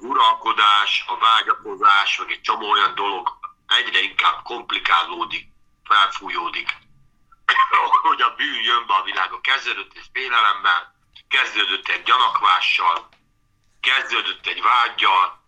[0.00, 3.40] uralkodás, a vágyakozás, meg egy csomó olyan dolog
[3.76, 5.48] egyre inkább komplikálódik,
[5.84, 6.76] felfújódik.
[8.08, 9.40] hogy a bűn jön be a világba.
[9.40, 10.94] Kezdődött egy félelemmel,
[11.28, 13.08] kezdődött egy gyanakvással,
[13.80, 15.40] kezdődött egy vágyjal,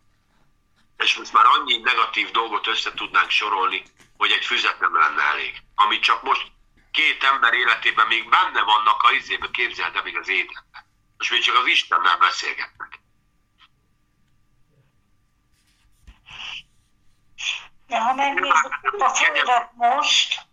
[0.97, 3.83] és most már annyi negatív dolgot össze tudnánk sorolni,
[4.17, 5.63] hogy egy füzet nem lenne elég.
[5.75, 6.53] Ami csak most
[6.93, 10.85] két ember életében még benne vannak a izébe, képzeld el még az édenben.
[11.19, 13.04] Most még csak az Istennel beszélgetnek.
[17.95, 20.47] De ha megnézzük a földet most,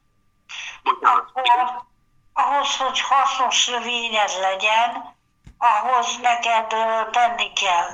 [1.01, 1.83] akkor
[2.33, 5.15] ahhoz, hogy hasznos növényed legyen,
[5.57, 6.67] ahhoz neked
[7.11, 7.89] tenni kell.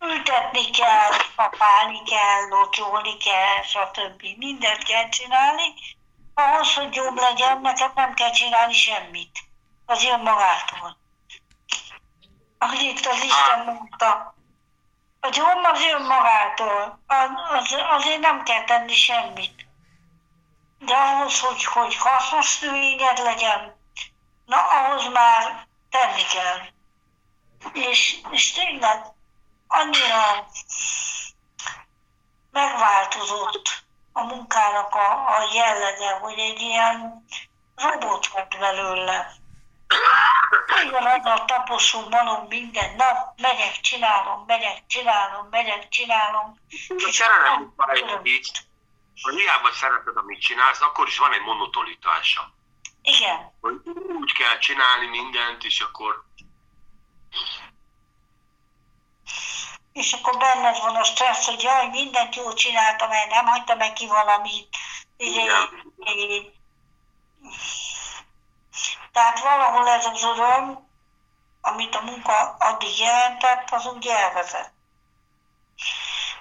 [0.00, 4.22] Ültetni kell, papálni kell, locsolni kell, stb.
[4.36, 5.74] Mindent kell csinálni.
[6.34, 9.38] Ahhoz, hogy jobb legyen, neked nem kell csinálni semmit.
[9.86, 10.96] Az jön magától.
[12.58, 14.34] Ahogy itt az Isten mondta,
[15.20, 19.66] a gyom az jön magától, az, az, azért nem kell tenni semmit.
[20.78, 23.76] De ahhoz, hogy, hogy hasznos növényed legyen,
[24.46, 26.60] na ahhoz már tenni kell.
[27.72, 29.04] És, és tényleg
[29.68, 30.46] annyira
[32.50, 37.24] megváltozott a munkának a, a jellege, hogy egy ilyen
[37.76, 39.37] robot lett belőle.
[40.86, 46.58] Ugyanaz a taposó malom minden nap, megyek, csinálom, megyek, csinálom, megyek, csinálom.
[47.76, 48.50] Van egy így,
[49.22, 52.52] ha hiába szereted, amit csinálsz, akkor is van egy monotonitása.
[53.02, 53.74] Igen, Hogy
[54.18, 56.26] úgy kell csinálni mindent, és akkor
[59.92, 63.92] és akkor benned van a stressz, hogy jaj, mindent jól csináltam el, nem hagytam meg
[63.92, 64.68] ki valamit.
[65.16, 65.92] Izé, Igen.
[65.96, 66.52] izé.
[69.12, 70.88] Tehát valahol ez az öröm,
[71.60, 74.72] amit a munka addig jelentett, az úgy elvezet.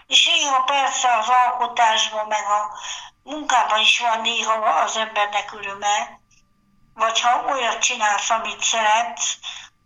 [0.07, 2.80] És néha persze az alkotásban, meg a
[3.23, 6.19] munkában is van néha az embernek öröme,
[6.93, 9.38] vagy ha olyat csinálsz, amit szeretsz,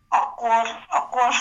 [0.09, 1.33] akkor, akkor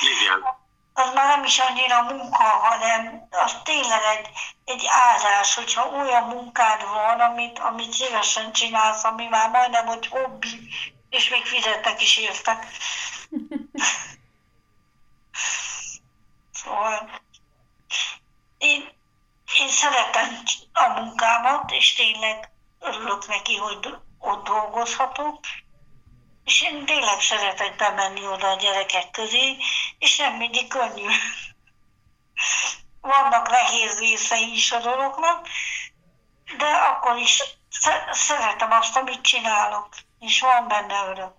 [0.00, 0.59] igen.
[0.92, 4.28] Az már nem is annyira munka, hanem az tényleg egy,
[4.64, 10.72] egy áldás, hogyha olyan munkád van, amit, amit szívesen csinálsz, ami már majdnem, hogy hobbi,
[11.10, 12.58] és még fizetnek is érte.
[16.62, 17.10] szóval
[18.58, 18.88] én,
[19.60, 20.42] én szeretem
[20.72, 22.50] a munkámat, és tényleg
[22.80, 25.40] örülök neki, hogy ott dolgozhatok,
[26.44, 29.56] és én tényleg szeretek bemenni oda a gyerekek közé,
[29.98, 31.06] és nem mindig könnyű.
[33.00, 35.48] Vannak nehéz részei is a dolognak,
[36.56, 39.88] de akkor is sze- szeretem azt, amit csinálok,
[40.18, 41.34] és van benne öröm.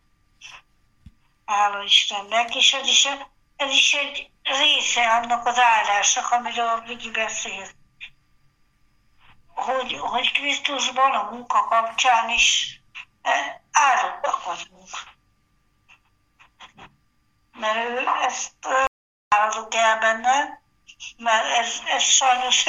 [1.46, 3.08] Hála Istennek, és ez is,
[3.56, 7.68] ez is egy része annak az áldásnak, amiről Vigi beszél.
[9.56, 12.81] Hogy, hogy Krisztusban a munka kapcsán is
[13.72, 14.90] áldottak vagyunk.
[17.54, 18.54] Mert ő ezt
[19.28, 20.62] áldok el benne,
[21.18, 22.66] mert ez, ez sajnos,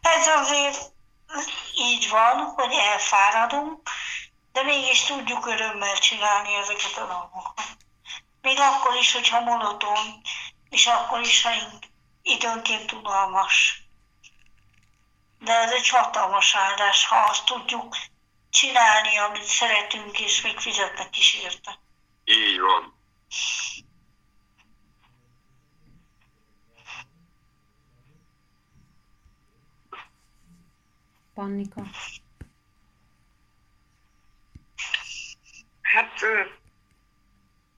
[0.00, 0.92] ez azért
[1.74, 3.90] így van, hogy elfáradunk,
[4.52, 7.76] de mégis tudjuk örömmel csinálni ezeket a dolgokat.
[8.40, 10.20] Még akkor is, hogyha monoton,
[10.68, 11.50] és akkor is, ha
[12.22, 13.82] időnként unalmas.
[15.38, 17.96] De ez egy hatalmas áldás, ha azt tudjuk
[18.54, 21.78] csinálni, amit szeretünk, és még fizetnek is érte.
[22.24, 22.98] Így van.
[31.34, 31.82] Pannika.
[35.82, 36.12] Hát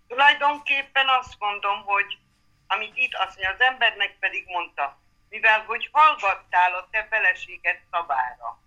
[0.08, 2.18] tulajdonképpen azt mondom, hogy
[2.66, 4.98] amit itt azt mondja, az embernek pedig mondta,
[5.28, 8.65] mivel hogy hallgattál a te feleséged szavára.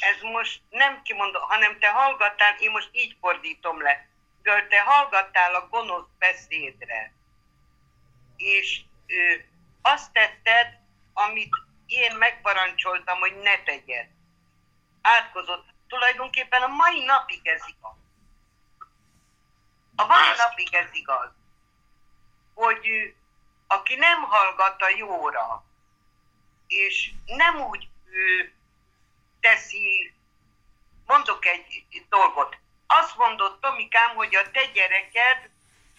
[0.00, 4.08] Ez most nem kimondom, hanem te hallgattál, én most így fordítom le,
[4.42, 7.12] te hallgattál a gonosz beszédre,
[8.36, 9.34] és ö,
[9.82, 10.78] azt tetted,
[11.12, 11.56] amit
[11.86, 14.08] én megparancsoltam, hogy ne tegyed.
[15.02, 15.66] átkozott.
[15.88, 17.96] Tulajdonképpen a mai napig ez igaz.
[19.96, 21.30] A mai napig ez igaz.
[22.54, 23.16] Hogy ő,
[23.66, 25.64] aki nem hallgat a jóra,
[26.66, 28.54] és nem úgy ő,
[29.44, 30.12] teszi,
[31.06, 32.56] mondok egy dolgot.
[32.86, 35.50] Azt mondott Tomikám, hogy a te gyereked,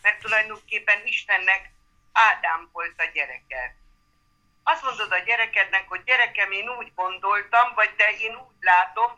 [0.01, 1.71] mert tulajdonképpen Istennek
[2.13, 3.75] Ádám volt a gyereke.
[4.63, 9.11] Azt mondod a gyerekednek, hogy gyerekem, én úgy gondoltam, vagy de én úgy látom,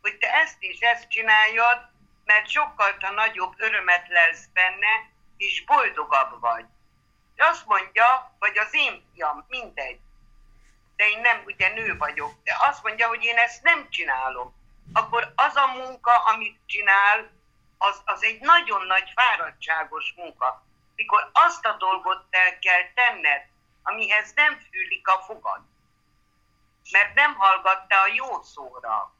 [0.00, 1.78] hogy te ezt is ezt csináljad,
[2.24, 6.64] mert sokkal te nagyobb örömet lelsz benne, és boldogabb vagy.
[7.34, 10.00] De azt mondja, vagy az én fiam, mindegy,
[10.96, 14.54] de én nem, ugye nő vagyok, de azt mondja, hogy én ezt nem csinálom.
[14.92, 17.30] Akkor az a munka, amit csinál,
[17.78, 20.64] az, az egy nagyon nagy fáradtságos munka.
[20.94, 23.42] Mikor azt a dolgot el kell tenned,
[23.82, 25.60] amihez nem fűlik a fogad.
[26.90, 29.14] Mert nem hallgatta a jó szóra.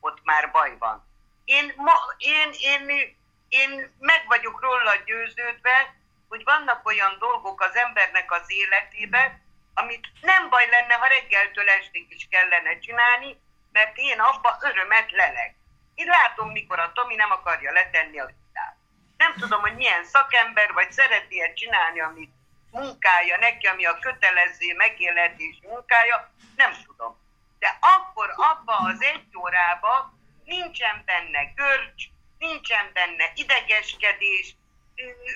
[0.00, 1.06] Ott már baj van.
[1.44, 3.16] Én, ma, én, én,
[3.48, 5.94] én meg vagyok róla győződve,
[6.28, 9.47] hogy vannak olyan dolgok az embernek az életében,
[9.80, 13.40] amit nem baj lenne, ha reggeltől estig is kellene csinálni,
[13.72, 15.54] mert én abba örömet lelek.
[15.94, 18.76] Én látom, mikor a Tomi nem akarja letenni a vitát.
[19.16, 22.32] Nem tudom, hogy milyen szakember, vagy szereti csinálni, amit
[22.70, 27.18] munkája neki, ami a kötelező megélhetés munkája, nem tudom.
[27.58, 30.12] De akkor abba az egy órába
[30.44, 32.04] nincsen benne görcs,
[32.38, 34.54] nincsen benne idegeskedés,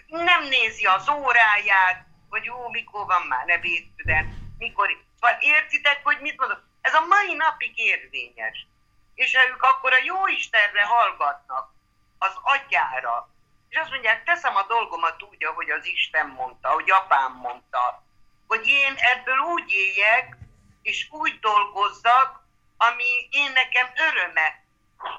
[0.07, 4.27] nem nézi az óráját, hogy jó, mikor van már nebédszünet,
[4.59, 4.89] mikor...
[5.21, 6.63] Szóval értitek, hogy mit mondok?
[6.81, 8.67] Ez a mai napig érvényes.
[9.15, 11.73] És ha ők akkor a jó Istenre hallgatnak,
[12.19, 13.29] az atyára,
[13.69, 18.03] és azt mondják, teszem a dolgomat úgy, ahogy az Isten mondta, ahogy apám mondta,
[18.47, 20.37] hogy én ebből úgy éljek,
[20.83, 22.43] és úgy dolgozzak,
[22.77, 24.55] ami én nekem örömet,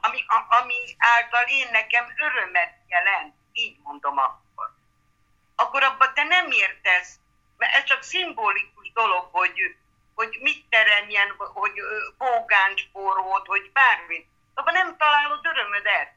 [0.02, 4.43] ami, a, ami által én nekem örömet jelent, így mondom akkor.
[5.56, 7.20] Akkor abban te nem értesz,
[7.58, 9.76] mert ez csak szimbolikus dolog, hogy,
[10.16, 11.74] hogy mit teremjen, hogy
[12.18, 14.28] bógáncsporót, hogy bármit.
[14.54, 16.14] Abban nem találod örömödet.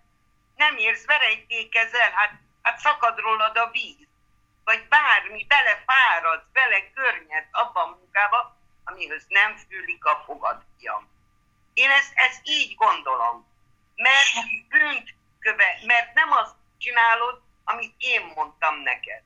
[0.57, 2.33] Nem érsz verejtékezel, hát,
[2.63, 4.07] hát szakad rólad a víz.
[4.65, 11.11] Vagy bármi, belefáradsz, bele környed abba a munkába, amihez nem fűlik a fogad, fiam.
[11.75, 13.47] Én ezt, ezt így gondolom.
[13.95, 14.29] Mert
[14.69, 19.23] bűnt köve, mert nem azt csinálod, amit én mondtam neked.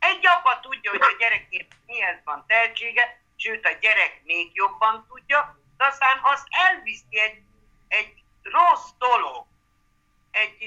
[0.00, 5.58] Egy apa tudja, hogy a gyerekért mihez van tehetsége, sőt a gyerek még jobban tudja,
[5.76, 7.42] de aztán azt elviszi egy,
[7.88, 9.46] egy rossz dolog,
[10.30, 10.64] egy,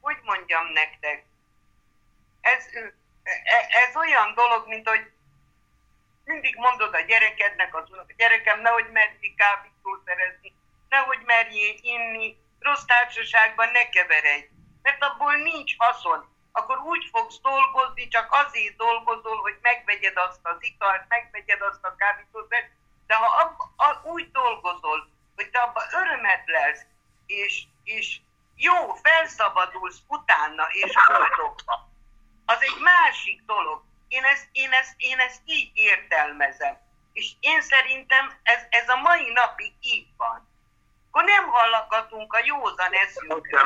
[0.00, 1.24] hogy mondjam nektek,
[2.40, 2.64] ez,
[3.88, 5.10] ez olyan dolog, mint hogy
[6.24, 10.52] mindig mondod a gyerekednek, az a gyerekem nehogy merjél kábítót szerezni,
[10.88, 14.46] nehogy merjél inni, rossz társaságban ne keveredj,
[14.82, 16.36] mert abból nincs haszon.
[16.58, 21.94] Akkor úgy fogsz dolgozni, csak azért dolgozol, hogy megvegyed azt az italt, megvegyed azt a
[21.94, 22.70] kábítószert,
[23.06, 26.80] de ha abba, a, úgy dolgozol, hogy te abban örömet lesz,
[27.26, 28.20] és, és
[28.56, 31.88] jó, felszabadulsz utána, és boldogva,
[32.46, 33.82] az egy másik dolog.
[34.08, 36.78] Én ezt, én ezt, én ezt így értelmezem.
[37.12, 40.48] És én szerintem ez, ez a mai napig így van.
[41.10, 43.62] Akkor nem hallgatunk a józan eszünkre.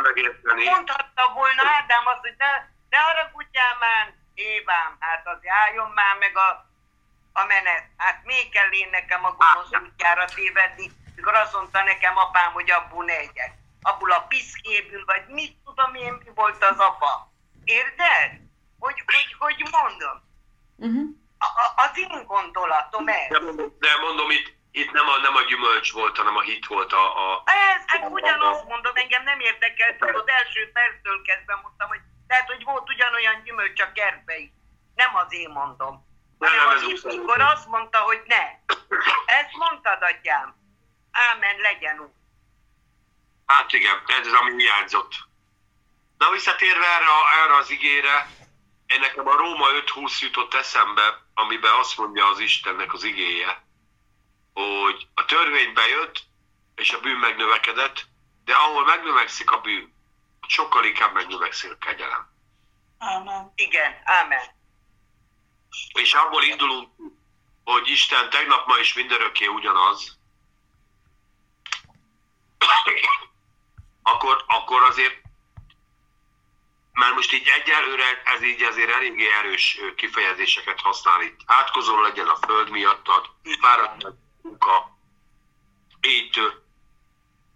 [0.54, 6.36] Mondhatta volna Ádám azt, hogy ne, ne haragudjál már, Évám, hát az álljon már meg
[6.36, 6.48] a,
[7.32, 7.84] a menet.
[7.96, 12.70] Hát még kell én nekem a gonosz útjára tévedni, mikor azt mondta nekem apám, hogy
[12.70, 13.52] abból ne egyek.
[13.82, 17.32] Abból a piszkébül, vagy mit tudom én, mi volt az apa.
[17.64, 18.30] Érted?
[18.78, 20.16] Hogy, hogy, hogy mondom.
[20.76, 21.08] Uh-huh.
[21.38, 23.28] A, a, az én gondolatom ez.
[23.28, 26.66] De mondom, de mondom itt, itt nem, a, nem a gyümölcs volt, hanem a hit
[26.66, 27.32] volt a...
[27.32, 32.00] a Ez, hát ugyanazt mondom, engem nem érdekel, tudod, első perctől kezdve mondtam, hogy
[32.32, 34.50] tehát, hogy volt ugyanolyan gyümölcs a kertbe is.
[34.94, 36.06] Nem az én mondom.
[36.38, 38.44] Nem, Hanem nem, az itt, mikor azt mondta, hogy ne.
[39.38, 40.54] Ezt mondtad, atyám.
[41.10, 42.10] Ámen, legyen úgy.
[43.46, 45.12] Hát igen, ez az, ami hiányzott.
[46.18, 47.06] Na visszatérve erre,
[47.42, 48.26] erre az igére,
[48.86, 53.62] én nekem a Róma 5.20 jutott eszembe, amiben azt mondja az Istennek az igéje,
[54.52, 56.22] hogy a törvény bejött,
[56.74, 58.04] és a bűn megnövekedett,
[58.44, 59.94] de ahol megnövekszik a bűn,
[60.46, 62.30] sokkal inkább megnövekszik a kegyelem.
[62.98, 63.52] Amen.
[63.54, 64.60] Igen, ámen.
[65.94, 66.90] És abból indulunk,
[67.64, 70.18] hogy Isten tegnap, ma és mindörökké ugyanaz,
[74.02, 75.20] akkor, akkor azért,
[76.92, 81.40] mert most így egyelőre ez így azért eléggé erős kifejezéseket használ itt.
[81.46, 84.06] Átkozó legyen a föld miattad, fáradt
[84.42, 84.98] munka,
[86.00, 86.48] így, ö,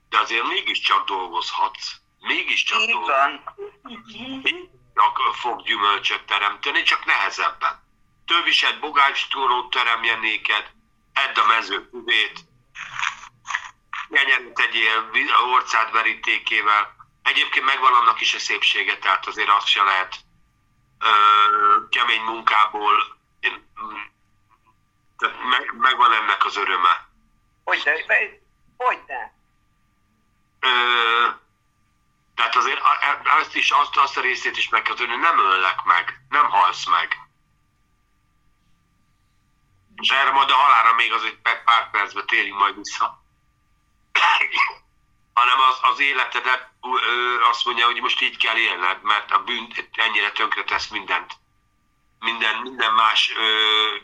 [0.09, 2.05] de azért mégiscsak dolgozhatsz.
[2.27, 3.55] Mégiscsak Így van.
[5.33, 7.85] Fog gyümölcsöt teremteni, csak nehezebben.
[8.27, 10.71] Töviset bogácstúrót teremjen néked,
[11.13, 12.45] edd a mező füvét,
[14.09, 15.11] nyanyeret tegyél
[15.55, 16.97] orcád verítékével.
[17.23, 20.17] Egyébként megvan annak is a szépsége, tehát azért azt se lehet
[20.99, 21.09] ö,
[21.91, 23.73] kemény munkából, én,
[25.19, 27.09] tehát meg, megvan ennek az öröme.
[27.65, 27.93] Hogy de,
[28.77, 29.35] hogy de.
[30.61, 31.29] Ö,
[32.37, 35.83] tehát azért e- azt, is, azt, azt a részét is meg kell tudni, nem öllek
[35.85, 37.19] meg, nem halsz meg.
[39.97, 43.25] És erre majd a halára még az egy pár- percben térjünk majd vissza.
[45.35, 46.71] Hanem az, az életedet
[47.51, 51.33] azt mondja, hogy most így kell élned, mert a bűn ennyire tönkre tesz mindent.
[52.21, 53.97] Minden, minden más ö,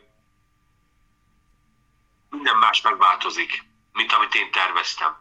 [2.31, 5.17] minden más megváltozik, mint amit én terveztem.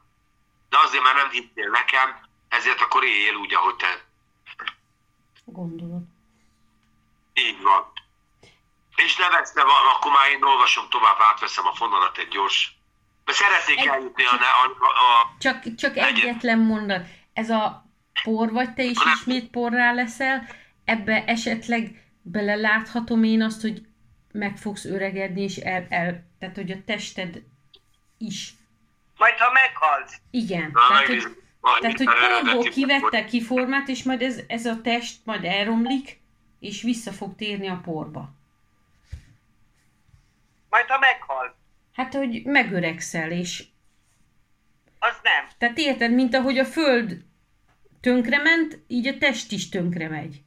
[0.69, 4.03] De azért már nem hittél nekem, ezért akkor éljél úgy, ahogy te.
[5.45, 6.01] Gondolod.
[7.33, 7.91] Így van.
[8.95, 12.75] És ne veszne, van, akkor már én olvasom tovább, átveszem a fonalat egy gyors.
[13.25, 17.07] De szeretnék Egy- eljutni a, a, a, a, Csak, csak egyetlen mondat.
[17.33, 17.85] Ez a
[18.23, 19.13] por vagy te is Nem.
[19.13, 20.47] ismét porrá leszel,
[20.85, 23.81] ebbe esetleg beleláthatom én azt, hogy
[24.31, 27.41] meg fogsz öregedni, és el, el tehát hogy a tested
[28.17, 28.53] is.
[29.17, 30.17] Majd ha meghalsz.
[30.31, 30.69] Igen.
[30.73, 34.65] Na, tehát, hogy, Majd tehát, hogy minden porból eredeti- kivette kiformát, és majd ez, ez
[34.65, 36.19] a test majd elromlik,
[36.59, 38.33] és vissza fog térni a porba.
[40.69, 41.53] Majd ha meghalsz.
[41.93, 43.63] Hát, hogy megöregszel, és
[44.99, 45.47] Az nem.
[45.57, 47.23] Tehát érted, mint ahogy a föld
[48.01, 50.41] tönkrement, így a test is tönkre megy.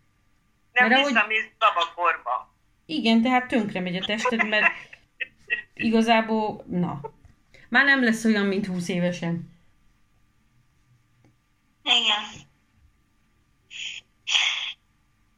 [0.72, 2.54] Nem Mert ahogy- visszamész babakorba.
[2.86, 4.72] Igen, tehát tönkre megy a tested, mert
[5.74, 7.00] igazából, na,
[7.68, 9.52] már nem lesz olyan, mint 20 évesen.
[11.84, 12.22] Igen.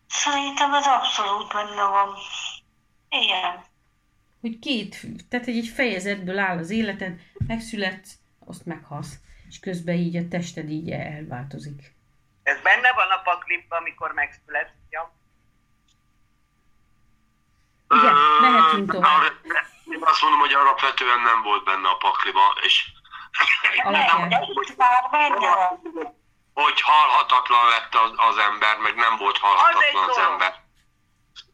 [0.07, 2.15] Szerintem ez abszolút benne van.
[3.09, 3.65] Igen.
[4.41, 9.15] Hogy két, tehát hogy egy fejezetből áll az életed, megszületsz, azt meghalsz,
[9.49, 11.95] és közben így a tested így elváltozik.
[12.43, 14.75] Ez benne van a pakliba, amikor megszületsz.
[14.91, 15.15] Ja.
[17.89, 19.23] Igen, mehetünk tovább.
[19.85, 22.93] Én azt mondom, hogy alapvetően nem volt benne a pakliba, és
[23.83, 24.29] Alapján.
[24.77, 26.25] Már benne van.
[26.63, 30.65] Hogy halhatatlan lett az, az ember, meg nem volt halhatatlan Az az, ember.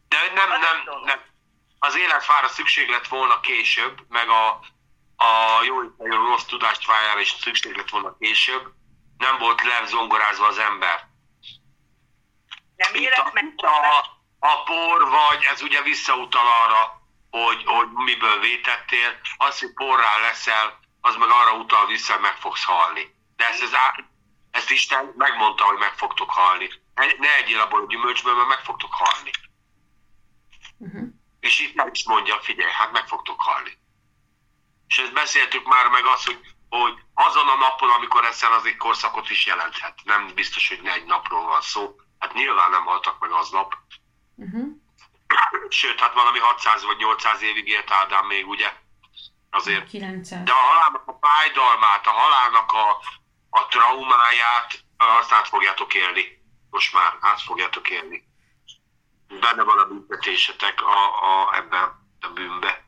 [0.09, 1.21] De nem, Az nem, nem.
[1.79, 4.49] Az életfára szükség lett volna később, meg a,
[5.17, 8.73] a jó a rossz tudást fájára is szükség lett volna később.
[9.19, 11.09] Nem volt lezongorázva az ember.
[12.77, 17.01] Nem élet a, a, a por vagy, ez ugye visszautal arra,
[17.31, 19.21] hogy, hogy miből vétettél.
[19.37, 23.15] Az, hogy porrá leszel, az meg arra utal vissza, hogy meg fogsz halni.
[23.37, 23.95] De ezt, ez á,
[24.53, 26.71] ezt Isten megmondta, hogy meg fogtok halni.
[26.95, 29.31] Ne- egyél abból a gyümölcsből, mert meg fogtok halni.
[30.79, 31.09] Uh-huh.
[31.41, 33.79] És itt nem is mondja, figyelj, hát meg fogtok halni.
[34.87, 38.77] És ezt beszéltük már meg azt, hogy, hogy azon a napon, amikor eszel, az egy
[38.77, 40.01] korszakot is jelenthet.
[40.05, 41.97] Nem biztos, hogy ne egy napról van szó.
[42.19, 43.77] Hát nyilván nem haltak meg aznap.
[44.35, 44.69] Uh-huh.
[45.69, 48.73] Sőt, hát valami 600 vagy 800 évig élt Ádám még, ugye?
[49.51, 49.89] Azért.
[49.89, 50.45] 900.
[50.45, 53.03] De a halálnak a fájdalmát, a halálnak a,
[53.55, 56.41] a traumáját, azt át fogjátok élni.
[56.71, 58.29] Most már át fogjátok élni.
[59.41, 61.83] Benne van a büntetésetek a, a, ebben
[62.21, 62.85] a bűnbe.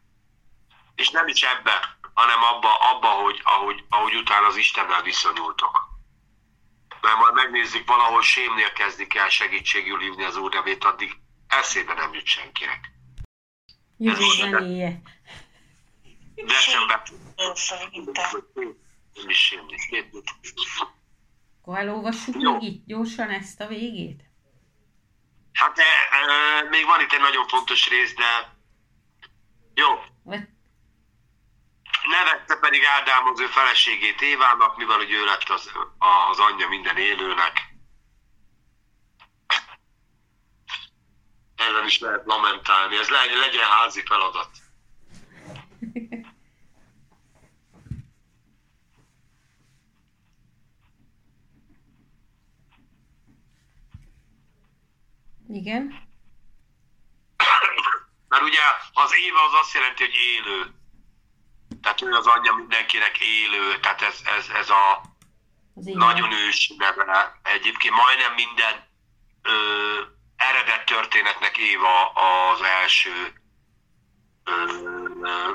[0.94, 5.92] És nem is ebbe, hanem abba, abba hogy, ahogy, ahogy utána az Istennel viszonyultok.
[7.00, 11.18] Mert majd megnézzük, valahol sémnél kezdik el segítségül hívni az Úr nevét, addig
[11.48, 12.92] eszébe nem jut senkinek.
[13.98, 15.02] Jövő zenéje.
[16.34, 17.02] De sem be...
[17.54, 18.82] Szerintem.
[19.14, 19.76] Nem is sémni.
[21.60, 22.52] Akkor elolvassuk Jó.
[22.52, 24.22] még itt gyorsan ezt a végét?
[25.52, 28.56] Hát de, e, még van itt egy nagyon fontos rész, de
[29.74, 29.88] jó.
[30.22, 30.48] Vagy
[32.04, 35.70] Nevezte pedig Ádám az ő feleségét Évának, mivel hogy ő lett az,
[36.30, 37.72] az anyja minden élőnek.
[41.56, 44.50] Ellen is lehet lamentálni, ez legyen, legyen házi feladat.
[55.54, 56.08] igen.
[58.28, 58.60] Mert ugye
[58.92, 60.74] az Éva az azt jelenti, hogy élő.
[61.82, 65.00] Tehát ő az anyja mindenkinek élő, tehát ez, ez, ez a,
[65.74, 67.40] Az nagyon ős neve.
[67.42, 68.88] Egyébként majdnem minden
[69.42, 69.52] ö,
[70.36, 73.40] eredet történetnek Éva az első
[74.44, 74.52] ö,
[75.22, 75.50] ö,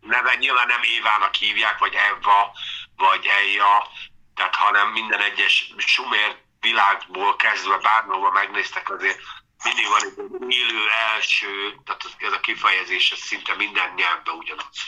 [0.00, 0.34] neve.
[0.34, 2.52] Nyilván nem Évának hívják, vagy Eva,
[2.96, 3.88] vagy Eja,
[4.34, 9.20] tehát hanem minden egyes sumer világból kezdve bárhova megnéztek, azért
[9.64, 14.78] mindig van egy élő első, tehát ez a kifejezés ez szinte minden nyelvben ugyanaz.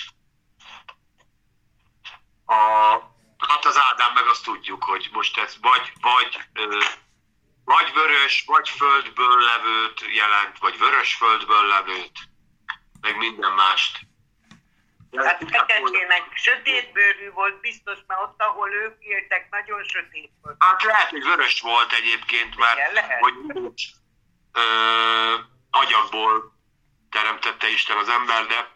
[2.47, 2.55] A,
[3.39, 6.39] hát az Ádám meg azt tudjuk, hogy most ez vagy, vagy,
[7.65, 12.19] vagy vörös, vagy földből levőt jelent, vagy vörös földből levőt,
[13.01, 14.09] meg minden mást.
[15.17, 20.57] Hát feketének sötétbőrű volt biztos, mert ott, ahol ők éltek, nagyon sötét volt.
[20.59, 23.21] Hát lehet, hogy vörös volt egyébként, mert Igen, lehet.
[23.21, 23.35] hogy
[24.53, 25.35] ö,
[25.71, 26.59] agyagból
[27.11, 28.71] teremtette Isten az ember, de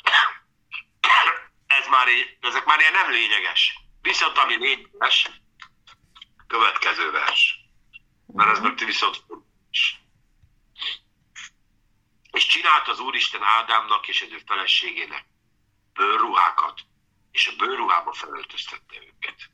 [1.66, 2.06] ez már,
[2.40, 3.78] ezek már ilyen nem lényeges.
[4.02, 5.30] Viszont ami lényeges,
[6.46, 7.58] következő vers.
[8.26, 9.24] Mert ez meg viszont.
[12.30, 15.24] És csinált az Úristen Ádámnak és az ő feleségének
[15.94, 16.80] bőrruhákat,
[17.30, 19.50] és a bőrruhába felöltöztette őket.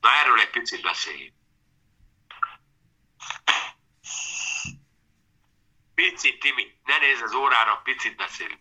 [0.00, 1.34] Na erről egy picit beszéljünk.
[5.94, 8.60] Picit, Timi, ne nézz az órára, picit beszélünk.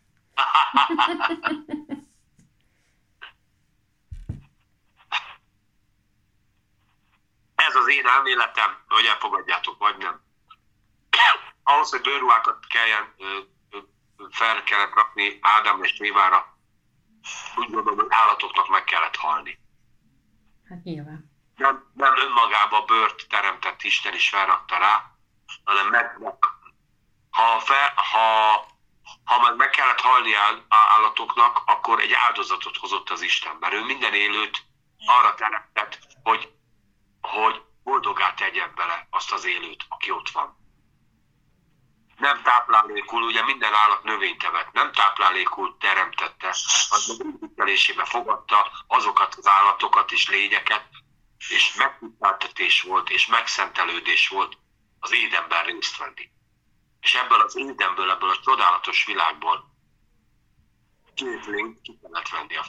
[7.56, 10.23] Ez az én elméletem, hogy elfogadjátok, vagy nem.
[11.64, 13.15] Ahhoz, hogy bőrruhákat kelljen
[14.30, 16.55] fel kellett rakni Ádám és Évára,
[17.56, 19.60] úgy gondolom, hogy állatoknak meg kellett halni.
[20.69, 21.34] Hát nyilván.
[21.56, 25.11] Nem, nem önmagába bőrt teremtett Isten is felrakta rá,
[25.64, 26.19] hanem meg,
[27.30, 28.53] ha, fe, ha,
[29.23, 33.84] ha meg, meg kellett halni áll, állatoknak, akkor egy áldozatot hozott az Isten, mert ő
[33.84, 34.65] minden élőt
[35.06, 36.53] arra teremtett, hogy,
[37.22, 40.64] hogy boldogá tegyen bele azt az élőt, aki ott van.
[42.17, 46.49] Nem táplálékul, ugye minden állat növényt evett, nem táplálékul teremtette,
[46.89, 50.85] az megütélésébe fogadta azokat az állatokat és lényeket,
[51.49, 54.57] és megtiszteltetés volt, és megszentelődés volt
[54.99, 56.29] az édenben részt venni.
[57.01, 59.73] És ebből az édenből, ebből a csodálatos világból
[61.15, 62.65] két lényt ki kellett venni, a,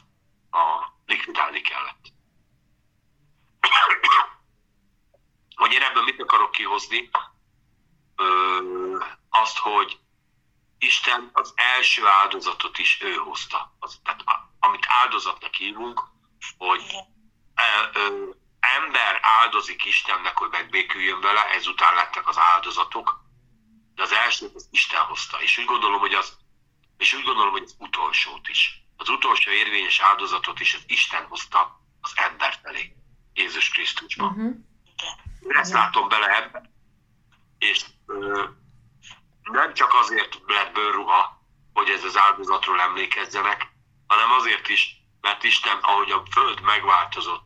[0.56, 2.12] a likvidálni kellett.
[5.54, 7.10] Hogy én ebből mit akarok kihozni?
[8.16, 8.98] Ö,
[9.30, 9.98] azt, hogy
[10.78, 13.76] Isten az első áldozatot is ő hozta.
[13.78, 16.02] Az, tehát a, amit áldozatnak hívunk,
[16.58, 16.82] hogy
[17.54, 18.30] e, ö,
[18.60, 23.24] ember áldozik Istennek, hogy megbéküljön vele, ezután lettek az áldozatok,
[23.94, 25.42] de az elsőt az Isten hozta.
[25.42, 26.36] És úgy gondolom, hogy az,
[26.96, 28.84] és úgy gondolom, hogy az utolsót is.
[28.96, 32.96] Az utolsó érvényes áldozatot is az Isten hozta az ember felé,
[33.34, 34.28] Jézus Krisztusban.
[34.28, 35.58] Uh-huh.
[35.58, 36.74] Ezt látom bele ebben.
[37.58, 37.95] És ö,
[39.42, 41.40] nem csak azért lett bőrruha,
[41.72, 43.72] hogy ez az áldozatról emlékezzenek,
[44.06, 47.44] hanem azért is, mert Isten, ahogy a Föld megváltozott,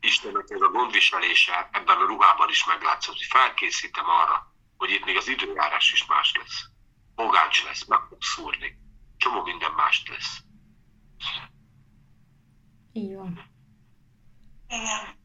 [0.00, 5.16] Istennek ez a gondviselése ebben a ruhában is meglátszott, hogy felkészítem arra, hogy itt még
[5.16, 6.64] az időjárás is más lesz.
[7.14, 8.78] Pogács lesz, meg fog szúrni.
[9.16, 10.40] Csomó minden mást lesz.
[12.92, 13.50] Így van.
[14.68, 15.24] Igen.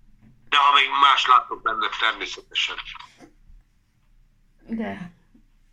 [0.49, 2.77] De ha még más látok benne, természetesen.
[4.75, 5.11] De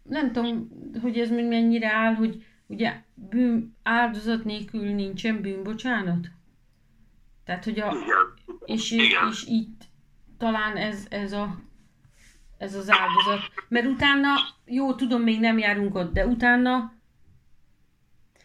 [0.02, 0.68] nem tudom,
[1.02, 6.26] hogy ez még mennyire áll, hogy ugye bűn, áldozat nélkül nincsen bűnbocsánat?
[7.44, 8.56] Tehát, hogy a, Igen.
[8.64, 9.28] és, Igen.
[9.30, 9.82] és itt
[10.38, 11.60] talán ez, ez, a,
[12.58, 13.40] ez az áldozat.
[13.68, 14.34] Mert utána,
[14.64, 16.92] jó, tudom, még nem járunk ott, de utána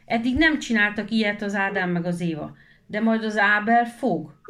[0.06, 2.56] eddig nem csináltak ilyet az Ádám meg az Éva.
[2.86, 4.42] De majd az Ábel fog.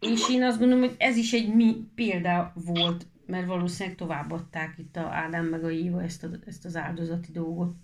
[0.00, 4.96] És én azt gondolom, hogy ez is egy mi példa volt, mert valószínűleg továbbadták itt
[4.96, 7.74] a Ádám meg a Éva ezt, a, ezt az áldozati dolgot.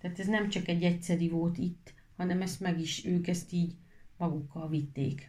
[0.00, 3.72] Tehát ez nem csak egy egyszeri volt itt, hanem ezt meg is, ők ezt így
[4.18, 5.28] magukkal vitték.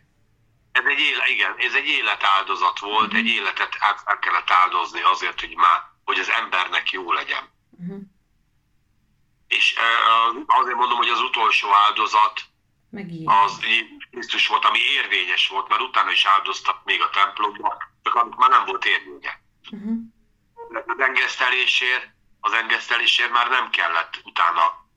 [0.72, 5.40] Ez egy élet, igen, ez egy életáldozat volt, egy életet át, át kellett áldozni azért,
[5.40, 7.50] hogy már, hogy az embernek jó legyen.
[7.80, 8.02] Uh-huh.
[9.48, 12.42] És eh, azért mondom, hogy az utolsó áldozat
[12.90, 13.34] Meg ilyen.
[13.44, 13.60] az
[14.12, 17.78] Krisztus volt, ami érvényes volt, mert utána is áldoztak még a templomban,
[18.12, 19.42] csak annak már nem volt érvénye.
[19.72, 19.98] Uh-huh.
[20.86, 22.10] Az engesztelésért,
[22.40, 24.90] az engesztelésért már nem kellett utána,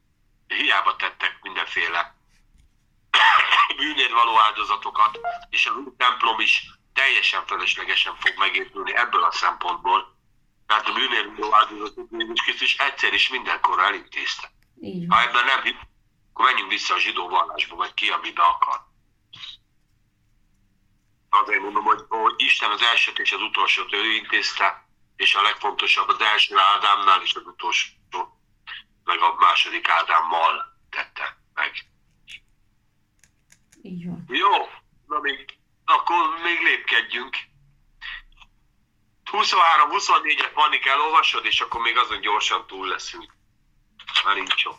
[0.47, 2.15] hiába tettek mindenféle
[3.77, 5.19] bűnért való áldozatokat,
[5.51, 10.17] és új templom is teljesen feleslegesen fog megépülni ebből a szempontból,
[10.67, 14.51] mert a bűnért való áldozatot Jézus Krisztus egyszer is mindenkorra elintézte.
[15.09, 15.81] Ha ebben nem hitt,
[16.33, 18.81] akkor menjünk vissza a zsidó vallásba, vagy ki, amibe akar.
[21.43, 26.09] Azért mondom, hogy, hogy Isten az elsőt és az utolsót ő intézte, és a legfontosabb
[26.09, 27.93] az első Ádámnál és az utolsó,
[29.05, 31.73] meg a második Ádámmal tette meg.
[33.83, 34.25] Így van.
[34.29, 34.51] Jó,
[35.07, 37.37] na még, akkor még lépkedjünk.
[39.33, 43.35] 23-24-et Pannik elolvasod, és akkor még azon gyorsan túl leszünk.
[44.25, 44.73] Már nincs jó.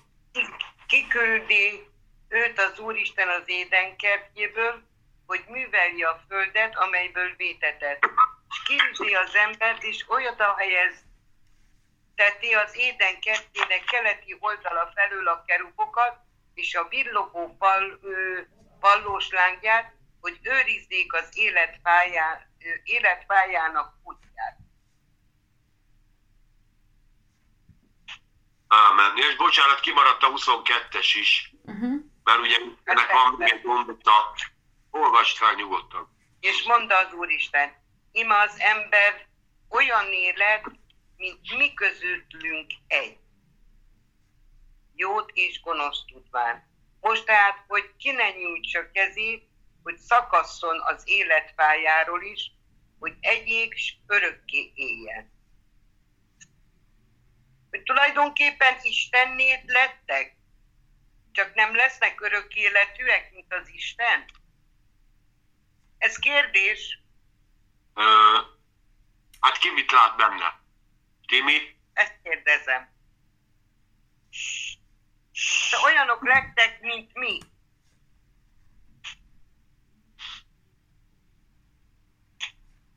[0.88, 1.88] Kiküldi
[2.30, 4.84] őt az Úristen az édenkertjéből,
[5.26, 8.06] hogy művelje a földet, amelyből vétetett.
[8.50, 11.04] És kiűzi az embert, és olyat a helyez
[12.16, 16.18] teti az éden kertjének keleti oldala felől a kerubokat,
[16.54, 18.40] és a villogó pal, ö,
[18.80, 24.58] pallós lángját, hogy őrizzék az életpályá, ö, életpályának útját.
[28.68, 29.12] Ámen.
[29.16, 32.02] És bocsánat, kimaradt a 22-es is, Uh-huh.
[32.24, 34.36] mert ugye ennek van még egy mondata.
[34.96, 36.10] Olvast fel nyugodtan.
[36.40, 37.76] És mondta az Úristen,
[38.12, 39.28] ima az ember
[39.70, 40.64] olyan élet,
[41.18, 43.18] mint mi közöttünk egy.
[44.96, 46.64] Jót és gonoszt tudván.
[47.02, 49.50] Most tehát, hogy ki ne nyújtsa kezét,
[49.84, 52.52] hogy szakasszon az életpályáról is,
[53.00, 55.32] hogy egyék s örökké éljen.
[57.70, 60.36] Hogy tulajdonképpen Istennéd lettek,
[61.32, 64.26] csak nem lesznek örök életűek, mint az Isten?
[65.98, 67.00] Ez kérdés,
[67.94, 68.04] Ö,
[69.40, 70.60] hát ki mit lát benne?
[71.28, 71.76] Timi?
[71.96, 72.94] ezt kérdezem.
[75.72, 77.38] De olyanok lettek, mint mi.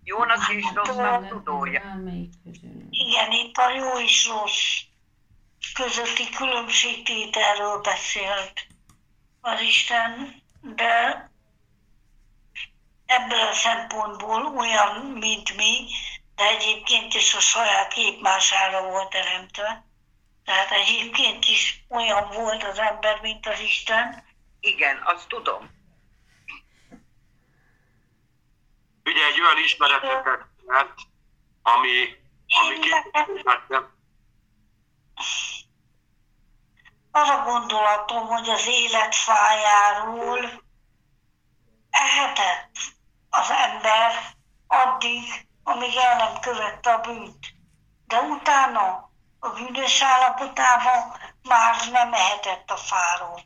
[0.03, 2.01] Jónak és rossznak tudója.
[2.91, 4.81] Igen, itt a jó és rossz
[5.75, 8.67] közötti különbségtételről beszélt
[9.41, 11.31] az Isten, de
[13.09, 15.87] ebből a szempontból olyan, mint mi,
[16.35, 19.85] de egyébként is a saját képmására volt teremtve.
[20.45, 24.25] Tehát egyébként is olyan volt az ember, mint az Isten.
[24.61, 25.71] Igen, azt tudom.
[29.05, 30.25] Ugye egy olyan ismeretet
[30.67, 30.95] lett,
[31.63, 32.17] ami,
[32.47, 33.91] ami képviselte.
[37.11, 40.63] Az a gondolatom, hogy az életfájáról
[41.91, 42.77] ehetett
[43.31, 44.13] az ember
[44.67, 47.47] addig, amíg el nem követte a bűnt.
[48.07, 49.11] De utána,
[49.41, 53.41] a bűnös állapotában már nem ehetett a fáról.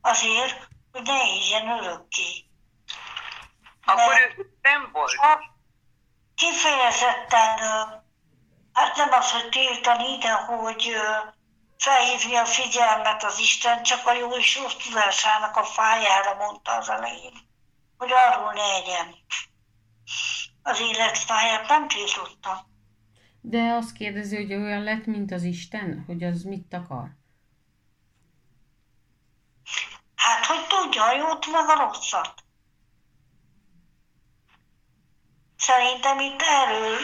[0.00, 2.46] Azért, hogy ne éljen örökké.
[3.84, 5.12] Akkor ő nem volt.
[6.34, 7.58] Kifejezetten,
[8.72, 10.96] hát nem az, hogy tiltani, de hogy
[11.78, 16.88] felhívni a figyelmet az Isten, csak a jó és rossz tudásának a fájára mondta az
[16.88, 17.51] elején,
[18.02, 19.14] hogy arról ne egyen.
[20.62, 22.66] Az életfáját nem tiltotta.
[23.40, 27.08] De azt kérdezi, hogy olyan lett, mint az Isten, hogy az mit akar?
[30.14, 32.34] Hát, hogy tudja a jót meg a rosszat.
[35.56, 36.98] Szerintem itt erről,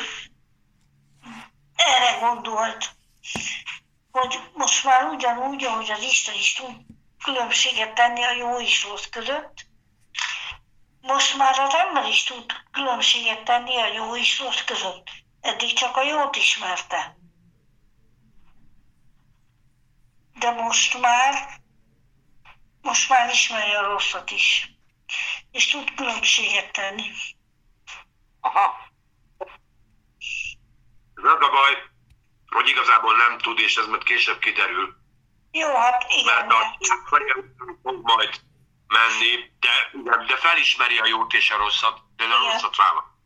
[1.75, 2.91] erre gondolt,
[4.11, 6.77] hogy most már ugyanúgy, ahogy az Isten is tud
[7.25, 9.68] különbséget tenni a jó és rossz között,
[11.01, 15.11] most már az ember is tud különbséget tenni a jó és rossz között.
[15.41, 17.17] Eddig csak a jót ismerte.
[20.39, 21.61] De most már
[22.83, 24.71] most már ismeri a rosszat is,
[25.51, 27.11] és tud különbséget tenni.
[28.41, 28.75] Aha,
[31.15, 31.75] Ez az a baj,
[32.47, 34.97] hogy igazából nem tud, és ez majd később kiderül.
[35.51, 36.53] Jó, hát igen, Mert
[37.83, 38.41] a majd
[38.89, 39.91] menni, de,
[40.27, 43.17] de, felismeri a jót és a rosszat, de a rosszat vállal.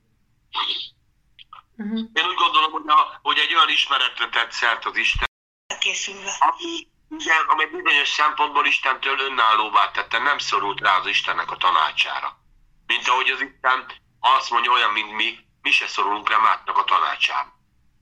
[1.76, 1.98] Uh-huh.
[2.12, 5.28] Én úgy gondolom, hogy, a, hogy egy olyan ismeretre tett szert az Isten,
[5.66, 6.32] elkészülve.
[6.38, 12.38] ami, igen, ami bizonyos szempontból Istentől önállóvá tette, nem szorult rá az Istennek a tanácsára.
[12.86, 16.84] Mint ahogy az Isten azt mondja olyan, mint mi, mi se szorulunk rá másnak a
[16.84, 17.52] tanácsára.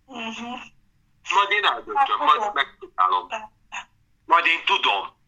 [0.04, 0.60] Uh-huh.
[1.34, 3.28] Majd én eldöntöm, majd megcsinálom.
[4.24, 5.18] Majd én tudom.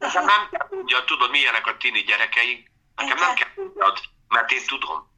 [0.00, 2.68] Nekem nem kell tudjad, tudod, milyenek a tini gyerekeink.
[2.96, 5.08] Nekem nem kell tudjad, mert én tudom.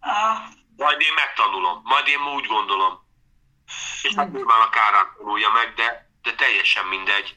[0.00, 0.38] Ah,
[0.76, 3.02] Majd én megtanulom, majd én úgy gondolom.
[4.02, 7.36] És hát nyilván a kárán tanulja meg, de, de teljesen mindegy.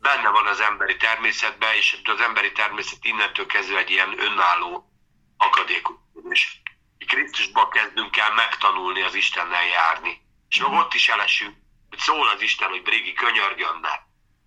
[0.00, 4.90] Benne van az emberi természetben, és az emberi természet innentől kezdve egy ilyen önálló
[5.36, 5.96] akadékus.
[6.28, 6.56] És
[7.06, 10.22] Krisztusba kezdünk el megtanulni az Istennel járni.
[10.48, 11.56] És meg ott is elesünk,
[11.88, 14.03] hogy szól az Isten, hogy Brigi, könyörgj annál.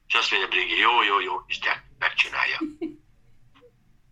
[0.08, 2.58] És azt mondja Brigi, jó, jó, jó, Isten megcsinálja.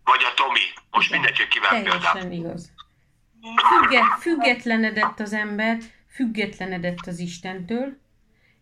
[0.04, 0.60] Vagy a Tomi,
[0.90, 2.12] most mindegy, hogy kivel példát.
[2.12, 2.72] Teljesen igaz.
[3.80, 5.78] Függe, függetlenedett az ember,
[6.08, 8.00] függetlenedett az Istentől,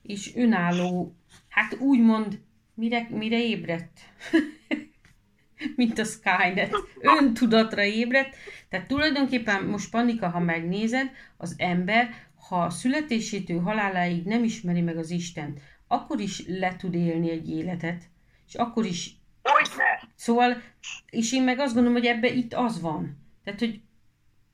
[0.02, 1.16] és önálló,
[1.48, 2.40] hát úgymond,
[2.74, 4.00] mire, mire ébredt?
[5.76, 6.76] mint a Skynet.
[7.00, 8.36] Öntudatra ébredt.
[8.68, 12.14] Tehát tulajdonképpen most Panika, ha megnézed, az ember,
[12.48, 15.60] ha születésétől haláláig nem ismeri meg az Istent,
[15.94, 18.02] akkor is le tud élni egy életet,
[18.46, 20.08] és akkor is Hogyne?
[20.14, 20.62] Szóval,
[21.10, 23.32] és én meg azt gondolom, hogy ebbe itt az van.
[23.44, 23.80] Tehát, hogy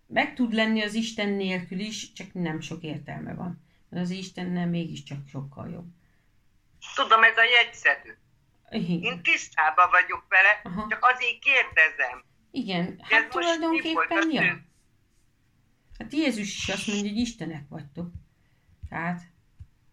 [0.06, 3.64] meg tud lenni az Isten nélkül is, csak nem sok értelme van.
[3.88, 5.88] Mert az Istennel mégiscsak sokkal jobb.
[6.94, 8.18] Tudom, ez a jegyszedő.
[8.70, 9.02] Igen.
[9.02, 10.86] Én tisztában vagyok vele, Aha.
[10.88, 12.24] csak azért kérdezem.
[12.50, 14.68] Igen, Ez hát volt tulajdonképpen, ja.
[15.98, 18.10] Hát Jézus is azt mondja, hogy Istenek vagytok.
[18.88, 19.22] Tehát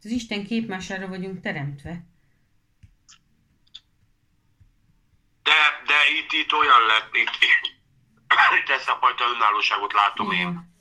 [0.04, 2.04] az Isten képmására vagyunk teremtve.
[5.44, 7.38] De, de itt, itt olyan lett, itt,
[8.60, 10.40] itt ezt a fajta önállóságot látom én.
[10.40, 10.76] Igen.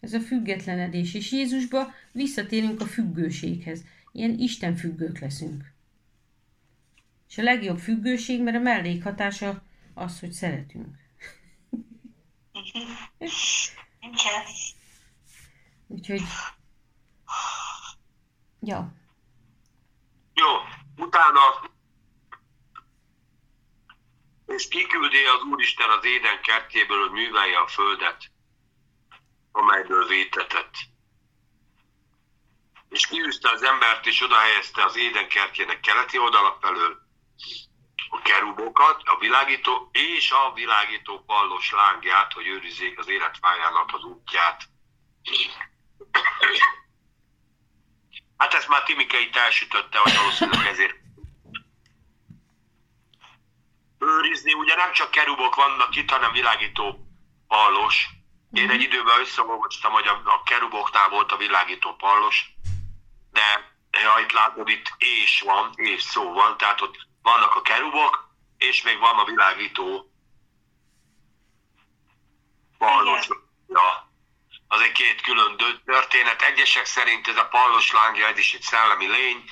[0.00, 1.14] Ez a függetlenedés.
[1.14, 3.84] És Jézusba visszatérünk a függőséghez.
[4.12, 5.72] Ilyen Isten függők leszünk.
[7.28, 9.62] És a legjobb függőség, mert a mellékhatása
[9.94, 10.96] az, hogy szeretünk.
[14.00, 14.44] Igen.
[15.86, 16.22] Úgyhogy...
[18.64, 18.92] Ja.
[20.34, 20.48] Jó,
[20.96, 21.40] utána
[24.46, 28.30] és kiküldi az Úristen az éden kertjéből, hogy művelje a földet,
[29.52, 30.74] amelyből vétetett.
[32.88, 37.00] És kiűzte az embert, és oda helyezte az éden kertjének keleti oldala felől
[38.08, 44.62] a kerubokat, a világító és a világító pallos lángját, hogy őrizzék az életpályának az útját.
[48.42, 50.94] Hát ezt már Timike itt elsütötte, hogy valószínűleg ezért
[53.98, 54.52] őrizni.
[54.52, 57.06] Ugye nem csak kerubok vannak itt, hanem világító
[57.48, 58.08] pallos.
[58.52, 62.54] Én egy időben összeolvastam, hogy a, a keruboknál volt a világító pallos,
[63.30, 63.42] de
[64.12, 68.28] ha itt látod, itt és van, és szó van, tehát ott vannak a kerubok,
[68.58, 70.12] és még van a világító
[72.78, 73.28] pallos.
[73.68, 74.11] Ja.
[74.74, 76.42] Az egy két külön történet.
[76.42, 79.44] Egyesek szerint ez a pallos lángja, ez is egy szellemi lény,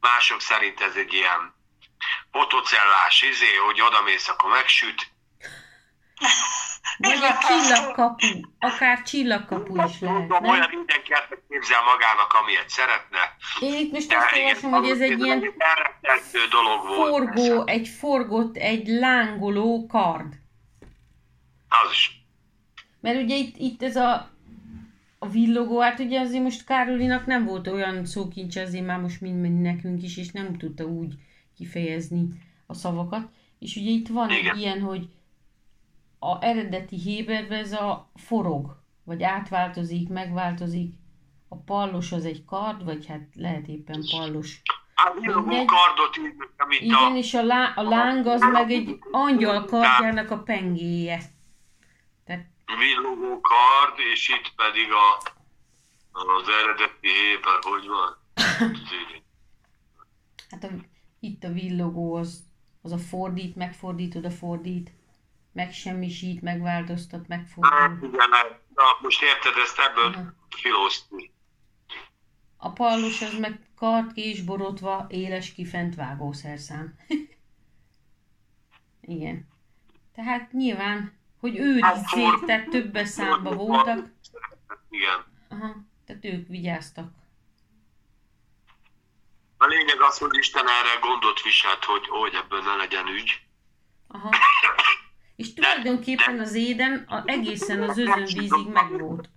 [0.00, 1.54] mások szerint ez egy ilyen
[2.32, 5.10] fotocellás izé, hogy odamész, akkor megsüt.
[6.98, 8.26] Vagy a csillagkapu.
[8.58, 10.44] Akár csillagkapu is lehet, nem?
[10.44, 11.12] olyan mindenki
[11.48, 13.36] képzel magának, amilyet szeretne.
[13.60, 15.54] Én itt most De azt olvasom, hogy ez egy ilyen
[16.50, 17.08] dolog volt.
[17.08, 20.34] forgó, egy forgott, egy lángoló kard.
[21.68, 22.10] Az is.
[23.00, 24.35] Mert ugye itt, itt ez a,
[25.18, 29.40] a villogó, hát ugye azért most Károlinak nem volt olyan szókincs, azért már most mind,
[29.40, 31.14] mind nekünk is, és nem tudta úgy
[31.56, 32.28] kifejezni
[32.66, 33.28] a szavakat.
[33.58, 34.54] És ugye itt van Igen.
[34.54, 35.08] egy ilyen, hogy
[36.18, 40.94] a eredeti héberben ez a forog, vagy átváltozik, megváltozik.
[41.48, 44.62] A pallos az egy kard, vagy hát lehet éppen pallos.
[44.94, 45.64] Hát Mindegy.
[45.64, 46.16] kardot
[46.68, 47.16] mint Igen, a...
[47.16, 51.20] és a, lá, a láng az meg egy angyal kardjának a pengéje.
[52.66, 55.32] Villogó kard, és itt pedig a,
[56.12, 58.16] az eredeti héber, hogy van?
[60.50, 60.68] Hát a,
[61.20, 62.44] itt a villogó az,
[62.82, 64.90] az a fordít, megfordítod a fordít,
[65.52, 68.12] megsemmisít, megváltoztat, Hát megfordít.
[68.12, 68.28] igen,
[68.74, 70.34] na, most érted ezt ebből Aha.
[72.56, 76.98] A pallos az meg kard késborotva, éles kifent vágószerszám.
[79.00, 79.48] Igen.
[80.14, 81.15] Tehát nyilván,
[81.46, 84.06] hogy őrizzék, tehát többes számba voltak.
[84.90, 85.24] Igen.
[85.48, 87.10] Aha, tehát ők vigyáztak.
[89.58, 93.40] A lényeg az, hogy Isten erre gondot viselt, hogy, hogy ebből ne legyen ügy.
[94.08, 94.30] Aha.
[95.36, 99.28] És tulajdonképpen az éden a, egészen az özönvízig megvolt.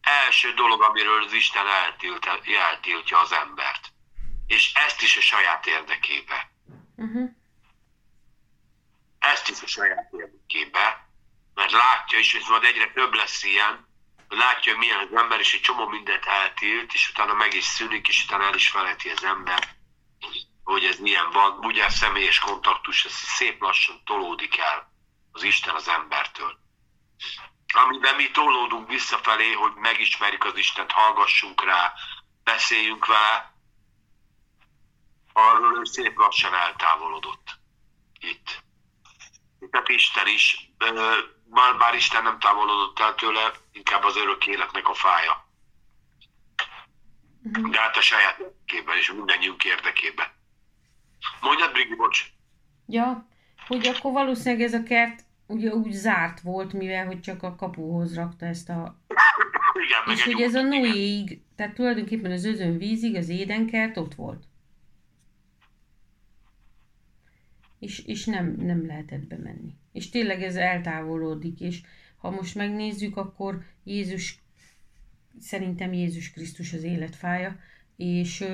[0.00, 2.26] Első dolog, amiről az Isten eltilt,
[2.70, 3.92] eltiltja az embert.
[4.46, 6.50] És ezt is a saját érdekébe.
[6.96, 7.30] Uh-huh.
[9.18, 11.07] Ezt is a saját érdekébe.
[11.58, 13.88] Mert látja is, hogy majd egyre több lesz ilyen,
[14.28, 18.08] látja, hogy milyen az ember, és egy csomó mindent eltilt, és utána meg is szűnik,
[18.08, 19.76] és utána el is felejti az ember,
[20.64, 21.58] hogy ez milyen van.
[21.58, 24.92] Ugye a személyes kontaktus, ez szép lassan tolódik el
[25.32, 26.58] az Isten az embertől.
[27.74, 31.92] Amiben mi tolódunk visszafelé, hogy megismerjük az Istent, hallgassunk rá,
[32.44, 33.54] beszéljünk vele,
[35.32, 37.58] arról ő szép lassan eltávolodott
[38.20, 38.62] itt.
[39.70, 40.70] Tehát Isten is,
[41.50, 45.46] bár, bár Isten nem távolodott el tőle, inkább az örök életnek a fája.
[47.42, 47.70] Uh-huh.
[47.70, 50.26] De hát a saját érdekében és mindannyiunk érdekében.
[51.40, 52.24] Mondjad, Brigi, bocs.
[52.86, 53.28] Ja,
[53.66, 58.14] hogy akkor valószínűleg ez a kert ugye úgy zárt volt, mivel hogy csak a kapuhoz
[58.14, 58.98] rakta ezt a...
[59.72, 60.62] Igen, És hogy ez a.
[60.62, 64.48] Noéig, tehát tulajdonképpen az özön vízig, az édenkert ott volt.
[67.78, 69.74] és, és nem, nem lehetett bemenni.
[69.98, 71.80] És tényleg ez eltávolodik, és
[72.16, 74.38] ha most megnézzük, akkor Jézus,
[75.40, 77.56] szerintem Jézus Krisztus az életfája,
[77.96, 78.44] és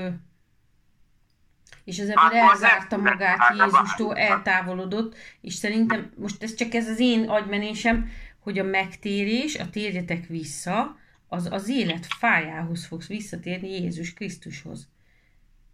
[1.84, 7.28] és az ember elzárta magát Jézustól, eltávolodott, és szerintem, most ez csak ez az én
[7.28, 10.96] agymenésem, hogy a megtérés, a térjetek vissza,
[11.28, 14.88] az az élet fájához fogsz visszatérni Jézus Krisztushoz,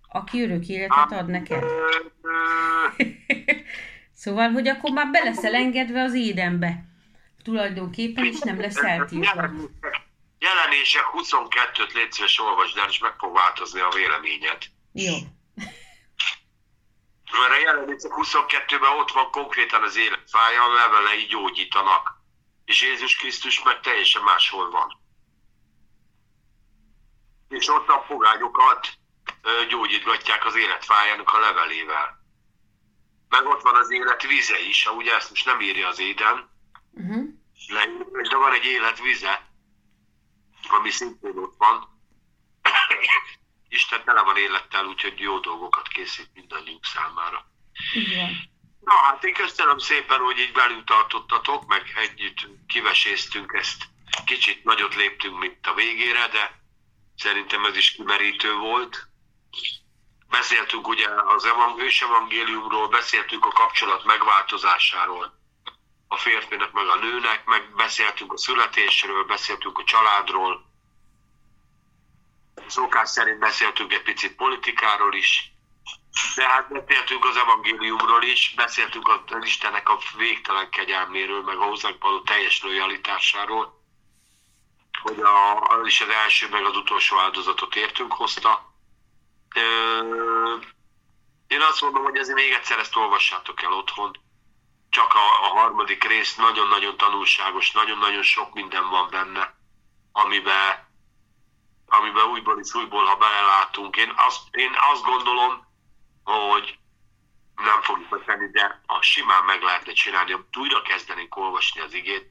[0.08, 1.62] aki örök életet ad neked.
[4.20, 6.84] szóval, hogy akkor már be leszel engedve az édenbe.
[7.44, 9.50] Tulajdonképpen is nem lesz eltiltva.
[10.38, 14.58] Jelenések 22-t légy szíves olvasd el, és meg fog változni a véleményed.
[14.92, 15.14] Jó.
[17.38, 22.22] Mert a jelenések 22-ben ott van konkrétan az élet fája, vele így gyógyítanak.
[22.64, 25.00] És Jézus Krisztus meg teljesen máshol van.
[27.48, 28.88] És ott a fogányokat
[29.68, 32.19] gyógyítgatják az életfájának a levelével.
[33.30, 36.50] Meg ott van az élet vize is, ugye ezt most nem írja az éden,
[36.90, 37.28] uh-huh.
[38.30, 39.50] de van egy élet vize,
[40.68, 41.88] ami szintén ott van.
[43.68, 47.46] Isten tele van élettel, úgyhogy jó dolgokat készít mindannyiunk számára.
[47.94, 48.36] Igen.
[48.80, 53.84] Na hát én köszönöm szépen, hogy így velünk tartottatok, meg együtt kiveséztünk ezt.
[54.24, 56.60] Kicsit nagyot léptünk, mint a végére, de
[57.16, 59.08] szerintem ez is kimerítő volt.
[60.30, 65.38] Beszéltünk ugye az ős evangéliumról, beszéltünk a kapcsolat megváltozásáról
[66.08, 70.64] a férfinak meg a nőnek, meg beszéltünk a születésről, beszéltünk a családról,
[72.66, 75.52] szokás szerint beszéltünk egy picit politikáról is,
[76.34, 82.02] de hát beszéltünk az evangéliumról is, beszéltünk az Istennek a végtelen kegyelméről, meg a hozzánk
[82.02, 83.80] való teljes lojalitásáról,
[85.02, 88.69] hogy a, is az első, meg az utolsó áldozatot értünk hozta.
[91.46, 94.16] Én azt mondom, hogy azért még egyszer ezt olvassátok el otthon.
[94.90, 99.54] Csak a, a harmadik rész nagyon-nagyon tanulságos, nagyon-nagyon sok minden van benne,
[100.12, 100.88] amiben,
[101.86, 103.96] amiben újból és újból, ha belelátunk.
[103.96, 105.66] Én azt, én azt gondolom,
[106.24, 106.78] hogy
[107.56, 112.30] nem fogjuk megtenni, de a simán meg lehetne csinálni, hogy újra kezdenénk olvasni az igét,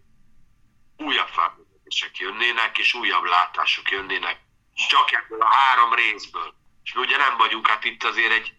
[0.97, 4.41] újabb felfedezések jönnének, és újabb látások jönnének,
[4.87, 6.58] csak ebből a három részből.
[6.89, 8.53] És ugye nem vagyunk, hát itt azért egy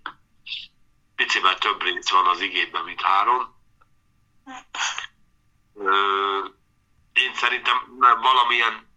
[1.15, 3.55] picivel több rész van az igében, mint három.
[7.13, 8.89] Én szerintem valamilyen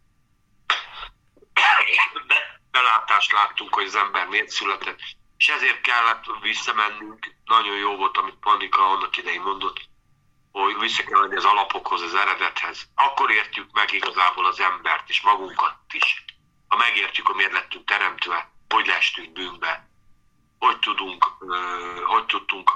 [2.72, 5.00] belátást láttunk, hogy az ember miért született,
[5.38, 7.36] és ezért kellett visszamennünk.
[7.46, 9.82] Nagyon jó volt, amit Panika annak idején mondott,
[10.52, 12.90] hogy vissza kell menni az alapokhoz, az eredethez.
[12.96, 16.26] Akkor értjük meg igazából az embert és magunkat is.
[16.68, 19.90] Ha megértjük, hogy miért lettünk teremtve, hogy lestünk bűnbe,
[20.60, 21.26] hogy tudunk,
[22.06, 22.72] hogy tudtunk,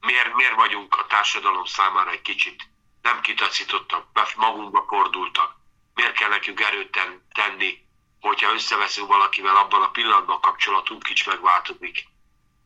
[0.00, 2.68] miért, miért vagyunk a társadalom számára egy kicsit
[3.02, 5.56] nem kitaszítottak, magunkba fordultak,
[5.94, 6.98] miért kell nekünk erőt
[7.32, 7.86] tenni,
[8.20, 12.08] hogyha összeveszünk valakivel, abban a pillanatban a kapcsolatunk is megváltozik.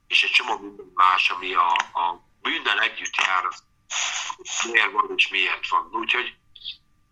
[0.07, 3.49] És egy csomó minden más, ami a, a bűnnel együtt jár,
[4.71, 5.89] miért van és miért van.
[5.93, 6.35] Úgyhogy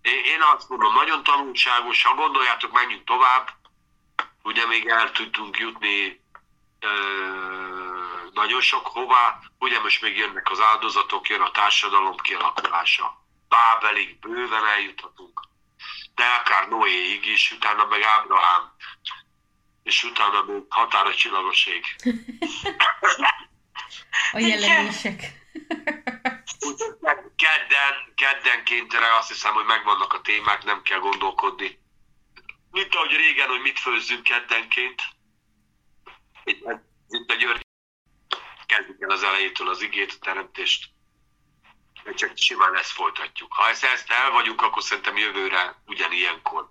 [0.03, 3.60] én azt mondom, nagyon tanulságos, ha gondoljátok, menjünk tovább,
[4.43, 6.21] ugye még el tudtunk jutni
[6.81, 6.89] ö,
[8.33, 13.19] nagyon sok hová, ugye most még jönnek az áldozatok, jön a társadalom kialakulása,
[13.49, 15.49] Bábelig bőven eljuthatunk
[16.21, 18.73] de akár Noéig is, utána meg Ábrahám,
[19.83, 21.85] és utána még határa csillagoség.
[24.33, 25.33] A jelenések.
[27.37, 31.80] kedden, keddenkéntre azt hiszem, hogy megvannak a témák, nem kell gondolkodni.
[32.71, 35.03] Mint ahogy régen, hogy mit főzzünk keddenként.
[36.45, 36.63] Itt,
[37.09, 37.67] itt a György
[38.67, 40.91] kezdjük el az elejétől az igét, a teremtést
[42.15, 43.53] csak simán ezt folytatjuk.
[43.53, 46.71] Ha ezt, ezt el vagyunk, akkor szerintem jövőre ugyanilyenkor.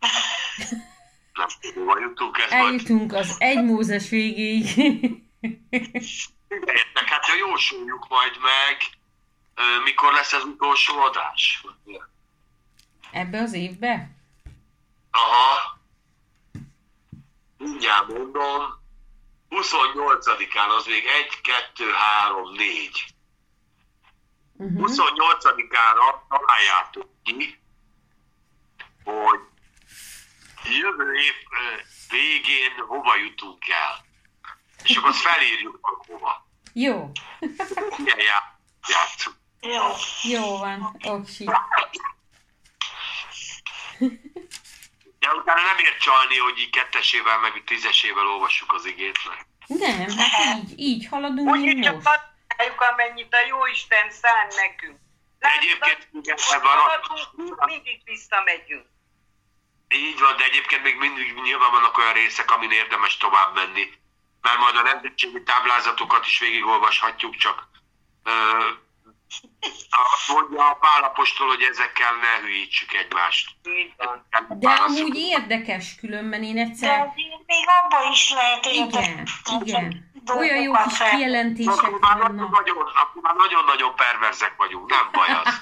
[1.32, 2.52] Nem hova jutunk ezt.
[2.52, 4.64] Eljutunk az egy Mózes végéig.
[6.48, 8.76] Értek, hát ha jósoljuk majd meg,
[9.84, 11.64] mikor lesz az utolsó adás.
[13.10, 14.10] Ebbe az évbe?
[15.12, 15.78] Aha.
[17.58, 18.80] Mindjárt mondom.
[19.50, 23.14] 28-án az még 1, 2, 3, 4.
[24.56, 24.90] Uh-huh.
[24.90, 27.60] 28-ára találjátok ki,
[29.04, 29.40] hogy
[30.64, 31.34] jövő év
[32.10, 34.04] végén hova jutunk el.
[34.84, 36.46] És akkor azt felírjuk hova.
[36.72, 37.10] Jó.
[37.98, 38.18] Igen,
[38.88, 39.36] játszunk.
[39.60, 39.86] Jó.
[40.22, 41.48] Jó van, oksi.
[45.22, 49.18] De utána nem ért csalni, hogy így kettesével, meg tízesével olvassuk az igét.
[49.66, 51.72] Nem, hát így, így haladunk, Úgy most.
[51.72, 54.98] csináljuk, amennyit a Jóisten szán nekünk.
[55.38, 58.86] Egyébként igen, haladunk, mindig visszamegyünk.
[59.88, 63.92] Így van, de egyébként még mindig nyilván vannak olyan részek, amin érdemes tovább menni.
[64.40, 67.68] Mert majd a nemzetségi táblázatokat is végigolvashatjuk, csak
[68.24, 68.32] ö,
[69.90, 73.56] azt mondja a Pálapostól, hogy ezekkel ne hülyítsük egymást.
[73.64, 74.26] Így van.
[74.58, 76.90] De amúgy érdekes különben én De egyszer...
[76.90, 79.26] azért még abban is lehet, hogy Igen,
[79.64, 80.10] igen.
[80.36, 82.92] Olyan jó kis kijelentések Akkor már nagyon- vannak.
[83.02, 85.60] akkor már nagyon-nagyon perverzek vagyunk, nem baj az.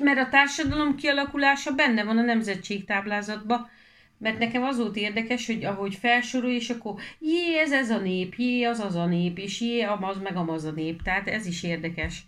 [0.00, 3.70] Mert a társadalom kialakulása benne van a nemzetségtáblázatban,
[4.18, 8.34] mert nekem az volt érdekes, hogy ahogy felsorol, és akkor jé, ez ez a nép,
[8.36, 11.02] jé, az az a nép, és jé, amaz meg amaz a nép.
[11.02, 12.24] Tehát ez is érdekes.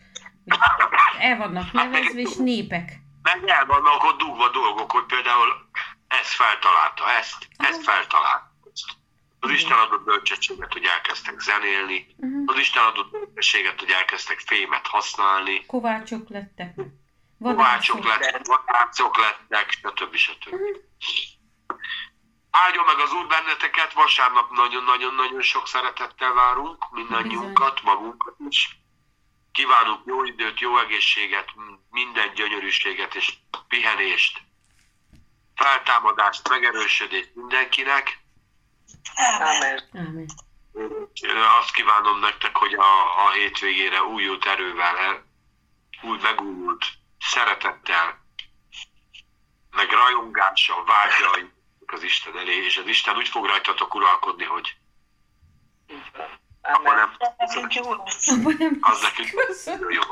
[1.20, 2.92] El vannak nevezve, és népek.
[3.22, 5.68] Meg el vannak ott dugva dolgok, hogy például
[6.08, 8.54] ezt feltalálta, ezt, ezt feltalálta.
[9.40, 12.42] Az Isten adott bölcsességet, hogy elkezdtek zenélni, Uh-huh.
[12.46, 16.74] az Isten adott bölcsességet, hogy elkezdtek fémet használni, Kovácsok lettek.
[17.42, 20.14] kovácsok lettek, vadászok lettek, stb.
[20.14, 20.54] stb.
[22.50, 28.78] Áldjon meg az Úr benneteket, vasárnap nagyon-nagyon-nagyon sok szeretettel várunk, mindannyiunkat, magunkat is.
[29.56, 31.48] Kívánunk jó időt, jó egészséget,
[31.90, 33.32] minden gyönyörűséget és
[33.68, 34.42] pihenést,
[35.54, 38.18] feltámadást, megerősödést mindenkinek.
[39.38, 39.88] Amen.
[39.92, 40.28] Amen.
[41.60, 45.26] Azt kívánom nektek, hogy a, a hétvégére újult erővel, el-
[46.02, 46.86] új megújult
[47.18, 48.24] szeretettel,
[49.70, 51.50] meg rajongással, vágyai
[51.86, 54.76] az Isten elé, és az Isten úgy fog rajtatok uralkodni, hogy
[56.72, 56.94] Amen.
[56.94, 58.28] nem, De nekünk jó lesz.
[58.28, 59.30] Abban nem az nekünk
[59.94, 60.02] jó.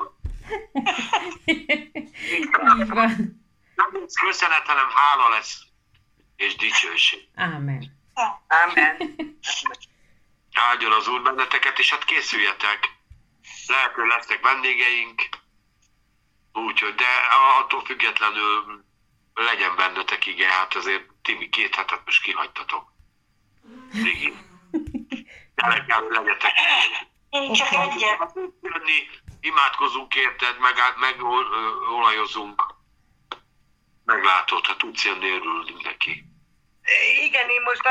[1.44, 3.43] Így van.
[3.74, 5.62] Nem köszönet, hanem hála lesz,
[6.36, 7.28] és dicsőség.
[7.35, 7.59] Ámen.
[8.14, 8.97] Amen.
[8.97, 9.39] Amen.
[10.52, 12.93] Áldjon az Úr benneteket, és hát készüljetek.
[13.66, 15.28] Lehet, hogy lesznek vendégeink,
[16.52, 17.05] úgyhogy, de
[17.59, 18.85] attól függetlenül
[19.35, 22.93] legyen bennetek, igen, hát azért Timi két hetet most kihagytatok.
[23.93, 24.32] Rigi.
[25.64, 26.52] Hogy legyetek.
[27.30, 28.32] Én csak egyet.
[28.62, 29.08] Jönni,
[29.40, 32.74] imádkozunk érted, meg, megolajozunk.
[34.04, 36.24] Meglátod, ha tudsz jönni, örülünk neki.
[37.22, 37.86] Igen, én most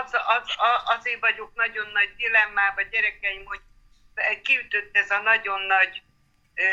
[0.00, 3.60] az, az, a- azért vagyok nagyon nagy dilemmában, gyerekeim, hogy
[4.42, 6.02] kiütött ez a nagyon nagy
[6.54, 6.64] ö,